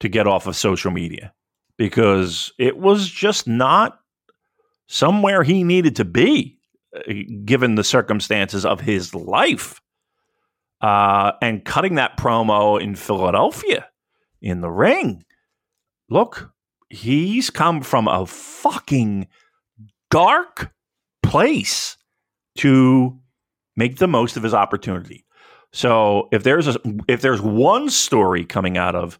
[0.00, 1.32] to get off of social media.
[1.78, 3.98] because it was just not
[4.88, 6.58] somewhere he needed to be,
[6.96, 7.12] uh,
[7.44, 9.80] given the circumstances of his life.
[10.82, 13.88] Uh, and cutting that promo in Philadelphia
[14.40, 15.24] in the ring.
[16.10, 16.52] Look,
[16.90, 19.28] he's come from a fucking
[20.10, 20.72] dark
[21.22, 21.96] place
[22.58, 23.18] to
[23.76, 25.24] make the most of his opportunity.
[25.72, 26.78] So if there's a
[27.08, 29.18] if there's one story coming out of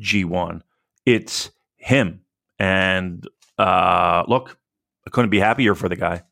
[0.00, 0.62] G1,
[1.06, 2.22] it's him.
[2.58, 3.28] And
[3.58, 4.58] uh, look,
[5.06, 6.22] I couldn't be happier for the guy.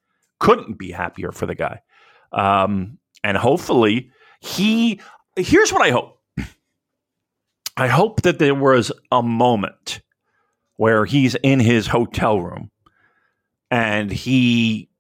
[0.40, 1.82] Couldn't be happier for the guy.
[2.32, 5.00] Um, and hopefully he.
[5.36, 6.18] Here's what I hope.
[7.76, 10.00] I hope that there was a moment
[10.76, 12.70] where he's in his hotel room
[13.70, 14.90] and he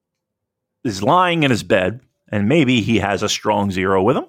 [0.84, 2.00] is lying in his bed,
[2.30, 4.26] and maybe he has a strong zero with him,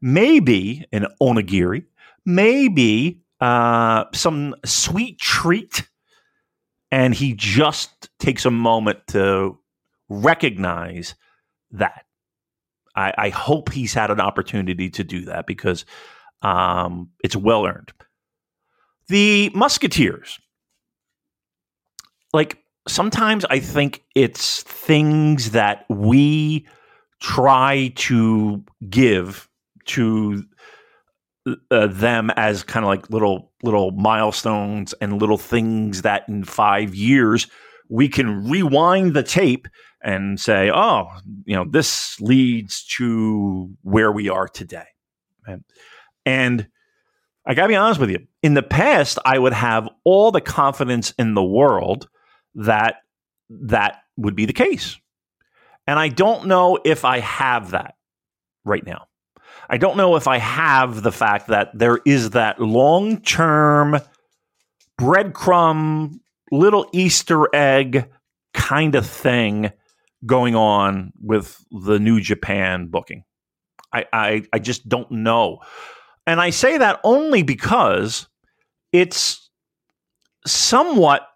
[0.00, 1.84] maybe an onigiri,
[2.24, 5.88] maybe uh, some sweet treat,
[6.90, 9.58] and he just takes a moment to
[10.08, 11.14] recognize
[11.72, 12.06] that.
[12.94, 15.84] I, I hope he's had an opportunity to do that because
[16.42, 17.92] um, it's well earned.
[19.08, 20.38] The Musketeers,
[22.32, 22.58] like
[22.88, 26.66] sometimes I think it's things that we
[27.20, 29.48] try to give
[29.84, 30.44] to
[31.70, 36.94] uh, them as kind of like little little milestones and little things that in 5
[36.94, 37.48] years
[37.88, 39.68] we can rewind the tape
[40.02, 41.08] and say oh
[41.44, 44.86] you know this leads to where we are today
[46.24, 46.68] and,
[47.44, 50.40] I got to be honest with you in the past I would have all the
[50.40, 52.08] confidence in the world
[52.54, 53.02] that
[53.50, 54.98] that would be the case.
[55.86, 57.96] And I don't know if I have that
[58.64, 59.06] right now.
[59.68, 63.98] I don't know if I have the fact that there is that long term
[65.00, 66.20] breadcrumb,
[66.50, 68.08] little Easter egg
[68.54, 69.72] kind of thing
[70.24, 73.24] going on with the New Japan booking.
[73.92, 75.60] I, I, I just don't know.
[76.26, 78.28] And I say that only because
[78.92, 79.50] it's
[80.46, 81.26] somewhat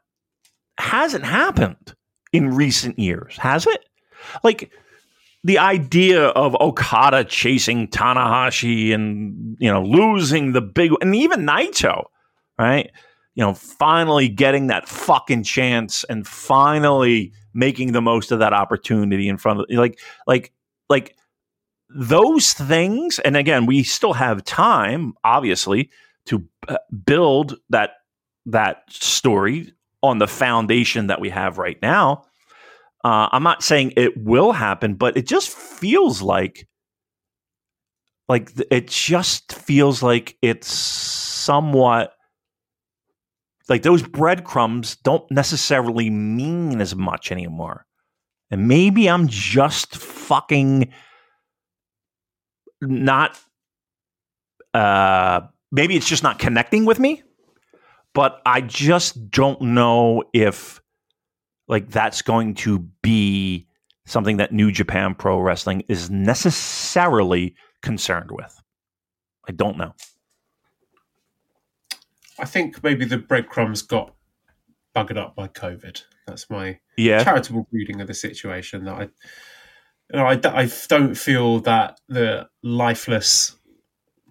[0.78, 1.94] hasn't happened
[2.32, 3.84] in recent years, has it?
[4.42, 4.70] Like
[5.44, 12.04] the idea of Okada chasing Tanahashi and you know losing the big and even Naito,
[12.58, 12.90] right?
[13.34, 19.28] You know, finally getting that fucking chance and finally making the most of that opportunity
[19.28, 20.52] in front of like like
[20.88, 21.16] like
[21.88, 25.90] those things and again we still have time obviously
[26.26, 27.90] to uh, build that
[28.46, 29.72] that story
[30.02, 32.24] on the foundation that we have right now.
[33.04, 36.68] Uh, I'm not saying it will happen, but it just feels like
[38.28, 42.12] like it just feels like it's somewhat
[43.68, 47.86] like those breadcrumbs don't necessarily mean as much anymore.
[48.50, 50.92] And maybe I'm just fucking
[52.80, 53.40] not
[54.74, 55.40] uh
[55.72, 57.22] maybe it's just not connecting with me
[58.16, 60.80] but I just don't know if
[61.68, 63.66] like that's going to be
[64.06, 68.58] something that New Japan Pro Wrestling is necessarily concerned with.
[69.46, 69.92] I don't know.
[72.38, 74.14] I think maybe the breadcrumbs got
[74.94, 76.02] buggered up by COVID.
[76.26, 77.22] That's my yeah.
[77.22, 78.84] charitable reading of the situation.
[78.84, 83.56] That I, you know, I, I don't feel that the lifeless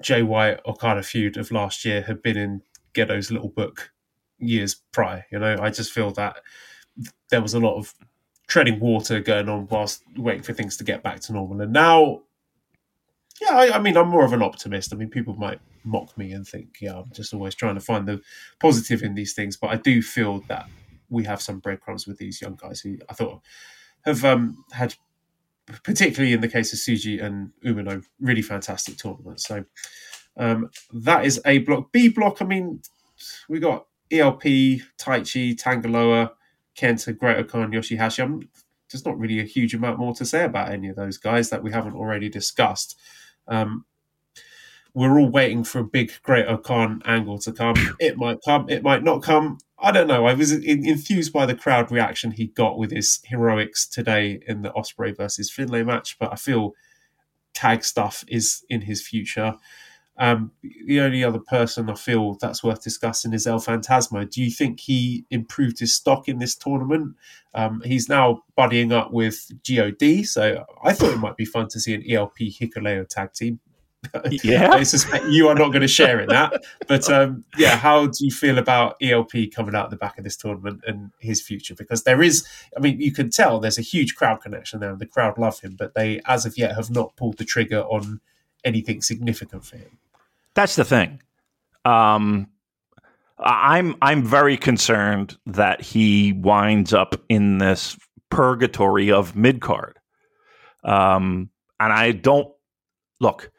[0.10, 2.62] White Okada feud of last year had been in
[2.94, 3.92] Gedo's little book
[4.38, 5.26] years prior.
[5.32, 6.38] You know, I just feel that
[7.30, 7.94] there was a lot of
[8.48, 11.62] treading water going on whilst waiting for things to get back to normal.
[11.62, 12.22] And now,
[13.42, 14.94] yeah, I, I, mean, I'm more of an optimist.
[14.94, 18.08] I mean, people might mock me and think, yeah, I'm just always trying to find
[18.08, 18.22] the
[18.60, 19.58] positive in these things.
[19.58, 20.70] But I do feel that
[21.10, 23.42] we have some breadcrumbs with these young guys who I thought
[24.06, 24.96] have um, had,
[25.84, 29.46] particularly in the case of Tsuji and Umino, really fantastic tournaments.
[29.46, 29.66] So
[30.38, 31.92] um, that is A block.
[31.92, 32.82] B block, I mean,
[33.50, 34.44] we got ELP,
[34.98, 36.32] Taichi, Tanga Loa,
[36.78, 38.24] Kenta, Great-O-Khan, Yoshihashi.
[38.24, 38.50] I'm,
[38.92, 41.64] there's not really a huge amount more to say about any of those guys that
[41.64, 42.98] we haven't already discussed.
[43.48, 43.86] Um,
[44.94, 47.76] we're all waiting for a big Great-O-Khan angle to come.
[48.00, 49.58] It might come, it might not come.
[49.78, 50.26] I don't know.
[50.26, 54.72] I was enthused by the crowd reaction he got with his heroics today in the
[54.72, 56.74] Ospreay versus Finlay match, but I feel
[57.54, 59.56] tag stuff is in his future.
[60.18, 60.52] Um,
[60.86, 64.30] the only other person I feel that's worth discussing is El Phantasmo.
[64.30, 67.16] Do you think he improved his stock in this tournament?
[67.54, 71.80] Um, he's now buddying up with God, so I thought it might be fun to
[71.80, 73.60] see an ELP Hikuleo tag team.
[74.44, 74.72] Yeah.
[74.72, 76.64] I suspect you are not going to share in that.
[76.88, 80.38] But um, yeah, how do you feel about ELP coming out the back of this
[80.38, 81.76] tournament and his future?
[81.76, 82.46] Because there is,
[82.78, 84.96] I mean, you can tell there's a huge crowd connection there.
[84.96, 88.22] The crowd love him, but they, as of yet, have not pulled the trigger on
[88.66, 89.98] anything significant for him.
[90.56, 91.22] That's the thing.
[91.86, 92.48] Um,
[93.38, 97.98] I'm I'm very concerned that he winds up in this
[98.30, 100.00] purgatory of mid card.
[100.84, 102.50] Um, and I don't
[103.20, 103.52] look.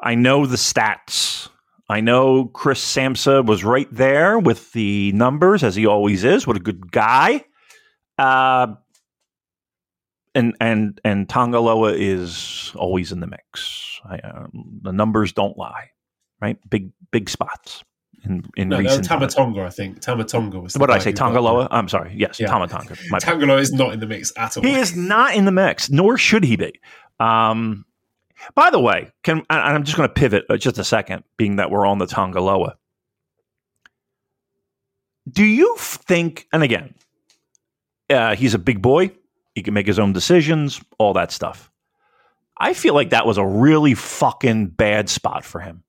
[0.00, 1.48] I know the stats.
[1.88, 6.46] I know Chris Samda was right there with the numbers as he always is.
[6.46, 7.44] What a good guy.
[8.18, 8.74] Uh,
[10.36, 14.00] and and and Tanga Loa is always in the mix.
[14.04, 15.90] I, um, the numbers don't lie,
[16.40, 16.58] right?
[16.70, 17.82] Big big spots
[18.24, 19.34] in in No, no, recent times.
[19.34, 20.00] Tama Tonga, I think.
[20.00, 20.74] Tama Tonga was.
[20.74, 21.12] the What did I say?
[21.12, 21.66] Tanga Loa?
[21.70, 22.12] I'm sorry.
[22.14, 22.48] Yes, Yeah.
[22.48, 22.94] Tama Tonga.
[22.94, 24.62] Tangaloa is not in the mix at all.
[24.62, 26.80] he is not in the mix, nor should he be.
[27.18, 27.84] Um,
[28.54, 31.56] by the way, can and I'm just going to pivot uh, just a second, being
[31.56, 32.76] that we're on the Tanga Loa.
[35.28, 36.46] Do you think?
[36.52, 36.94] And again,
[38.10, 39.10] uh, he's a big boy.
[39.56, 41.70] He can make his own decisions, all that stuff.
[42.58, 45.82] I feel like that was a really fucking bad spot for him,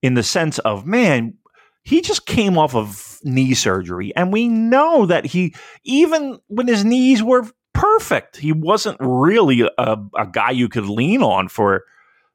[0.00, 1.34] in the sense of man,
[1.82, 6.82] he just came off of knee surgery, and we know that he even when his
[6.82, 8.38] knees were perfect.
[8.38, 11.84] He wasn't really a, a guy you could lean on for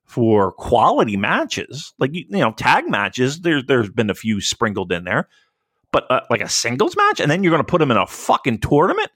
[0.05, 1.93] for quality matches.
[1.97, 3.41] Like you know, tag matches.
[3.41, 5.29] There's there's been a few sprinkled in there,
[5.91, 8.05] but uh, like a singles match, and then you're going to put him in a
[8.05, 9.09] fucking tournament.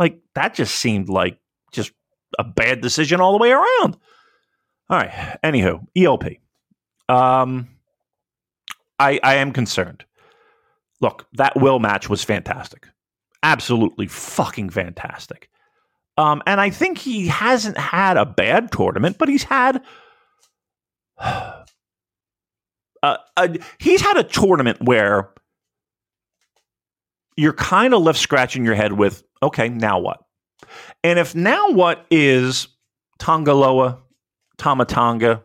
[0.00, 1.38] Like that just seemed like
[1.70, 1.92] just
[2.38, 3.96] a bad decision all the way around.
[4.88, 5.38] All right.
[5.44, 6.38] Anywho, ELP.
[7.08, 7.68] Um,
[8.98, 10.04] I I am concerned.
[11.00, 12.88] Look, that will match was fantastic
[13.42, 15.48] absolutely fucking fantastic.
[16.16, 19.82] Um, and I think he hasn't had a bad tournament, but he's had
[21.18, 21.56] uh,
[23.02, 25.30] a, he's had a tournament where
[27.36, 30.24] you're kind of left scratching your head with, okay, now what?
[31.02, 32.68] And if now what is
[33.18, 33.98] Tanga Loa,
[34.58, 35.42] Tamatanga,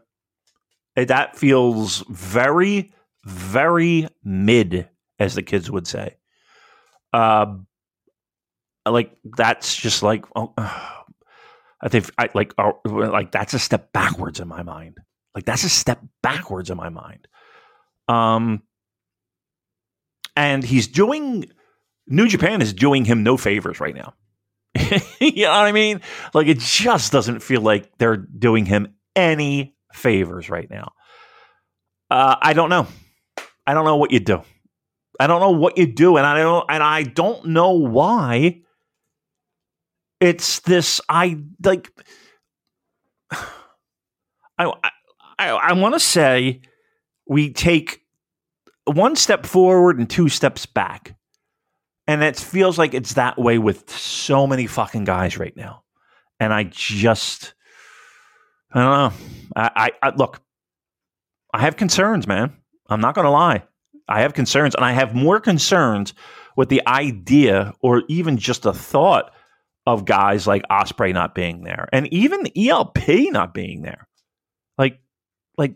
[0.96, 2.94] eh, that feels very,
[3.24, 4.90] very mid,
[5.20, 6.18] as the kids would say.
[7.14, 7.56] Uh,
[8.86, 14.40] like that's just like oh, I think I like uh, like that's a step backwards
[14.40, 14.98] in my mind.
[15.34, 17.28] Like that's a step backwards in my mind.
[18.08, 18.64] Um,
[20.36, 21.46] and he's doing
[22.08, 24.14] New Japan is doing him no favors right now.
[25.20, 26.02] you know what I mean?
[26.34, 30.92] Like it just doesn't feel like they're doing him any favors right now.
[32.12, 32.88] Uh, I don't know.
[33.66, 34.44] I don't know what you do.
[35.20, 38.62] I don't know what you do, and I don't and I don't know why.
[40.20, 41.90] It's this I like.
[43.32, 44.72] I
[45.38, 46.62] I, I want to say
[47.28, 48.02] we take
[48.86, 51.16] one step forward and two steps back,
[52.08, 55.84] and it feels like it's that way with so many fucking guys right now.
[56.40, 57.56] And I just
[58.76, 59.28] I don't know.
[59.56, 60.42] I, I, I look.
[61.54, 62.54] I have concerns, man.
[62.90, 63.64] I'm not going to lie.
[64.08, 66.14] I have concerns, and I have more concerns
[66.58, 69.32] with the idea or even just the thought
[69.88, 74.08] of guys like Ospreay not being there, and even the ELP not being there.
[74.78, 75.00] Like,
[75.58, 75.76] like,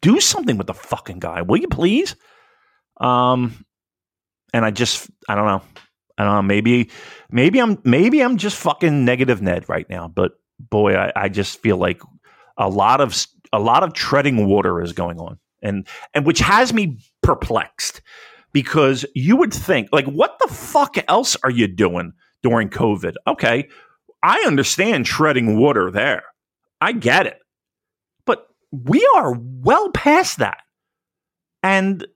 [0.00, 2.14] do something with the fucking guy, will you please?
[3.00, 3.64] Um,
[4.52, 5.62] and I just, I don't know,
[6.16, 6.42] I don't know.
[6.42, 6.90] Maybe,
[7.30, 10.08] maybe I'm, maybe I'm just fucking negative Ned right now.
[10.08, 12.00] But boy, I, I just feel like
[12.56, 13.14] a lot of
[13.52, 18.02] a lot of treading water is going on and and which has me perplexed
[18.52, 22.12] because you would think like what the fuck else are you doing
[22.42, 23.14] during covid?
[23.26, 23.68] Okay.
[24.22, 26.24] I understand treading water there.
[26.80, 27.38] I get it.
[28.26, 30.58] But we are well past that.
[31.62, 32.06] And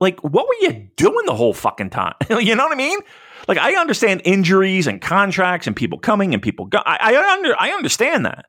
[0.00, 2.98] like what were you doing the whole fucking time you know what i mean
[3.48, 7.54] like i understand injuries and contracts and people coming and people go i i, under,
[7.58, 8.46] I understand that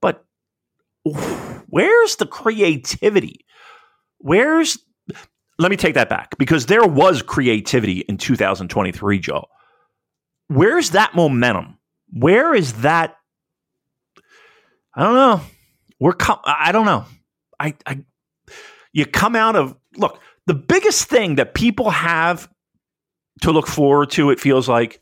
[0.00, 0.24] but
[1.68, 3.44] where's the creativity?
[4.18, 4.78] Where's
[5.58, 9.46] let me take that back because there was creativity in 2023, Joe.
[10.48, 11.78] Where's that momentum?
[12.12, 13.16] Where is that?
[14.94, 15.40] I don't know.
[16.00, 17.04] We're com- I don't know.
[17.58, 18.04] I, I
[18.92, 22.48] you come out of look the biggest thing that people have
[23.42, 24.30] to look forward to.
[24.30, 25.00] It feels like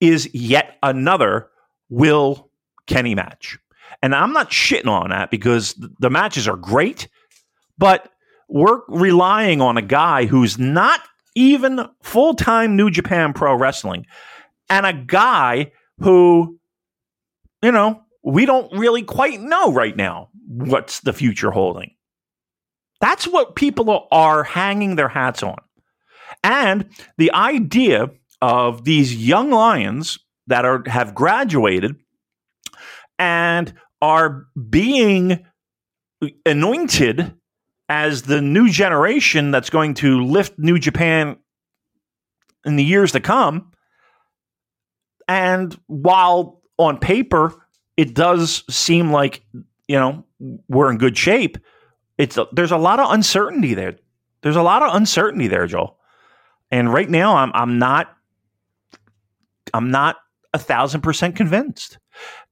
[0.00, 1.48] is yet another
[1.88, 2.50] Will
[2.86, 3.58] Kenny match.
[4.02, 7.08] And I'm not shitting on that because the matches are great,
[7.78, 8.10] but
[8.48, 11.00] we're relying on a guy who's not
[11.34, 14.06] even full time New Japan Pro Wrestling
[14.68, 16.58] and a guy who,
[17.62, 21.94] you know, we don't really quite know right now what's the future holding.
[23.02, 25.58] That's what people are hanging their hats on.
[26.42, 26.88] And
[27.18, 28.10] the idea
[28.40, 31.96] of these young lions that are have graduated
[33.18, 35.44] and are being
[36.46, 37.34] anointed
[37.88, 41.36] as the new generation that's going to lift New Japan
[42.64, 43.72] in the years to come.
[45.28, 47.52] And while on paper
[47.96, 49.44] it does seem like,
[49.88, 50.24] you know,
[50.68, 51.58] we're in good shape,
[52.18, 53.96] it's there's a lot of uncertainty there.
[54.42, 55.98] There's a lot of uncertainty there, Joel.
[56.70, 58.16] And right now I'm I'm not
[59.74, 60.16] I'm not
[60.52, 61.98] a thousand percent convinced.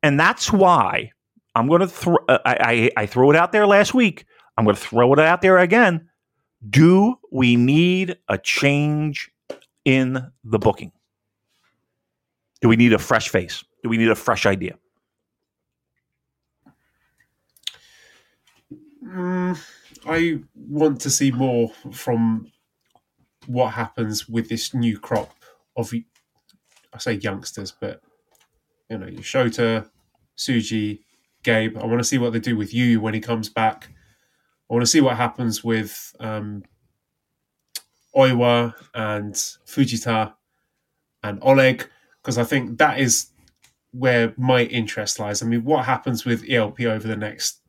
[0.03, 1.13] And that's why
[1.55, 4.25] I'm going to throw, uh, I, I, I threw it out there last week.
[4.57, 6.09] I'm going to throw it out there again.
[6.69, 9.31] Do we need a change
[9.85, 10.93] in the booking?
[12.61, 13.65] Do we need a fresh face?
[13.83, 14.77] Do we need a fresh idea?
[19.11, 19.61] Mm,
[20.07, 22.51] I want to see more from
[23.47, 25.35] what happens with this new crop
[25.77, 25.93] of,
[26.95, 28.01] I say youngsters, but
[28.89, 29.89] you know, Shota,
[30.37, 31.01] Tsuji,
[31.43, 31.77] Gabe.
[31.79, 33.89] I want to see what they do with you when he comes back.
[34.71, 36.63] I want to see what happens with um,
[38.15, 40.35] Oiwa and Fujita
[41.23, 41.89] and Oleg
[42.23, 43.31] because I think that is
[43.93, 45.43] where my interest lies.
[45.43, 47.60] I mean, what happens with ELP over the next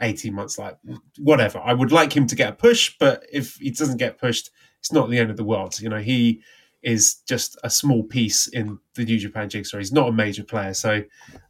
[0.00, 0.58] 18 months?
[0.58, 0.76] Like,
[1.18, 1.60] whatever.
[1.60, 4.92] I would like him to get a push, but if he doesn't get pushed, it's
[4.92, 5.80] not the end of the world.
[5.80, 6.42] You know, he
[6.82, 9.78] is just a small piece in the New Japan jigsaw.
[9.78, 10.74] He's not a major player.
[10.74, 11.02] So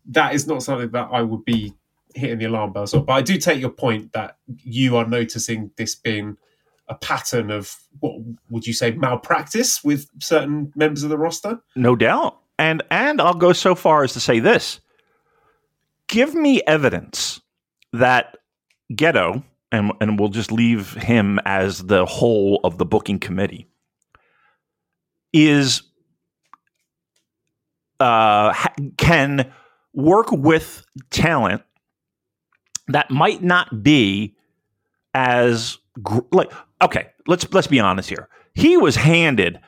[0.06, 1.72] that is not something that I would be
[2.14, 3.04] hitting the alarm bells on.
[3.04, 6.36] But I do take your point that you are noticing this being
[6.88, 8.14] a pattern of what
[8.50, 11.60] would you say malpractice with certain members of the roster?
[11.76, 12.38] No doubt.
[12.58, 14.80] And and I'll go so far as to say this.
[16.08, 17.40] Give me evidence
[17.92, 18.36] that
[18.92, 19.42] Gedo,
[19.72, 23.66] and and we'll just leave him as the whole of the booking committee,
[25.32, 25.82] is
[28.00, 28.52] uh,
[28.96, 29.52] can
[29.92, 31.62] work with talent
[32.88, 34.36] that might not be
[35.14, 36.52] as gr- like
[36.82, 38.28] okay let's let's be honest here.
[38.54, 39.60] He was handed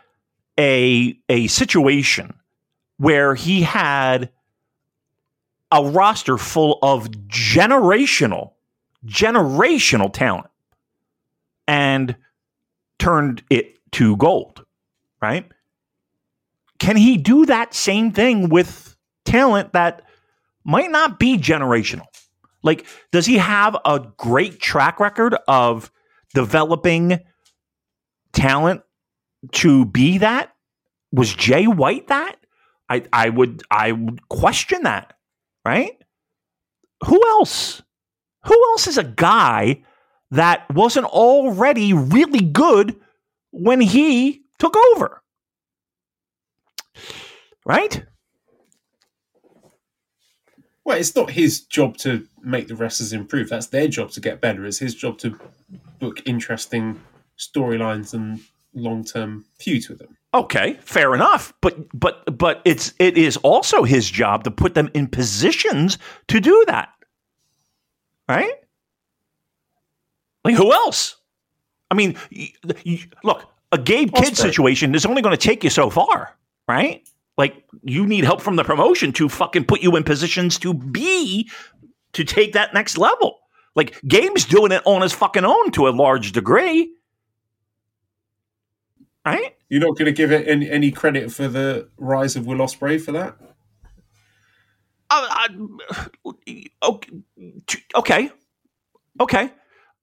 [0.58, 2.34] a a situation
[2.98, 4.30] where he had
[5.70, 8.52] a roster full of generational
[9.06, 10.48] generational talent
[11.66, 12.16] and
[12.98, 14.64] turned it to gold
[15.20, 15.50] right
[16.78, 20.02] can he do that same thing with talent that
[20.64, 22.06] might not be generational
[22.62, 25.90] like, does he have a great track record of
[26.34, 27.18] developing
[28.32, 28.82] talent
[29.52, 30.52] to be that?
[31.12, 32.36] Was Jay White that?
[32.88, 35.14] I, I would I would question that,
[35.64, 35.92] right?
[37.06, 37.82] Who else?
[38.44, 39.82] Who else is a guy
[40.30, 42.96] that wasn't already really good
[43.50, 45.22] when he took over?
[47.64, 48.04] Right?
[50.84, 53.48] Well, it's not his job to make the wrestlers improve.
[53.50, 54.66] That's their job to get better.
[54.66, 55.38] It's his job to
[56.00, 57.00] book interesting
[57.38, 58.40] storylines and
[58.74, 60.16] long term feuds with them.
[60.34, 61.52] Okay, fair enough.
[61.60, 65.98] But but but it's it is also his job to put them in positions
[66.28, 66.88] to do that.
[68.32, 68.54] Right?
[70.44, 71.16] Like who else?
[71.90, 72.16] I mean,
[73.22, 76.34] look, a Gabe Kidd situation is only going to take you so far,
[76.66, 77.06] right?
[77.36, 81.50] Like you need help from the promotion to fucking put you in positions to be
[82.14, 83.40] to take that next level.
[83.74, 86.94] Like Gabe's doing it on his fucking own to a large degree.
[89.26, 89.54] Right?
[89.68, 93.00] You're not going to give it any, any, credit for the rise of Will Ospreay
[93.00, 93.36] for that?
[97.96, 98.30] Okay.
[99.20, 99.52] Okay.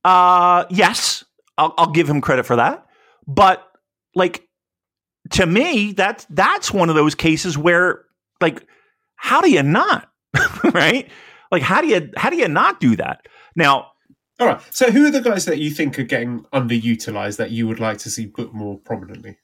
[0.03, 1.23] Uh, yes,
[1.57, 2.85] I'll, I'll give him credit for that.
[3.27, 3.65] But
[4.15, 4.47] like
[5.31, 8.05] to me, that's that's one of those cases where,
[8.41, 8.65] like,
[9.15, 10.09] how do you not?
[10.73, 11.09] right?
[11.51, 13.27] Like, how do you how do you not do that?
[13.55, 13.91] Now,
[14.39, 14.61] all right.
[14.71, 17.97] So, who are the guys that you think are getting underutilized that you would like
[17.99, 19.37] to see put more prominently?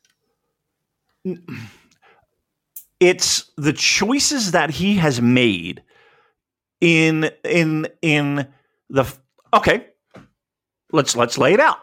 [3.00, 5.84] It's the choices that he has made
[6.82, 8.48] in in in
[8.90, 9.12] the
[9.54, 9.88] okay.
[10.92, 11.80] Let's let's lay it out.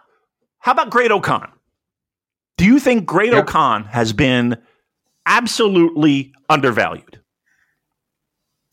[0.58, 1.50] How about Great-O-Khan?
[2.56, 3.42] Do you think Great yep.
[3.42, 4.56] O-Khan has been
[5.26, 7.20] absolutely undervalued?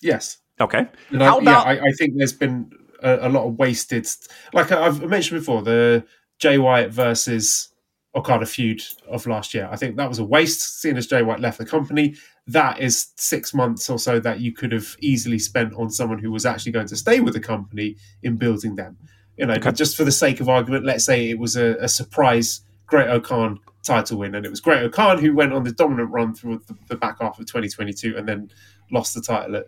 [0.02, 0.38] Yes.
[0.62, 0.88] Okay.
[1.10, 1.68] And How I, about?
[1.68, 2.72] Yeah, I, I, think there's been
[3.02, 4.08] a, a, lot of wasted.
[4.54, 6.06] Like I've mentioned before, the
[6.38, 7.69] Jay White versus
[8.16, 9.70] Okada feud of last year.
[9.72, 12.16] I think that was a waste, seeing as Jay White left the company.
[12.48, 16.32] That is six months or so that you could have easily spent on someone who
[16.32, 18.98] was actually going to stay with the company in building them.
[19.38, 19.72] You know, Okay.
[19.72, 23.60] just for the sake of argument, let's say it was a, a surprise Great O-Khan
[23.84, 26.76] title win, and it was Great O-Khan who went on the dominant run through the,
[26.88, 28.50] the back half of 2022 and then
[28.92, 29.66] lost the title at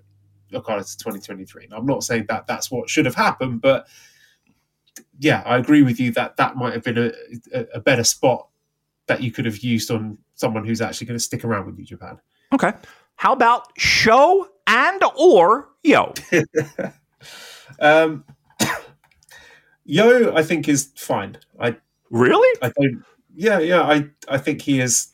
[0.53, 1.65] Okada to 2023.
[1.65, 3.87] And I'm not saying that that's what should have happened, but
[5.19, 7.11] yeah, I agree with you that that might have been a,
[7.53, 8.47] a, a better spot
[9.07, 11.85] that you could have used on someone who's actually going to stick around with New
[11.85, 12.19] Japan.
[12.53, 12.73] Okay.
[13.15, 16.13] How about SHO and or YOH?
[17.79, 18.25] Um,
[19.85, 21.37] YOH, I think is fine.
[21.59, 21.77] I
[22.11, 22.59] Really?
[22.61, 23.03] I don't.
[23.33, 23.81] Yeah, yeah.
[23.81, 25.07] I I think he is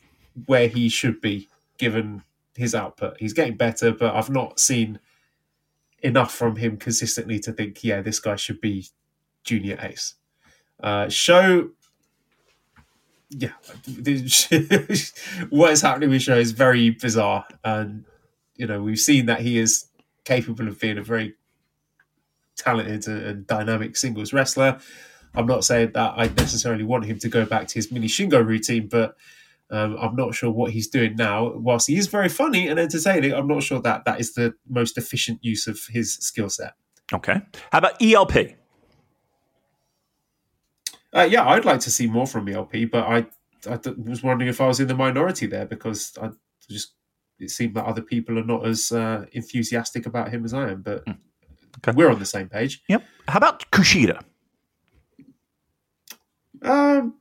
[0.46, 1.48] where he should be
[1.78, 2.24] given
[2.56, 3.16] his output.
[3.20, 4.98] He's getting better, but I've not seen
[6.00, 8.88] enough from him consistently to think, yeah, this guy should be
[9.48, 10.14] junior ace.
[10.82, 11.70] Uh, SHO,
[13.30, 13.52] yeah,
[15.50, 18.04] what is happening with SHO is very bizarre, and
[18.56, 19.86] you know we've seen that he is
[20.24, 21.34] capable of being a very
[22.56, 24.78] talented and dynamic singles wrestler.
[25.34, 28.44] I'm not saying that I necessarily want him to go back to his mini Shingo
[28.44, 29.16] routine, but
[29.70, 31.52] um, I'm not sure what he's doing now.
[31.54, 34.96] Whilst he is very funny and entertaining, I'm not sure that that is the most
[34.96, 36.74] efficient use of his skill set.
[37.12, 37.40] Okay.
[37.72, 38.57] How about ELP?
[41.14, 43.26] Uh, yeah, I'd like to see more from ELP, but I,
[43.70, 46.30] I was wondering if I was in the minority there because I
[46.68, 46.94] just
[47.38, 50.82] it seemed that other people are not as uh, enthusiastic about him as I am.
[50.82, 51.04] But
[51.78, 51.92] Okay.
[51.96, 52.82] we're on the same page.
[52.88, 53.04] Yep.
[53.28, 54.22] How about Kushida?
[56.62, 57.14] Um,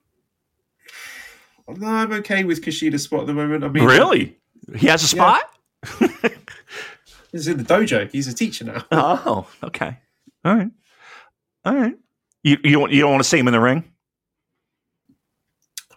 [1.67, 3.63] no, I'm okay with Kushida's spot at the moment.
[3.63, 4.37] I mean, Really?
[4.75, 5.39] He has a Yeah.
[5.83, 6.21] spot?
[7.31, 8.09] He's in the dojo.
[8.11, 8.83] He's a teacher now.
[8.91, 9.97] Oh, okay.
[10.43, 10.71] All right.
[11.65, 11.93] All right.
[12.43, 13.83] You you don't you don't want to see him in the ring?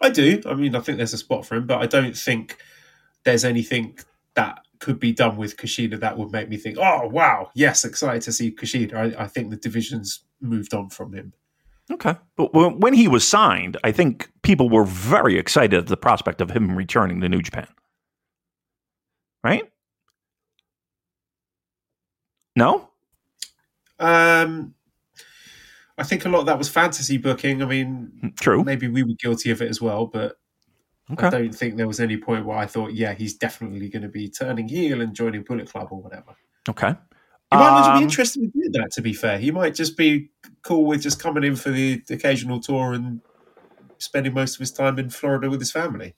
[0.01, 0.41] I do.
[0.45, 2.57] I mean, I think there's a spot for him, but I don't think
[3.23, 3.99] there's anything
[4.33, 8.23] that could be done with Kushida that would make me think, oh, wow, yes, excited
[8.23, 8.95] to see Kushida.
[8.95, 11.33] I, I think the division's moved on from him.
[11.91, 12.15] Okay.
[12.35, 16.41] But when when he was signed, I think people were very excited at the prospect
[16.41, 17.67] of him returning to New Japan.
[19.43, 19.71] Right?
[22.55, 22.89] No?
[23.99, 24.73] Um,
[25.97, 27.61] I think a lot of that was fantasy booking.
[27.61, 28.63] I mean, True.
[28.63, 30.37] maybe we were guilty of it as well, but
[31.17, 34.09] I don't think there was any point where I thought, yeah, he's definitely going to
[34.09, 36.35] be turning heel and joining Bullet Club or whatever.
[36.69, 36.89] Okay.
[36.89, 39.37] He might not Um, be interested in doing that, to be fair.
[39.37, 40.31] He might just be
[40.63, 43.19] cool with just coming in for the occasional tour and
[43.97, 46.15] spending most of his time in Florida with his family.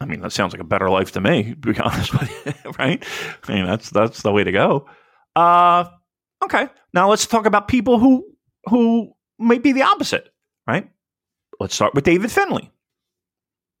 [0.00, 2.30] I mean, that sounds like a better life to me, to be honest with
[2.64, 3.04] you, right?
[3.48, 4.88] I mean, that's that's the way to go.
[5.34, 5.84] Uh,
[6.44, 6.68] okay.
[6.94, 8.24] Now let's talk about people who
[8.68, 10.32] who might be the opposite,
[10.66, 10.88] right?
[11.58, 12.70] Let's start with David Finlay.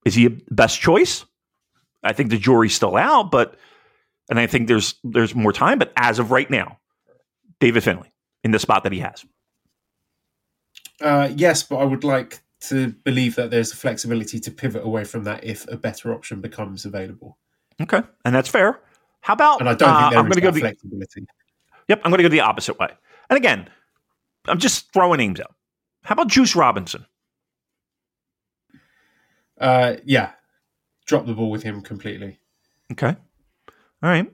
[0.04, 1.24] Is he a best choice?
[2.02, 3.56] I think the jury's still out, but
[4.30, 5.78] and I think there's there's more time.
[5.78, 6.78] But as of right now,
[7.58, 8.10] David Finlay
[8.42, 9.24] in the spot that he has.
[11.00, 15.04] Uh, yes, but I would like to believe that there's a flexibility to pivot away
[15.04, 17.38] from that if a better option becomes available.
[17.80, 18.80] Okay, and that's fair.
[19.22, 21.26] How about And I don't uh, think there I'm is go the flexibility.
[21.88, 22.88] Yep, I'm going to go the opposite way.
[23.28, 23.68] And again,
[24.46, 25.54] I'm just throwing names out.
[26.02, 27.06] How about Juice Robinson?
[29.60, 30.30] Uh, yeah,
[31.06, 32.38] drop the ball with him completely.
[32.92, 33.14] Okay,
[34.02, 34.26] all right.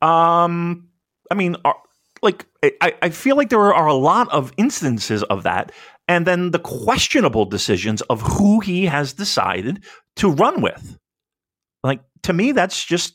[0.00, 0.88] Um,
[1.30, 1.76] I mean, are,
[2.22, 2.46] like
[2.80, 5.72] I, I feel like there are a lot of instances of that,
[6.08, 9.84] and then the questionable decisions of who he has decided
[10.16, 10.98] to run with.
[11.84, 13.14] Like to me, that's just,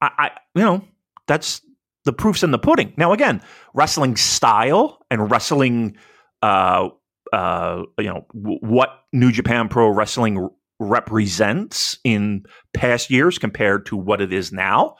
[0.00, 0.84] I, I you know,
[1.26, 1.60] that's
[2.08, 2.94] the proof's in the pudding.
[2.96, 3.42] Now, again,
[3.74, 5.98] wrestling style and wrestling,
[6.40, 6.88] uh,
[7.34, 13.84] uh, you know, w- what New Japan Pro Wrestling r- represents in past years compared
[13.86, 14.96] to what it is now,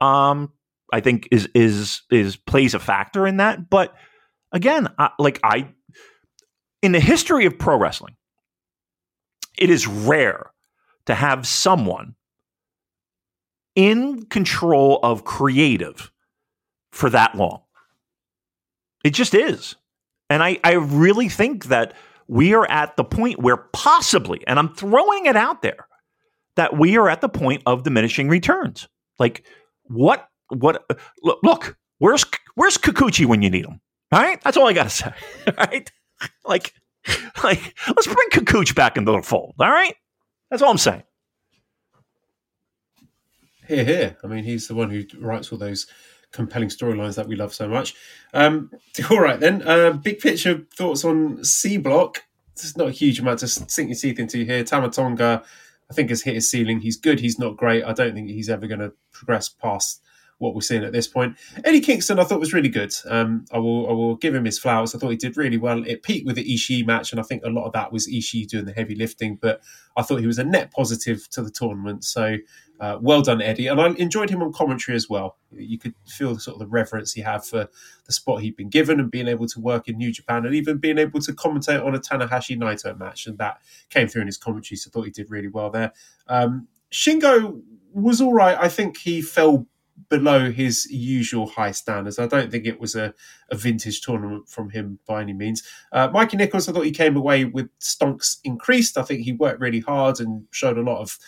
[0.00, 0.50] um,
[0.90, 3.68] I think is is is plays a factor in that.
[3.68, 3.94] But
[4.50, 5.68] again, I, like I,
[6.80, 8.16] in the history of pro wrestling,
[9.58, 10.50] it is rare
[11.04, 12.14] to have someone
[13.76, 16.10] in control of creative
[16.90, 17.62] for that long.
[19.04, 19.76] It just is.
[20.30, 21.94] And I, I really think that
[22.26, 25.86] we are at the point where possibly, and I'm throwing it out there,
[26.56, 28.88] that we are at the point of diminishing returns.
[29.18, 29.44] Like,
[29.84, 30.84] what, what,
[31.22, 32.24] look, look where's,
[32.54, 33.80] where's Kikuchi when you need him?
[34.12, 34.40] All right.
[34.42, 35.12] That's all I got to say.
[35.46, 35.90] All right.
[36.44, 36.74] Like,
[37.42, 39.54] like, let's bring Kikuchi back into the fold.
[39.58, 39.94] All right.
[40.50, 41.02] That's all I'm saying.
[43.66, 44.16] Here, here.
[44.24, 45.86] I mean, he's the one who writes all those
[46.32, 47.94] compelling storylines that we love so much.
[48.34, 48.70] Um,
[49.10, 49.62] all right, then.
[49.66, 52.24] Uh, big picture thoughts on C Block.
[52.56, 54.64] there's not a huge amount to sink your teeth into here.
[54.64, 55.42] Tamatonga,
[55.90, 56.80] I think, has hit his ceiling.
[56.80, 57.20] He's good.
[57.20, 57.84] He's not great.
[57.84, 60.02] I don't think he's ever going to progress past
[60.38, 61.36] what we're seeing at this point.
[61.64, 62.94] Eddie Kingston, I thought was really good.
[63.08, 64.94] Um, I will I will give him his flowers.
[64.94, 65.84] I thought he did really well.
[65.84, 68.48] It peaked with the Ishii match, and I think a lot of that was Ishii
[68.48, 69.36] doing the heavy lifting.
[69.36, 69.60] But
[69.96, 72.04] I thought he was a net positive to the tournament.
[72.04, 72.38] So
[72.80, 73.66] uh, well done, Eddie.
[73.66, 75.36] And I enjoyed him on commentary as well.
[75.50, 77.68] You could feel sort of the reverence he had for
[78.06, 80.78] the spot he'd been given and being able to work in New Japan and even
[80.78, 83.26] being able to commentate on a Tanahashi Naito match.
[83.26, 83.60] And that
[83.90, 84.76] came through in his commentary.
[84.76, 85.92] So I thought he did really well there.
[86.28, 87.60] Um, Shingo
[87.92, 88.56] was all right.
[88.58, 89.66] I think he fell
[90.08, 92.18] below his usual high standards.
[92.18, 93.14] I don't think it was a,
[93.50, 95.62] a vintage tournament from him by any means.
[95.92, 98.96] Uh, Mikey Nicholls, I thought he came away with stonks increased.
[98.96, 101.18] I think he worked really hard and showed a lot of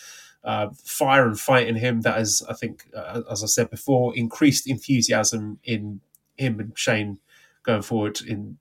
[0.45, 4.17] uh, fire and fight in him that has, I think, uh, as I said before,
[4.17, 6.01] increased enthusiasm in
[6.37, 7.19] him and Shane
[7.63, 8.59] going forward in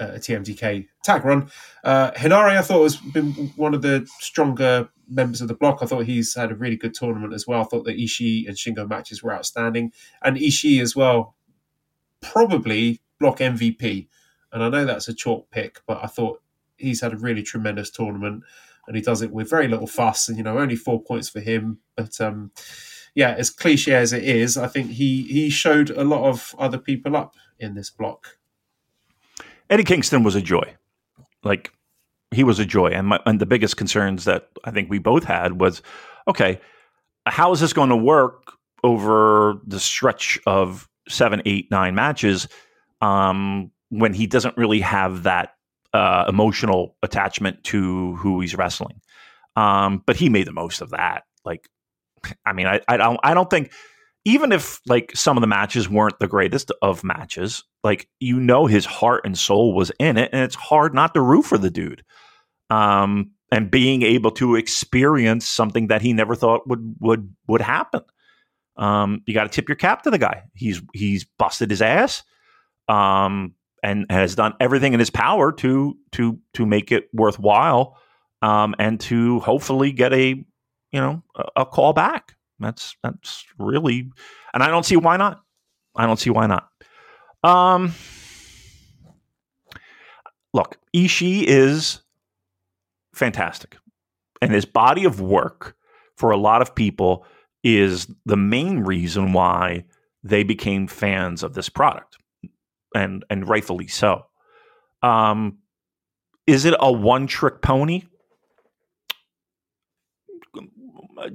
[0.00, 1.50] uh, a TMDK tag run.
[1.84, 5.78] Uh, Henare, I thought, has been one of the stronger members of the block.
[5.80, 7.60] I thought he's had a really good tournament as well.
[7.60, 9.92] I thought the Ishii and Shingo matches were outstanding.
[10.22, 11.36] And Ishii as well,
[12.20, 14.08] probably block MVP.
[14.52, 16.42] And I know that's a chalk pick, but I thought
[16.76, 18.44] he's had a really tremendous tournament
[18.86, 20.28] and he does it with very little fuss.
[20.28, 21.78] And, you know, only four points for him.
[21.96, 22.52] But, um,
[23.14, 26.78] yeah, as cliche as it is, I think he, he showed a lot of other
[26.78, 28.37] people up in this block.
[29.70, 30.74] Eddie Kingston was a joy.
[31.42, 31.72] Like,
[32.30, 32.88] he was a joy.
[32.88, 35.82] And, my, and the biggest concerns that I think we both had was
[36.26, 36.60] okay,
[37.26, 38.52] how is this going to work
[38.84, 42.48] over the stretch of seven, eight, nine matches
[43.00, 45.54] um, when he doesn't really have that
[45.94, 49.00] uh, emotional attachment to who he's wrestling?
[49.56, 51.24] Um, but he made the most of that.
[51.44, 51.68] Like,
[52.44, 53.72] I mean, I, I don't, I don't think
[54.24, 58.66] even if like some of the matches weren't the greatest of matches, like you know
[58.66, 61.70] his heart and soul was in it, and it's hard not to root for the
[61.70, 62.04] dude.
[62.70, 68.02] Um, and being able to experience something that he never thought would would would happen.
[68.76, 70.44] Um, you got to tip your cap to the guy.
[70.54, 72.22] He's he's busted his ass,
[72.88, 77.96] um, and has done everything in his power to to to make it worthwhile,
[78.42, 82.34] um, and to hopefully get a you know a, a call back.
[82.60, 84.10] That's that's really,
[84.52, 85.40] and I don't see why not.
[85.96, 86.68] I don't see why not.
[87.42, 87.94] Um,
[90.52, 92.00] look, Ishii is
[93.14, 93.76] fantastic,
[94.42, 95.76] and his body of work
[96.16, 97.24] for a lot of people
[97.62, 99.84] is the main reason why
[100.22, 102.16] they became fans of this product,
[102.94, 104.24] and and rightfully so.
[105.02, 105.58] Um,
[106.46, 108.02] is it a one trick pony?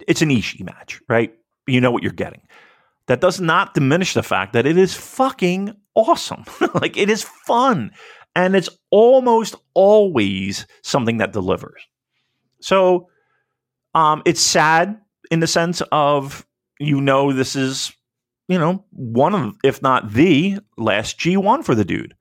[0.08, 1.34] It's an Ishii match, right?
[1.68, 2.42] You know what you're getting.
[3.08, 6.46] That does not diminish the fact that it is fucking awesome.
[6.74, 7.92] like it is fun.
[8.36, 11.82] And it's almost always something that delivers.
[12.62, 13.10] So
[13.94, 15.00] um, it's sad
[15.30, 16.46] in the sense of
[16.80, 17.94] you know this is,
[18.48, 22.16] you know, one of, if not the last G1 for the dude.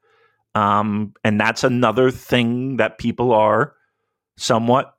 [0.54, 3.74] Um, and that's another thing that people are
[4.36, 4.94] somewhat,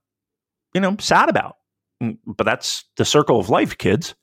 [0.74, 1.58] you know, sad about.
[2.04, 4.16] Mm, but that's the circle of life, kids.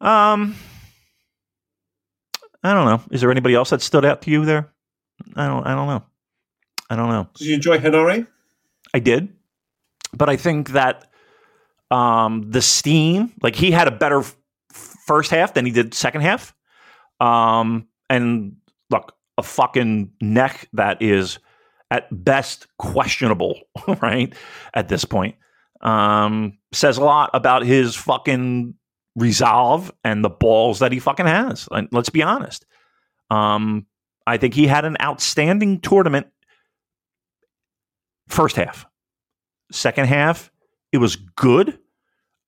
[0.00, 0.56] Um,
[2.62, 3.02] I don't know.
[3.10, 4.72] Is there anybody else that stood out to you there?
[5.36, 5.66] I don't.
[5.66, 6.04] I don't know.
[6.90, 7.28] I don't know.
[7.34, 8.26] Did you enjoy Henare?
[8.92, 9.32] I did,
[10.12, 11.10] but I think that
[11.90, 14.36] um, the steam, like he had a better f-
[14.70, 16.54] first half than he did second half.
[17.20, 18.56] Um, and
[18.90, 21.38] look, a fucking neck that is
[21.90, 23.60] at best questionable,
[24.02, 24.34] right?
[24.74, 25.36] At this point,
[25.82, 28.74] um, says a lot about his fucking
[29.16, 31.68] resolve and the balls that he fucking has.
[31.90, 32.64] Let's be honest.
[33.30, 33.86] Um,
[34.26, 36.28] I think he had an outstanding tournament
[38.28, 38.86] first half.
[39.70, 40.50] Second half,
[40.92, 41.78] it was good.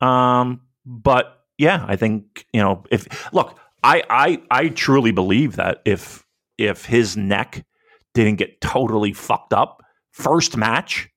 [0.00, 5.82] Um, but yeah, I think, you know, if look, I I I truly believe that
[5.84, 6.24] if
[6.58, 7.64] if his neck
[8.12, 9.82] didn't get totally fucked up
[10.12, 11.08] first match,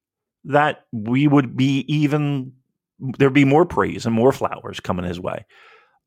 [0.47, 2.53] that we would be even
[2.99, 5.45] there'd be more praise and more flowers coming his way.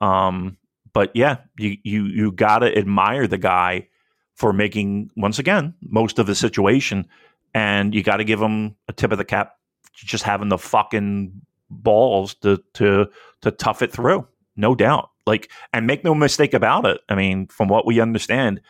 [0.00, 0.56] Um,
[0.92, 3.88] but yeah, you you you gotta admire the guy
[4.34, 7.06] for making once again most of the situation,
[7.54, 9.56] and you got to give him a tip of the cap,
[9.94, 11.32] just having the fucking
[11.68, 13.06] balls to to
[13.42, 14.26] to tough it through,
[14.56, 15.10] no doubt.
[15.26, 17.00] Like, and make no mistake about it.
[17.08, 18.60] I mean, from what we understand,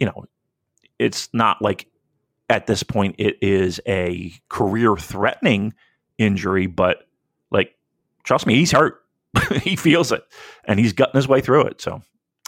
[0.00, 0.24] you know,
[0.98, 1.86] it's not like
[2.48, 5.74] at this point it is a career threatening
[6.18, 7.06] injury, but
[7.50, 7.74] like
[8.22, 9.00] trust me, he's hurt.
[9.62, 10.22] he feels it
[10.64, 11.80] and he's gutting his way through it.
[11.80, 12.02] So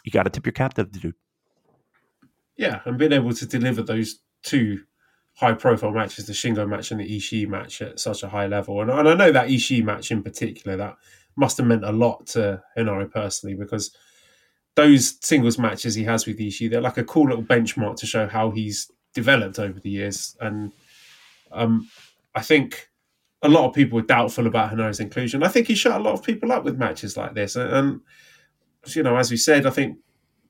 [0.04, 1.14] you got to tip your cap to the dude.
[2.56, 4.84] Yeah, and being able to deliver those two
[5.34, 8.80] high profile matches, the Shingo match and the Ishii match at such a high level.
[8.80, 10.96] And, and I know that Ishii match in particular, that
[11.36, 13.94] must have meant a lot to Henare personally because
[14.74, 18.26] those singles matches he has with Ishii, they're like a cool little benchmark to show
[18.26, 20.36] how he's developed over the years.
[20.40, 20.72] And
[21.50, 21.88] um,
[22.34, 22.90] I think
[23.42, 25.42] a lot of people were doubtful about Henare's inclusion.
[25.42, 27.56] I think he shut a lot of people up with matches like this.
[27.56, 28.02] And,
[28.94, 29.98] you know, as we said, I think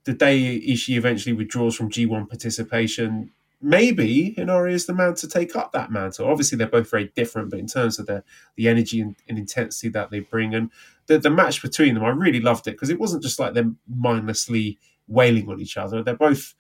[0.04, 3.30] the day Ishii eventually withdraws from G1 participation,
[3.62, 6.28] maybe Henare is the man to take up that mantle.
[6.28, 8.22] Obviously, they're both very different, but in terms of the
[8.56, 10.70] the energy and, and intensity that they bring, and
[11.06, 13.78] the the match between them, I really loved it because it wasn't just like them
[13.88, 14.78] mindlessly
[15.08, 16.02] wailing on each other.
[16.02, 16.54] They're both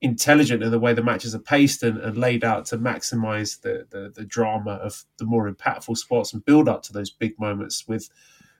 [0.00, 3.86] intelligent in the way the matches are paced and, and laid out to maximize the,
[3.90, 7.86] the, the drama of the more impactful spots and build up to those big moments
[7.88, 8.08] with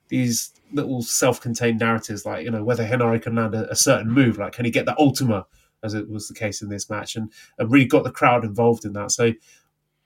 [0.08, 4.38] these little self-contained narratives like you know whether Henare can land a, a certain move
[4.38, 5.46] like can he get the ultima
[5.82, 8.84] as it was the case in this match and, and really got the crowd involved
[8.84, 9.10] in that.
[9.10, 9.32] So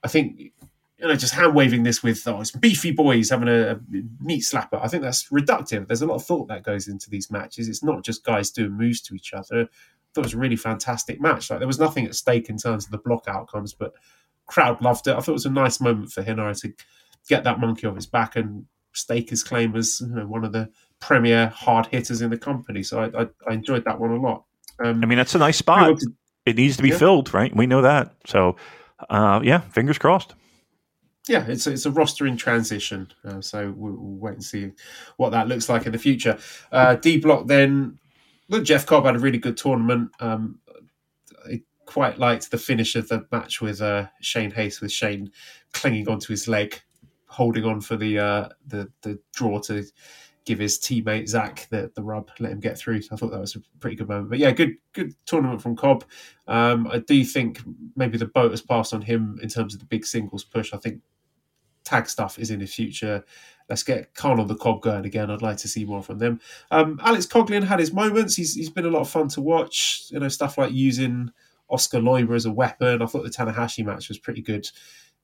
[0.03, 3.79] I think you know just hand waving this with oh, beefy boys having a, a
[4.21, 5.87] meat slapper I think that's reductive.
[5.87, 7.67] There's a lot of thought that goes into these matches.
[7.67, 9.69] It's not just guys doing moves to each other
[10.13, 11.49] thought it was a really fantastic match.
[11.49, 13.93] Like there was nothing at stake in terms of the block outcomes, but
[14.45, 15.15] crowd loved it.
[15.15, 16.73] I thought it was a nice moment for Henare to
[17.27, 20.51] get that monkey off his back and stake his claim as you know, one of
[20.51, 20.69] the
[20.99, 22.83] premier hard hitters in the company.
[22.83, 24.45] So I, I, I enjoyed that one a lot.
[24.83, 25.99] Um, I mean, that's a nice spot.
[25.99, 26.13] To,
[26.45, 26.97] it needs to be yeah.
[26.97, 27.55] filled, right?
[27.55, 28.15] We know that.
[28.25, 28.55] So
[29.09, 30.35] uh, yeah, fingers crossed.
[31.27, 34.71] Yeah, it's a, it's a roster in transition, uh, so we'll, we'll, wait and see
[35.15, 36.37] what that looks like in the future.
[36.69, 37.97] Uh, D Block then
[38.49, 40.11] look, Jeff Cobb had a really good tournament.
[40.19, 40.59] Um,
[41.45, 45.31] I quite liked the finish of the match with uh, Shane Haste, with Shane
[45.73, 46.79] clinging onto his leg,
[47.27, 49.83] holding on for the uh, the the draw to
[50.45, 53.01] give his teammate Zack the, the rub, let him get through.
[53.11, 54.29] I thought that was a pretty good moment.
[54.29, 56.03] But yeah, good good tournament from Cobb.
[56.47, 57.61] Um, I do think
[57.95, 60.73] maybe the boat has passed on him in terms of the big singles push.
[60.73, 61.01] I think
[61.83, 63.23] tag stuff is in the future
[63.73, 65.31] let's get Khan on the cob going again.
[65.31, 66.39] I'd like to see more from them.
[66.69, 68.35] Um, Alex Coughlin had his moments.
[68.35, 70.05] He's he's been a lot of fun to watch.
[70.11, 71.31] You know, stuff like using
[71.69, 73.01] Oskar Leube as a weapon.
[73.01, 74.69] I thought the Tanahashi match was pretty good.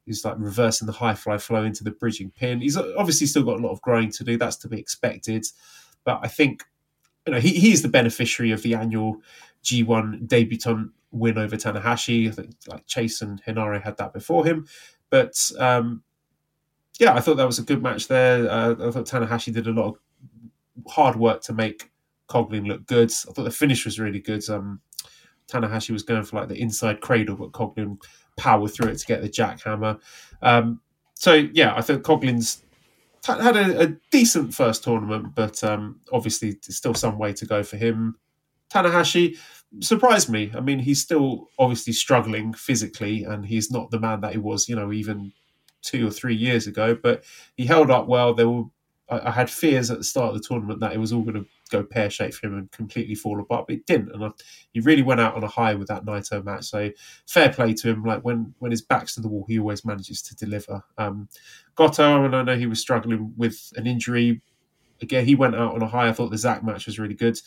[0.07, 2.61] He's like reversing the high fly flow into the bridging pin.
[2.61, 4.35] He's obviously still got a lot of growing to do.
[4.35, 5.45] That's to be expected.
[6.03, 6.63] But I think
[7.27, 9.17] you know he, he's the beneficiary of the annual
[9.63, 12.27] G1 debutant win over Tanahashi.
[12.27, 14.65] I think like Chase and Henare had that before him.
[15.11, 16.01] But um,
[16.99, 18.49] yeah, I thought that was a good match there.
[18.49, 21.89] Uh, I thought Tanahashi did a lot of hard work to make
[22.27, 23.09] Coughlin look good.
[23.09, 24.47] I thought the finish was really good.
[24.49, 24.81] Um,
[25.49, 27.97] Tanahashi was going for like the inside cradle, but Coughlin
[28.37, 29.99] powered through it to get the jackhammer.
[30.41, 30.81] Um,
[31.15, 32.63] so yeah, I thought Coughlin's
[33.25, 37.77] had a, a, decent first tournament, but um, obviously still some way to go for
[37.77, 38.15] him.
[38.71, 39.37] Tanahashi
[39.81, 40.51] surprised me.
[40.55, 44.69] I mean, he's still obviously struggling physically, and he's not the man that he was,
[44.69, 45.33] you know, even
[45.81, 47.23] two or three years ago, but
[47.55, 48.33] he held up well.
[48.33, 48.65] There were
[49.09, 51.43] I, I had fears at the start of the tournament that it was all going
[51.43, 54.13] to go pear shaped for him and completely fall apart, but it didn't.
[54.13, 54.29] And I,
[54.71, 56.65] he really went out on a high with that Naito match.
[56.65, 56.91] So
[57.27, 58.03] fair play to him.
[58.03, 60.83] Like when when his back's to the wall, he always manages to deliver.
[60.97, 61.27] Um,
[61.75, 64.41] Goto, and I know he was struggling with an injury.
[65.01, 66.09] Again, he went out on a high.
[66.09, 67.39] I thought the Zack match was really good.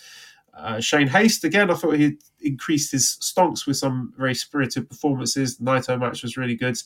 [0.55, 5.57] Uh, Shane Haste, again, I thought he increased his stonks with some very spirited performances.
[5.57, 6.77] The Naito match was really good.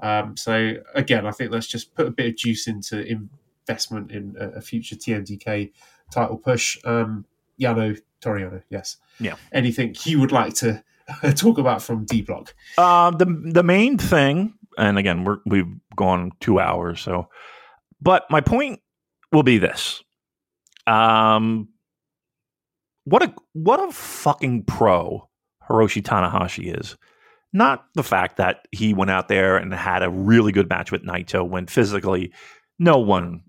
[0.00, 4.36] Um, so again, I think let's just put a bit of juice into investment in
[4.38, 5.72] a, a future TMDK
[6.10, 6.78] title push.
[6.84, 7.24] Um,
[7.60, 8.96] Yano Toriano, yes.
[9.18, 9.34] Yeah.
[9.52, 10.82] Anything you would like to
[11.34, 12.54] talk about from D Block?
[12.76, 17.28] Uh, the the main thing, and again, we're we've gone two hours, so.
[18.00, 18.80] But my point
[19.32, 20.04] will be this:
[20.86, 21.68] um,
[23.08, 25.28] what a what a fucking pro
[25.68, 26.96] Hiroshi Tanahashi is.
[27.52, 31.02] Not the fact that he went out there and had a really good match with
[31.02, 32.32] Naito when physically
[32.78, 33.42] no one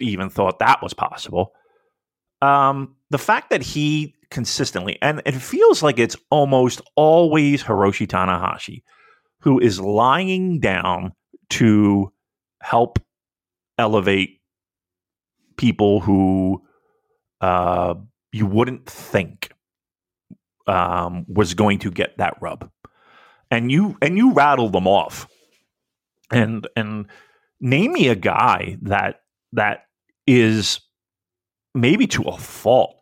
[0.00, 1.52] even thought that was possible.
[2.40, 8.82] Um, the fact that he consistently, and it feels like it's almost always Hiroshi Tanahashi
[9.42, 11.12] who is lying down
[11.50, 12.12] to
[12.62, 12.98] help
[13.76, 14.40] elevate
[15.56, 16.62] people who
[17.40, 17.94] uh,
[18.32, 19.52] you wouldn't think
[20.66, 22.70] um, was going to get that rub.
[23.50, 25.28] And you and you rattle them off.
[26.30, 27.06] And and
[27.60, 29.20] name me a guy that
[29.52, 29.86] that
[30.26, 30.80] is
[31.74, 32.96] maybe to a fault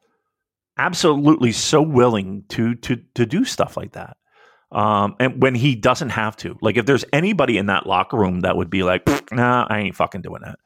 [0.76, 4.16] absolutely so willing to to to do stuff like that.
[4.72, 6.56] Um, and when he doesn't have to.
[6.60, 9.94] Like if there's anybody in that locker room that would be like nah i ain't
[9.94, 10.58] fucking doing that.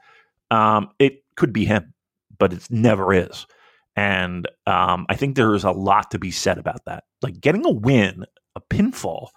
[0.56, 1.92] Um, it could be him
[2.38, 3.46] but it never is
[3.96, 7.64] and um, i think there is a lot to be said about that like getting
[7.64, 8.24] a win
[8.56, 9.28] a pinfall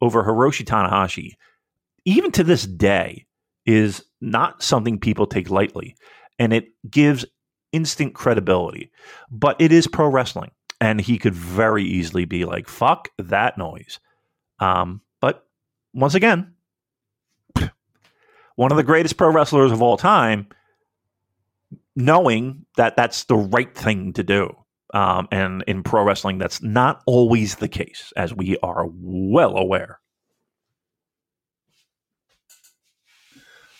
[0.00, 1.32] over Hiroshi Tanahashi,
[2.04, 3.26] even to this day,
[3.66, 5.96] is not something people take lightly.
[6.38, 7.24] And it gives
[7.72, 8.90] instant credibility.
[9.30, 10.50] But it is pro wrestling.
[10.80, 14.00] And he could very easily be like, fuck that noise.
[14.58, 15.46] Um, but
[15.94, 16.52] once again,
[18.56, 20.48] one of the greatest pro wrestlers of all time,
[21.96, 24.54] knowing that that's the right thing to do.
[24.92, 30.00] Um, and in pro wrestling, that's not always the case, as we are well aware.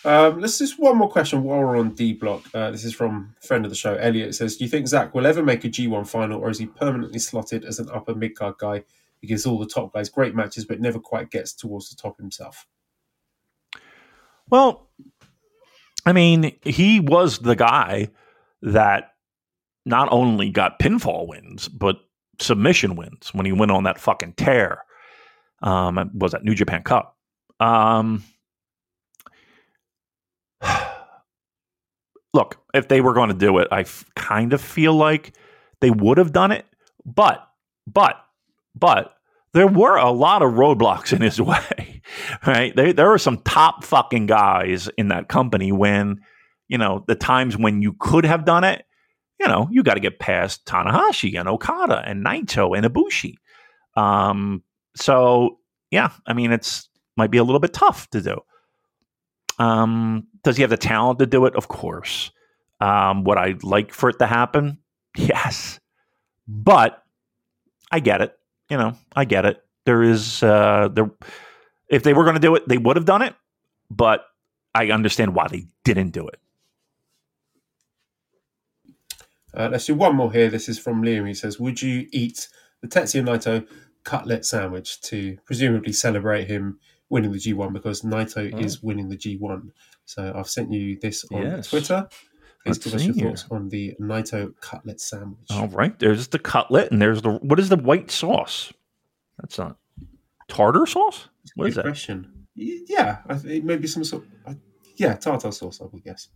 [0.04, 2.42] Um, let's just one more question while we're on D block.
[2.52, 4.30] Uh, this is from friend of the show, Elliot.
[4.30, 6.66] It says, "Do you think Zack will ever make a G1 final, or is he
[6.66, 8.84] permanently slotted as an upper mid card guy?
[9.20, 12.18] He gives all the top guys great matches, but never quite gets towards the top
[12.18, 12.66] himself."
[14.50, 14.83] Well,
[16.06, 18.08] I mean, he was the guy
[18.62, 19.12] that
[19.86, 21.96] not only got pinfall wins, but
[22.40, 24.84] submission wins when he went on that fucking tear.
[25.62, 27.16] Um, was that New Japan Cup?
[27.60, 28.22] Um,
[32.34, 35.34] look, if they were going to do it, I f- kind of feel like
[35.80, 36.66] they would have done it,
[37.04, 37.46] but,
[37.86, 38.16] but,
[38.74, 39.14] but
[39.54, 42.02] there were a lot of roadblocks in his way,
[42.46, 42.74] right?
[42.76, 46.20] There, there were some top fucking guys in that company when,
[46.68, 48.84] you know, the times when you could have done it,
[49.40, 53.34] you know, you got to get past Tanahashi and Okada and Naito and Ibushi.
[53.96, 54.62] Um,
[54.96, 55.58] so
[55.90, 58.40] yeah, I mean, it's might be a little bit tough to do.
[59.58, 61.54] Um, does he have the talent to do it?
[61.54, 62.32] Of course.
[62.80, 64.78] Um, would I like for it to happen?
[65.16, 65.78] Yes.
[66.48, 67.00] But
[67.92, 68.36] I get it.
[68.70, 69.62] You know, I get it.
[69.84, 71.10] There is uh there
[71.88, 73.34] if they were going to do it, they would have done it,
[73.90, 74.24] but
[74.74, 76.40] I understand why they didn't do it.
[79.56, 80.48] Uh, let's do one more here.
[80.50, 81.28] This is from Liam.
[81.28, 82.48] He says, "Would you eat
[82.80, 83.66] the Tetsuya Naito
[84.02, 86.78] cutlet sandwich to presumably celebrate him
[87.08, 88.58] winning the G1 because Naito Oh.
[88.58, 89.70] is winning the G1?"
[90.06, 91.68] So I've sent you this on Yes.
[91.70, 92.08] Twitter.
[92.64, 93.28] Please Let's give us your here.
[93.28, 95.50] thoughts on the Naito cutlet sandwich.
[95.50, 98.72] All right, there's the cutlet, and there's the what is the white sauce?
[99.38, 99.76] That's not
[100.48, 101.28] tartar sauce.
[101.56, 101.82] What is that?
[101.84, 102.46] question.
[102.54, 104.24] Yeah, I may be some sort.
[104.46, 104.54] Uh,
[104.96, 105.80] yeah, tartar sauce.
[105.80, 106.28] I would guess.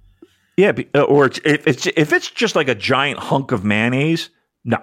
[0.56, 4.30] Yeah, uh, or it's, if it's if it's just like a giant hunk of mayonnaise,
[4.64, 4.78] no,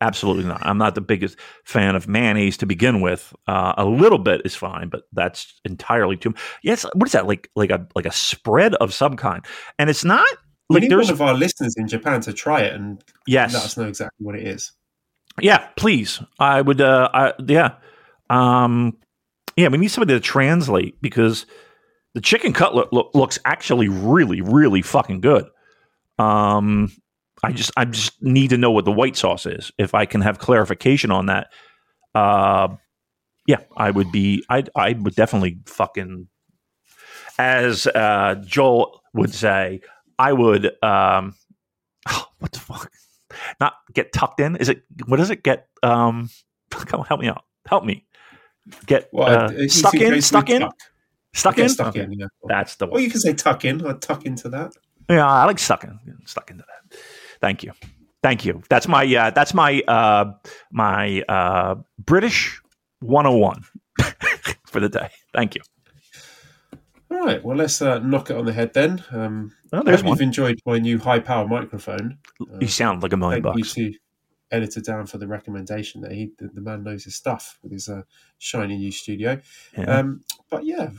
[0.00, 0.64] absolutely not.
[0.64, 3.34] I'm not the biggest fan of mayonnaise to begin with.
[3.46, 6.34] Uh, a little bit is fine, but that's entirely too.
[6.62, 7.50] Yes, what is that like?
[7.56, 9.44] Like a like a spread of some kind,
[9.78, 10.28] and it's not
[10.68, 13.54] We like need there's one of our listeners in Japan to try it and yes,
[13.54, 14.72] let us know exactly what it is.
[15.40, 16.20] Yeah, please.
[16.38, 16.80] I would.
[16.80, 17.74] Uh, I, yeah,
[18.30, 18.96] um,
[19.56, 19.68] yeah.
[19.68, 21.46] We need somebody to translate because
[22.14, 25.46] the chicken cutlet loo- looks actually really, really fucking good.
[26.18, 26.90] Um,
[27.44, 29.70] I just, I just need to know what the white sauce is.
[29.78, 31.48] If I can have clarification on that,
[32.14, 32.68] uh,
[33.46, 34.42] yeah, I would be.
[34.48, 36.28] I, I would definitely fucking,
[37.38, 39.82] as uh, Joel would say,
[40.18, 40.66] I would.
[40.82, 41.34] Um,
[42.38, 42.90] what the fuck?
[43.60, 44.56] not get tucked in.
[44.56, 45.68] Is it what does it get?
[45.82, 46.30] Um,
[46.70, 47.44] come help me out.
[47.66, 48.06] Help me.
[48.86, 50.20] Get Well, uh, stuck in.
[50.22, 50.60] Stuck in.
[50.62, 50.74] tuck.
[51.34, 51.68] Stuck in.
[51.68, 52.02] Stuck Okay.
[52.04, 52.12] in.
[52.12, 52.26] Yeah.
[52.48, 53.02] That's the Or one.
[53.02, 53.84] you can say tuck in.
[53.86, 54.72] I'd tuck into that.
[55.08, 55.98] Yeah, I like stuck in.
[56.24, 56.98] Stuck into that.
[57.40, 57.72] Thank you.
[58.22, 58.62] Thank you.
[58.68, 60.32] That's my uh, that's my uh,
[60.72, 62.60] my uh, British
[63.00, 63.62] 101
[64.66, 65.10] for the day.
[65.32, 65.60] Thank you.
[67.10, 67.44] All right.
[67.44, 69.04] Well, let's uh, knock it on the head then.
[69.12, 70.06] Um, Oh, I hope one.
[70.12, 72.18] you've enjoyed my new high power microphone.
[72.40, 73.76] Uh, You sound like a million thank bucks.
[73.76, 73.98] you to
[74.52, 76.00] Editor Dan for the recommendation.
[76.02, 78.02] There, he the, the man knows his stuff with his uh,
[78.38, 79.40] shiny new studio.
[79.76, 79.84] Yeah.
[79.98, 80.90] Um, but yeah,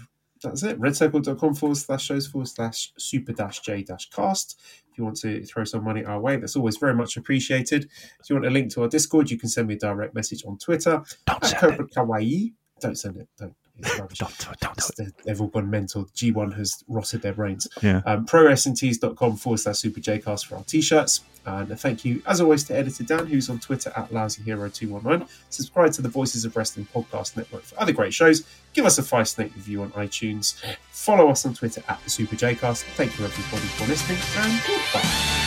[0.44, 0.80] that's it.
[0.80, 4.60] Redcircle.com forward slash shows forward slash super dash J dash cast.
[4.92, 7.86] If you want to throw some money our way, that's always very much appreciated.
[8.20, 10.44] If you want a link to our Discord, you can send me a direct message
[10.46, 11.94] on Twitter don't at send it.
[11.96, 12.54] Kawaii.
[12.82, 13.28] Don't send it.
[13.38, 13.56] Don't.
[13.82, 13.98] Don't.
[14.18, 16.06] Don't do It's- they- They've all gone mental.
[16.16, 17.68] G1 has rotted their brains.
[17.82, 18.02] Yeah.
[18.06, 21.22] Um, ProWrestlingTees.com forward slash Super Jcast for our t shirts.
[21.46, 25.28] And a thank you, as always, to Editor Dan, who's on Twitter at LousyHero219.
[25.50, 28.44] Subscribe to the Voices of Wrestling podcast network for other great shows.
[28.74, 30.56] Give us a five snake review on iTunes.
[30.92, 32.84] Follow us on Twitter at the Super Jcast.
[32.96, 35.47] Thank you, everybody, for listening, and goodbye.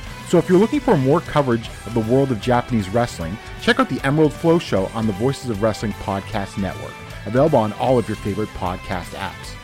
[0.31, 3.89] So if you're looking for more coverage of the world of Japanese wrestling, check out
[3.89, 6.93] the Emerald Flow Show on the Voices of Wrestling Podcast Network,
[7.25, 9.60] available on all of your favorite podcast apps.